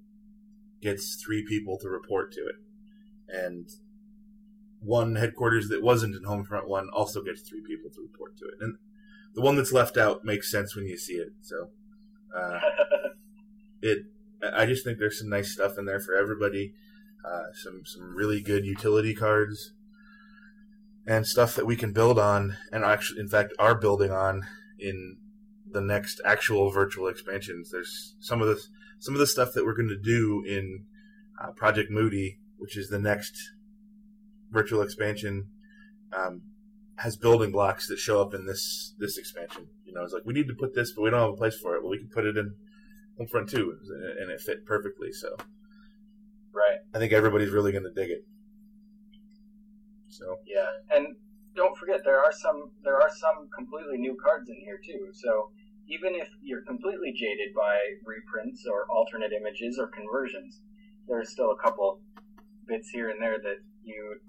gets 0.82 1.22
three 1.22 1.46
people 1.46 1.78
to 1.80 1.90
report 1.90 2.32
to 2.34 2.42
it, 2.42 2.56
and 3.28 3.68
one 4.80 5.16
headquarters 5.16 5.68
that 5.70 5.84
wasn't 5.84 6.16
in 6.16 6.24
Homefront 6.24 6.68
One 6.68 6.90
also 6.90 7.22
gets 7.22 7.42
three 7.42 7.62
people 7.62 7.90
to 7.92 8.02
report 8.02 8.38
to 8.38 8.46
it, 8.46 8.56
and 8.62 8.78
the 9.36 9.42
one 9.42 9.56
that's 9.56 9.74
left 9.74 9.98
out 9.98 10.24
makes 10.24 10.52
sense 10.52 10.76
when 10.76 10.86
you 10.86 10.98
see 10.98 11.14
it. 11.14 11.34
So, 11.42 11.70
uh, 12.36 12.60
it 13.82 14.06
I 14.42 14.66
just 14.66 14.84
think 14.86 15.00
there's 15.00 15.20
some 15.20 15.30
nice 15.30 15.52
stuff 15.52 15.78
in 15.78 15.86
there 15.86 16.00
for 16.00 16.16
everybody. 16.16 16.74
Uh, 17.26 17.52
some 17.54 17.82
some 17.86 18.16
really 18.16 18.42
good 18.42 18.66
utility 18.66 19.14
cards 19.14 19.74
and 21.06 21.26
stuff 21.26 21.56
that 21.56 21.66
we 21.66 21.76
can 21.76 21.92
build 21.92 22.20
on, 22.20 22.56
and 22.72 22.86
actually, 22.86 23.20
in 23.20 23.28
fact, 23.28 23.54
are 23.58 23.76
building 23.76 24.12
on 24.12 24.46
in 24.80 25.18
the 25.72 25.82
next 25.82 26.22
actual 26.26 26.72
virtual 26.72 27.08
expansions. 27.08 27.72
There's 27.72 28.16
some 28.20 28.42
of 28.42 28.48
the 28.48 28.62
some 29.00 29.14
of 29.14 29.20
the 29.20 29.28
stuff 29.28 29.54
that 29.54 29.66
we're 29.66 29.76
going 29.76 29.90
to 29.90 29.98
do 29.98 30.44
in 30.46 30.86
uh, 31.42 31.52
Project 31.52 31.90
Moody, 31.90 32.40
which 32.58 32.78
is 32.78 32.90
the 32.90 33.00
next 33.00 33.34
virtual 34.52 34.82
expansion. 34.82 35.48
Um, 36.12 36.42
has 36.98 37.16
building 37.16 37.52
blocks 37.52 37.88
that 37.88 37.98
show 37.98 38.22
up 38.22 38.34
in 38.34 38.46
this 38.46 38.94
this 39.00 39.18
expansion. 39.18 39.68
You 39.86 39.94
know, 39.94 40.04
it's 40.04 40.14
like 40.14 40.26
we 40.26 40.34
need 40.34 40.48
to 40.48 40.54
put 40.54 40.76
this, 40.76 40.92
but 40.94 41.02
we 41.02 41.10
don't 41.10 41.22
have 41.22 41.30
a 41.30 41.38
place 41.38 41.58
for 41.58 41.76
it. 41.76 41.82
Well, 41.82 41.92
we 41.92 41.98
can 41.98 42.10
put 42.10 42.26
it 42.26 42.38
in 42.38 42.54
Homefront 43.20 43.50
Two, 43.50 43.78
and 44.20 44.30
it 44.30 44.42
fit 44.42 44.66
perfectly. 44.66 45.12
So, 45.12 45.38
right. 46.52 46.80
I 46.94 47.00
think 47.00 47.14
everybody's 47.14 47.52
really 47.52 47.72
going 47.72 47.86
to 47.86 47.94
dig 47.94 48.10
it. 48.10 48.26
So, 50.10 50.40
Yeah, 50.46 50.66
and 50.92 51.16
don't 51.56 51.78
forget 51.78 52.02
there 52.04 52.20
are 52.20 52.32
some 52.32 52.72
there 52.84 52.96
are 52.96 53.10
some 53.10 53.48
completely 53.56 53.98
new 53.98 54.18
cards 54.24 54.50
in 54.50 54.56
here 54.64 54.80
too. 54.84 55.10
So 55.14 55.52
even 55.90 56.14
if 56.14 56.30
you're 56.42 56.62
completely 56.62 57.12
jaded 57.14 57.54
by 57.56 57.78
reprints 58.06 58.66
or 58.70 58.86
alternate 58.90 59.32
images 59.34 59.78
or 59.80 59.88
conversions, 59.88 60.62
there's 61.08 61.32
still 61.32 61.52
a 61.52 61.58
couple 61.62 62.00
bits 62.68 62.90
here 62.90 63.10
and 63.10 63.22
there 63.22 63.40
that 63.40 63.58
you 63.84 64.20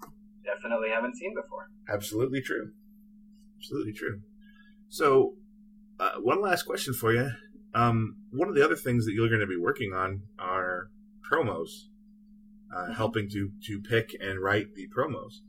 definitely 0.43 0.89
haven't 0.89 1.15
seen 1.15 1.33
before. 1.35 1.69
absolutely 1.87 2.41
true. 2.41 2.71
Absolutely 3.59 3.93
true. 3.93 4.21
So, 4.89 5.35
uh, 5.99 6.13
one 6.19 6.41
last 6.41 6.63
question 6.63 6.95
for 6.95 7.13
you. 7.13 7.29
Um, 7.75 8.15
one 8.31 8.49
of 8.49 8.55
the 8.55 8.65
other 8.65 8.75
things 8.75 9.05
that 9.05 9.13
you're 9.13 9.29
going 9.29 9.39
to 9.41 9.47
be 9.47 9.55
working 9.55 9.93
on 9.93 10.23
are 10.39 10.89
promos, 11.31 11.69
uh, 12.75 12.91
helping 12.91 13.29
to 13.29 13.51
to 13.67 13.79
pick 13.79 14.15
and 14.19 14.41
write 14.41 14.73
the 14.73 14.87
promos. 14.87 15.41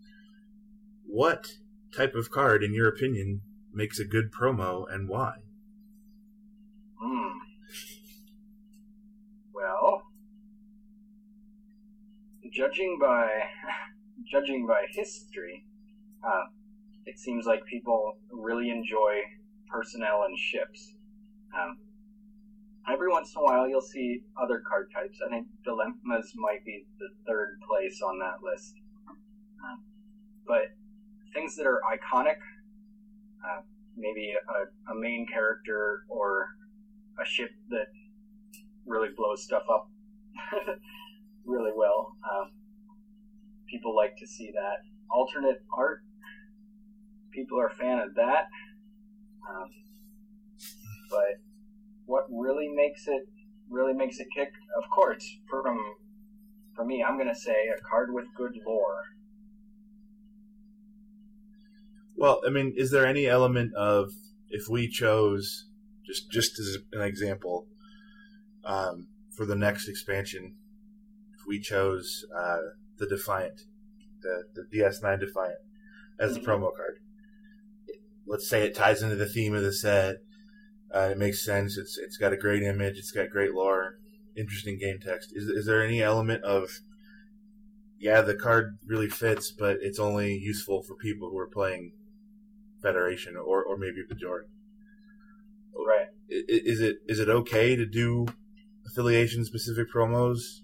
What 1.06 1.52
type 1.96 2.14
of 2.14 2.30
card, 2.30 2.62
in 2.62 2.74
your 2.74 2.86
opinion, 2.86 3.40
makes 3.72 3.98
a 3.98 4.04
good 4.04 4.30
promo, 4.30 4.84
and 4.92 5.08
why? 5.08 5.36
Judging 12.52 12.98
by 13.00 13.28
judging 14.30 14.66
by 14.66 14.84
history, 14.90 15.64
uh, 16.24 16.44
it 17.06 17.18
seems 17.18 17.46
like 17.46 17.64
people 17.64 18.18
really 18.30 18.70
enjoy 18.70 19.20
personnel 19.68 20.24
and 20.26 20.38
ships. 20.38 20.94
Um, 21.58 21.78
every 22.90 23.10
once 23.10 23.32
in 23.34 23.40
a 23.40 23.44
while, 23.44 23.68
you'll 23.68 23.80
see 23.80 24.20
other 24.40 24.62
card 24.68 24.90
types. 24.94 25.18
I 25.26 25.30
think 25.30 25.46
dilemmas 25.64 26.32
might 26.36 26.64
be 26.64 26.84
the 26.98 27.08
third 27.26 27.58
place 27.68 28.00
on 28.02 28.18
that 28.18 28.42
list. 28.42 28.74
Uh, 29.08 29.76
but 30.46 30.76
things 31.34 31.56
that 31.56 31.66
are 31.66 31.80
iconic, 31.90 32.36
uh, 33.44 33.62
maybe 33.96 34.32
a, 34.32 34.92
a 34.92 34.94
main 34.94 35.26
character 35.32 36.04
or 36.08 36.48
a 37.20 37.24
ship 37.24 37.50
that 37.70 37.86
really 38.86 39.08
blows 39.16 39.42
stuff 39.42 39.62
up 39.70 39.88
really 41.44 41.72
well. 41.74 42.16
Um, 42.30 42.50
people 43.68 43.94
like 43.96 44.16
to 44.18 44.26
see 44.26 44.50
that. 44.52 44.78
Alternate 45.10 45.62
art, 45.76 46.02
people 47.32 47.58
are 47.60 47.66
a 47.66 47.74
fan 47.74 47.98
of 47.98 48.14
that. 48.14 48.46
Um, 49.48 49.68
but 51.10 51.40
what 52.06 52.24
really 52.30 52.68
makes 52.68 53.06
it 53.06 53.22
really 53.68 53.94
makes 53.94 54.18
it 54.18 54.28
kick, 54.34 54.48
of 54.82 54.88
course, 54.90 55.24
from 55.50 55.78
for 56.74 56.84
me, 56.84 57.04
I'm 57.06 57.18
gonna 57.18 57.34
say 57.34 57.54
a 57.76 57.80
card 57.88 58.12
with 58.12 58.26
good 58.36 58.52
lore. 58.66 59.04
Well, 62.16 62.40
I 62.46 62.50
mean, 62.50 62.72
is 62.76 62.90
there 62.90 63.06
any 63.06 63.26
element 63.26 63.74
of 63.74 64.12
if 64.50 64.68
we 64.68 64.88
chose 64.88 65.66
just 66.06 66.30
just 66.30 66.58
as 66.58 66.78
an 66.92 67.02
example 67.02 67.66
um, 68.64 69.08
for 69.30 69.44
the 69.46 69.56
next 69.56 69.88
expansion, 69.88 70.54
we 71.46 71.60
chose 71.60 72.24
uh, 72.36 72.58
the 72.98 73.06
Defiant, 73.06 73.62
the 74.20 74.44
the 74.54 74.66
DS9 74.76 75.20
Defiant 75.20 75.58
as 76.18 76.34
the 76.34 76.40
promo 76.40 76.74
card, 76.74 76.98
let's 78.26 78.48
say 78.48 78.64
it 78.64 78.74
ties 78.74 79.02
into 79.02 79.16
the 79.16 79.28
theme 79.28 79.54
of 79.54 79.62
the 79.62 79.72
set. 79.72 80.16
Uh, 80.94 81.08
it 81.12 81.18
makes 81.18 81.44
sense. 81.44 81.78
It's 81.78 81.98
it's 81.98 82.16
got 82.16 82.32
a 82.32 82.36
great 82.36 82.62
image. 82.62 82.98
It's 82.98 83.12
got 83.12 83.30
great 83.30 83.54
lore. 83.54 83.98
Interesting 84.36 84.78
game 84.78 84.98
text. 85.00 85.32
Is 85.34 85.44
is 85.44 85.66
there 85.66 85.84
any 85.84 86.02
element 86.02 86.44
of 86.44 86.70
yeah, 87.98 88.20
the 88.20 88.34
card 88.34 88.78
really 88.84 89.08
fits, 89.08 89.52
but 89.52 89.76
it's 89.80 90.00
only 90.00 90.34
useful 90.34 90.82
for 90.82 90.96
people 90.96 91.30
who 91.30 91.38
are 91.38 91.46
playing 91.46 91.92
Federation 92.82 93.36
or, 93.36 93.62
or 93.62 93.76
maybe 93.76 94.02
Bajoran. 94.02 94.48
Right. 95.72 96.08
Is 96.28 96.80
it 96.80 96.96
is 97.06 97.20
it 97.20 97.28
okay 97.28 97.76
to 97.76 97.86
do 97.86 98.26
affiliation 98.86 99.44
specific 99.44 99.86
promos 99.94 100.61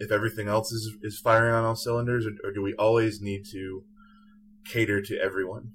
if 0.00 0.10
everything 0.10 0.48
else 0.48 0.72
is 0.72 0.96
is 1.02 1.18
firing 1.18 1.54
on 1.54 1.64
all 1.64 1.76
cylinders, 1.76 2.26
or, 2.26 2.32
or 2.48 2.52
do 2.52 2.62
we 2.62 2.74
always 2.74 3.20
need 3.20 3.44
to 3.52 3.84
cater 4.64 5.00
to 5.02 5.18
everyone? 5.18 5.72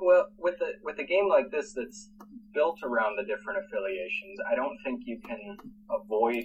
Well, 0.00 0.26
with 0.38 0.60
a 0.60 0.72
with 0.82 0.98
a 0.98 1.04
game 1.04 1.28
like 1.28 1.50
this 1.50 1.72
that's 1.72 2.10
built 2.52 2.80
around 2.82 3.16
the 3.16 3.24
different 3.24 3.64
affiliations, 3.64 4.38
I 4.50 4.56
don't 4.56 4.76
think 4.84 5.02
you 5.06 5.20
can 5.24 5.56
avoid 5.88 6.44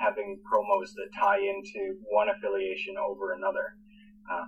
having 0.00 0.38
promos 0.46 0.92
that 0.94 1.08
tie 1.18 1.38
into 1.38 1.96
one 2.10 2.28
affiliation 2.28 2.94
over 2.98 3.32
another. 3.32 3.76
Uh, 4.30 4.46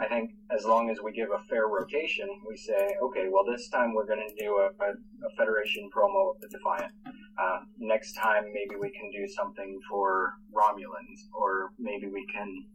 I 0.00 0.06
think 0.08 0.30
as 0.50 0.64
long 0.64 0.88
as 0.90 0.98
we 1.04 1.12
give 1.12 1.28
a 1.28 1.44
fair 1.44 1.68
rotation, 1.68 2.26
we 2.48 2.56
say, 2.56 2.96
okay, 3.02 3.28
well, 3.30 3.44
this 3.44 3.68
time 3.68 3.92
we're 3.92 4.06
going 4.06 4.24
to 4.26 4.34
do 4.42 4.56
a, 4.56 4.70
a, 4.82 4.88
a, 4.92 5.30
Federation 5.36 5.90
promo 5.94 6.34
of 6.34 6.40
the 6.40 6.48
Defiant. 6.48 6.92
Uh, 7.40 7.60
next 7.78 8.12
time, 8.14 8.44
maybe 8.52 8.78
we 8.78 8.90
can 8.90 9.10
do 9.10 9.26
something 9.28 9.80
for 9.88 10.34
Romulans, 10.52 11.20
or 11.32 11.72
maybe 11.78 12.06
we 12.06 12.26
can 12.26 12.66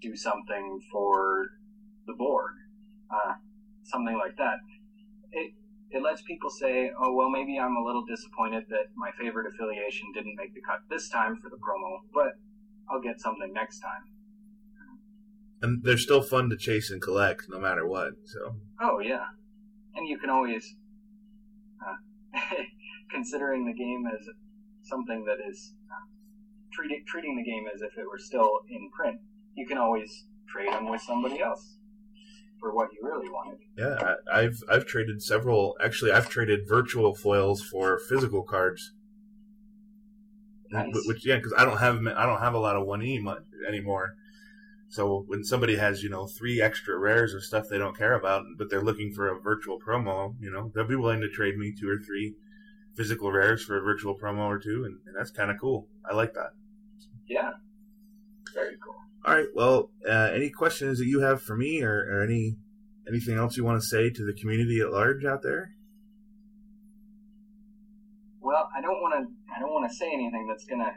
do 0.00 0.14
something 0.16 0.80
for 0.90 1.46
the 2.06 2.12
Borg, 2.12 2.52
uh, 3.10 3.34
something 3.84 4.18
like 4.18 4.36
that. 4.36 4.58
It, 5.30 5.52
it 5.90 6.02
lets 6.02 6.20
people 6.22 6.50
say, 6.50 6.90
oh, 7.00 7.14
well, 7.14 7.30
maybe 7.30 7.58
I'm 7.58 7.76
a 7.76 7.82
little 7.82 8.04
disappointed 8.04 8.64
that 8.68 8.92
my 8.96 9.10
favorite 9.18 9.46
affiliation 9.46 10.12
didn't 10.12 10.34
make 10.36 10.52
the 10.54 10.60
cut 10.60 10.80
this 10.90 11.08
time 11.08 11.38
for 11.42 11.48
the 11.48 11.56
promo, 11.56 12.00
but 12.12 12.32
I'll 12.90 13.00
get 13.00 13.20
something 13.20 13.52
next 13.54 13.80
time 13.80 14.12
and 15.62 15.82
they're 15.82 15.96
still 15.96 16.22
fun 16.22 16.50
to 16.50 16.56
chase 16.56 16.90
and 16.90 17.00
collect 17.00 17.44
no 17.48 17.58
matter 17.58 17.86
what. 17.86 18.14
So. 18.24 18.56
Oh 18.80 18.98
yeah, 18.98 19.26
and 19.94 20.06
you 20.08 20.18
can 20.18 20.28
always, 20.28 20.74
uh, 21.80 21.96
considering 23.12 23.66
the 23.66 23.72
game 23.72 24.04
as 24.06 24.26
something 24.82 25.24
that 25.24 25.38
is 25.48 25.74
treating 26.72 27.04
treating 27.06 27.36
the 27.36 27.44
game 27.44 27.64
as 27.72 27.82
if 27.82 27.96
it 27.98 28.06
were 28.10 28.18
still 28.18 28.60
in 28.68 28.90
print, 28.90 29.20
you 29.54 29.66
can 29.66 29.78
always 29.78 30.24
trade 30.48 30.72
them 30.72 30.90
with 30.90 31.00
somebody 31.02 31.40
else 31.40 31.76
for 32.58 32.74
what 32.74 32.88
you 32.92 33.06
really 33.06 33.28
wanted. 33.28 33.58
Yeah, 33.76 34.14
I, 34.32 34.40
I've 34.40 34.62
I've 34.68 34.86
traded 34.86 35.22
several. 35.22 35.76
Actually, 35.82 36.12
I've 36.12 36.28
traded 36.28 36.68
virtual 36.68 37.14
foils 37.14 37.62
for 37.62 37.98
physical 38.08 38.42
cards. 38.42 38.92
Nice. 40.70 40.88
Which 41.06 41.26
yeah, 41.26 41.36
because 41.36 41.54
I 41.56 41.64
don't 41.64 41.78
have 41.78 41.98
I 42.16 42.26
don't 42.26 42.40
have 42.40 42.54
a 42.54 42.58
lot 42.58 42.76
of 42.76 42.86
one 42.86 43.02
E 43.02 43.24
anymore. 43.68 44.14
So 44.88 45.24
when 45.26 45.42
somebody 45.42 45.76
has, 45.76 46.02
you 46.02 46.10
know, 46.10 46.26
three 46.26 46.60
extra 46.60 46.98
rares 46.98 47.32
of 47.32 47.42
stuff 47.42 47.64
they 47.70 47.78
don't 47.78 47.96
care 47.96 48.12
about, 48.12 48.44
but 48.58 48.68
they're 48.68 48.82
looking 48.82 49.10
for 49.14 49.28
a 49.28 49.40
virtual 49.40 49.78
promo, 49.80 50.34
you 50.38 50.50
know, 50.50 50.70
they'll 50.74 50.86
be 50.86 50.96
willing 50.96 51.22
to 51.22 51.30
trade 51.30 51.56
me 51.56 51.72
two 51.78 51.88
or 51.88 51.98
three 51.98 52.34
physical 52.94 53.32
rares 53.32 53.64
for 53.64 53.78
a 53.78 53.82
virtual 53.82 54.18
promo 54.18 54.46
or 54.46 54.58
two, 54.58 54.84
and, 54.84 54.98
and 55.06 55.16
that's 55.16 55.30
kind 55.30 55.50
of 55.50 55.58
cool. 55.60 55.88
I 56.08 56.14
like 56.14 56.34
that. 56.34 56.52
Yeah, 57.26 57.50
very 58.54 58.76
cool. 58.84 58.96
All 59.24 59.34
right. 59.34 59.46
Well, 59.54 59.90
uh, 60.08 60.30
any 60.34 60.50
questions 60.50 60.98
that 60.98 61.06
you 61.06 61.20
have 61.20 61.42
for 61.42 61.56
me, 61.56 61.82
or, 61.82 61.94
or 62.10 62.22
any 62.22 62.56
anything 63.08 63.36
else 63.36 63.56
you 63.56 63.64
want 63.64 63.80
to 63.80 63.86
say 63.86 64.10
to 64.10 64.24
the 64.24 64.32
community 64.32 64.80
at 64.80 64.90
large 64.90 65.24
out 65.24 65.42
there? 65.42 65.74
Well, 68.40 68.68
I 68.76 68.80
don't 68.80 69.00
want 69.00 69.14
to. 69.14 69.54
I 69.54 69.60
don't 69.60 69.70
want 69.70 69.90
to 69.90 69.96
say 69.96 70.10
anything 70.12 70.46
that's 70.48 70.64
gonna 70.64 70.92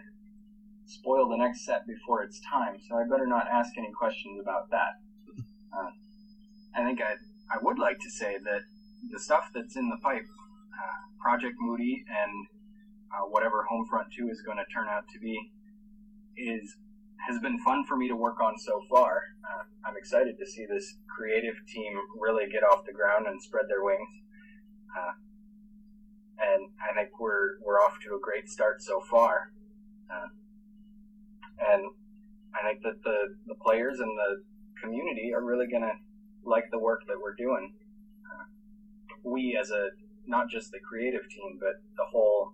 spoil 0.86 1.30
the 1.30 1.38
next 1.38 1.66
set 1.66 1.86
before 1.88 2.24
it's 2.24 2.40
time, 2.42 2.78
so 2.88 2.96
I 2.96 3.04
better 3.10 3.28
not 3.28 3.48
ask 3.52 3.78
any 3.78 3.92
questions 3.92 4.40
about 4.42 4.70
that. 4.72 5.00
Uh, 5.76 5.92
I 6.74 6.86
think 6.86 7.02
I, 7.02 7.16
I 7.54 7.58
would 7.62 7.78
like 7.78 8.00
to 8.00 8.10
say 8.10 8.38
that 8.42 8.62
the 9.12 9.20
stuff 9.20 9.50
that's 9.54 9.76
in 9.76 9.90
the 9.90 9.98
pipe, 9.98 10.24
Project 11.22 11.56
Moody 11.60 12.04
and 12.08 12.48
uh, 13.12 13.26
whatever 13.30 13.66
Homefront 13.72 14.12
2 14.16 14.30
is 14.30 14.42
going 14.42 14.58
to 14.58 14.66
turn 14.74 14.88
out 14.90 15.08
to 15.14 15.20
be, 15.20 15.38
is 16.38 16.76
has 17.28 17.40
been 17.40 17.58
fun 17.60 17.84
for 17.86 17.98
me 17.98 18.08
to 18.08 18.16
work 18.16 18.40
on 18.42 18.54
so 18.60 18.82
far. 18.90 19.24
Uh, 19.44 19.64
I'm 19.88 19.98
excited 19.98 20.38
to 20.38 20.46
see 20.46 20.66
this 20.70 20.96
creative 21.08 21.56
team 21.74 21.94
really 22.20 22.50
get 22.52 22.62
off 22.64 22.86
the 22.86 22.94
ground 22.94 23.26
and 23.28 23.42
spread 23.42 23.66
their 23.68 23.84
wings. 23.84 24.10
Uh, 24.96 25.14
and 26.38 26.70
I 26.78 26.94
think 26.94 27.20
we're 27.20 27.58
we're 27.66 27.80
off 27.80 27.98
to 28.04 28.16
a 28.16 28.20
great 28.20 28.50
start 28.50 28.82
so 28.82 29.02
far. 29.10 29.52
Uh, 30.12 30.28
and 31.74 31.86
I 32.54 32.68
think 32.68 32.84
that 32.84 33.02
the 33.04 33.36
the 33.48 33.56
players 33.56 34.00
and 34.00 34.12
the 34.18 34.44
community 34.82 35.34
are 35.34 35.44
really 35.44 35.68
going 35.68 35.84
to 35.84 35.96
like 36.44 36.66
the 36.72 36.80
work 36.80 37.02
that 37.08 37.18
we're 37.20 37.36
doing. 37.36 37.74
Uh, 38.26 38.46
we 39.24 39.58
as 39.60 39.72
a 39.72 39.90
not 40.28 40.50
just 40.50 40.72
the 40.72 40.80
creative 40.80 41.28
team, 41.30 41.58
but 41.60 41.82
the 41.98 42.06
whole 42.12 42.54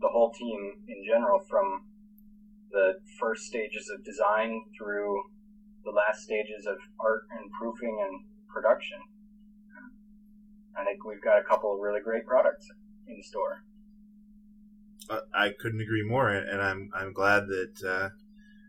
the 0.00 0.08
whole 0.08 0.30
team 0.32 0.72
in 0.88 1.04
general, 1.06 1.40
from 1.48 1.82
the 2.70 2.94
first 3.18 3.44
stages 3.44 3.88
of 3.88 4.04
design 4.04 4.62
through 4.76 5.22
the 5.84 5.90
last 5.90 6.22
stages 6.22 6.66
of 6.66 6.76
art 7.00 7.22
and 7.30 7.50
proofing 7.52 7.96
and 8.06 8.24
production. 8.52 8.98
I 10.78 10.84
think 10.84 11.04
we've 11.06 11.22
got 11.22 11.38
a 11.38 11.44
couple 11.44 11.72
of 11.72 11.80
really 11.80 12.00
great 12.00 12.26
products 12.26 12.68
in 13.08 13.22
store. 13.22 13.62
I 15.32 15.52
couldn't 15.58 15.80
agree 15.80 16.02
more, 16.04 16.28
and 16.30 16.60
I'm 16.60 16.90
I'm 16.94 17.12
glad 17.12 17.46
that 17.46 17.88
uh, 17.88 18.08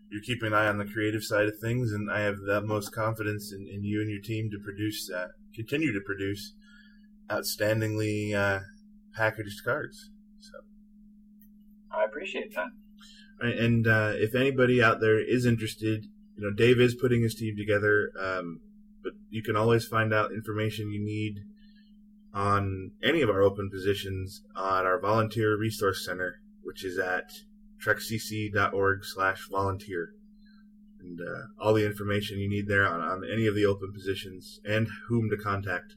you're 0.10 0.22
keeping 0.22 0.48
an 0.48 0.54
eye 0.54 0.68
on 0.68 0.78
the 0.78 0.86
creative 0.86 1.24
side 1.24 1.48
of 1.48 1.58
things, 1.60 1.92
and 1.92 2.12
I 2.12 2.22
have 2.22 2.38
the 2.38 2.58
utmost 2.58 2.94
confidence 2.94 3.52
in, 3.52 3.68
in 3.68 3.84
you 3.84 4.02
and 4.02 4.10
your 4.10 4.22
team 4.22 4.50
to 4.52 4.60
produce, 4.60 5.10
uh, 5.10 5.28
continue 5.56 5.92
to 5.92 6.00
produce 6.06 6.54
outstandingly 7.30 8.34
uh, 8.34 8.62
packaged 9.14 9.64
cards. 9.64 10.10
So 10.40 10.54
I 11.92 12.06
appreciate 12.06 12.56
that. 12.56 12.68
And 13.40 13.88
uh, 13.88 14.14
if 14.16 14.34
anybody 14.34 14.82
out 14.82 15.00
there 15.00 15.20
is 15.20 15.46
interested, 15.46 16.06
you 16.36 16.44
know, 16.44 16.52
Dave 16.52 16.80
is 16.80 16.96
putting 16.96 17.22
his 17.22 17.36
team 17.36 17.56
together, 17.56 18.12
um, 18.20 18.62
but 19.04 19.14
you 19.30 19.44
can 19.44 19.56
always 19.56 19.86
find 19.86 20.14
out 20.14 20.32
information 20.32 20.92
you 20.92 21.04
need 21.04 21.40
on 22.34 22.92
any 23.04 23.22
of 23.22 23.30
our 23.30 23.42
open 23.42 23.70
positions 23.70 24.44
on 24.56 24.86
our 24.86 25.00
volunteer 25.00 25.58
resource 25.58 26.06
center, 26.06 26.40
which 26.64 26.84
is 26.84 26.98
at 26.98 27.32
trekcc.org 27.84 29.06
slash 29.06 29.48
volunteer. 29.50 30.14
And 31.00 31.20
uh, 31.22 31.48
all 31.60 31.74
the 31.74 31.86
information 31.86 32.40
you 32.40 32.50
need 32.50 32.68
there 32.68 32.88
on, 32.88 33.02
on 33.02 33.24
any 33.24 33.46
of 33.46 33.56
the 33.56 33.66
open 33.66 33.94
positions 33.94 34.60
and 34.66 34.88
whom 35.08 35.30
to 35.30 35.38
contact 35.38 35.96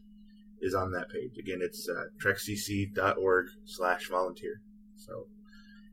is 0.61 0.74
on 0.74 0.92
that 0.92 1.08
page. 1.11 1.38
Again, 1.38 1.61
it's 1.62 1.88
uh, 1.88 2.04
trekcc.org 2.22 3.46
slash 3.64 4.08
volunteer. 4.08 4.61
So, 4.96 5.26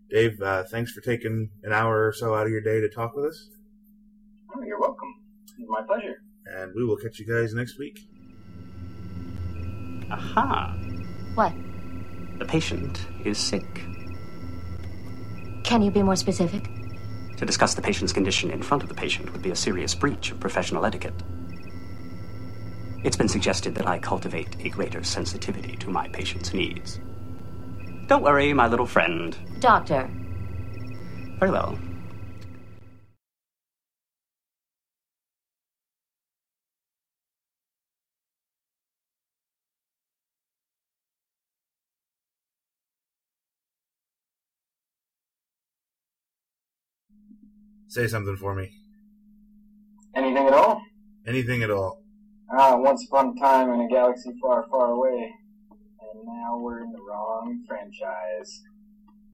Dave, 0.09 0.41
uh, 0.41 0.63
thanks 0.63 0.91
for 0.91 1.01
taking 1.01 1.49
an 1.63 1.74
hour 1.74 2.07
or 2.07 2.13
so 2.13 2.36
out 2.36 2.45
of 2.45 2.51
your 2.51 2.61
day 2.61 2.80
to 2.80 2.89
talk 2.89 3.15
with 3.15 3.26
us. 3.26 3.49
Oh, 4.55 4.61
you're 4.61 4.80
welcome. 4.80 5.13
It's 5.45 5.70
My 5.70 5.82
pleasure. 5.82 6.22
And 6.45 6.74
we 6.76 6.86
will 6.86 6.97
catch 6.97 7.20
you 7.20 7.26
guys 7.26 7.53
next 7.53 7.78
week. 7.78 7.99
Aha. 10.09 10.76
What? 11.36 11.53
The 12.39 12.45
patient 12.45 13.05
is 13.26 13.38
sick. 13.38 13.84
Can 15.63 15.82
you 15.82 15.91
be 15.91 16.01
more 16.01 16.15
specific? 16.15 16.70
To 17.38 17.45
discuss 17.45 17.74
the 17.74 17.82
patient's 17.82 18.13
condition 18.13 18.49
in 18.51 18.63
front 18.63 18.84
of 18.84 18.89
the 18.89 18.95
patient 18.95 19.32
would 19.34 19.41
be 19.41 19.51
a 19.51 19.55
serious 19.55 19.93
breach 19.93 20.32
of 20.32 20.39
professional 20.39 20.86
etiquette. 20.86 21.22
It's 23.04 23.16
been 23.16 23.30
suggested 23.30 23.76
that 23.76 23.88
I 23.88 24.00
cultivate 24.00 24.56
a 24.60 24.70
greater 24.70 25.04
sensitivity 25.04 25.76
to 25.78 25.89
my 25.89 26.08
patient's 26.10 26.54
needs. 26.54 27.00
Don't 28.08 28.24
worry, 28.24 28.54
my 28.54 28.68
little 28.68 28.88
friend. 28.88 29.38
Doctor. 29.60 30.10
Very 31.39 31.52
well. 31.52 31.78
Say 47.89 48.08
something 48.08 48.38
for 48.38 48.56
me. 48.56 48.72
Anything 50.16 50.48
at 50.48 50.54
all? 50.54 50.82
Anything 51.26 51.64
at 51.64 51.72
all. 51.72 52.02
Ah, 52.50 52.78
once 52.78 53.06
upon 53.06 53.36
a 53.36 53.39
time 53.41 53.70
in 53.74 53.82
a 53.82 53.88
galaxy 53.89 54.32
far, 54.41 54.66
far 54.72 54.91
away. 54.91 55.34
And 55.70 56.26
now 56.26 56.58
we're 56.58 56.82
in 56.82 56.93
the 56.93 57.02
wrong 57.02 57.66
franchise. 57.68 58.64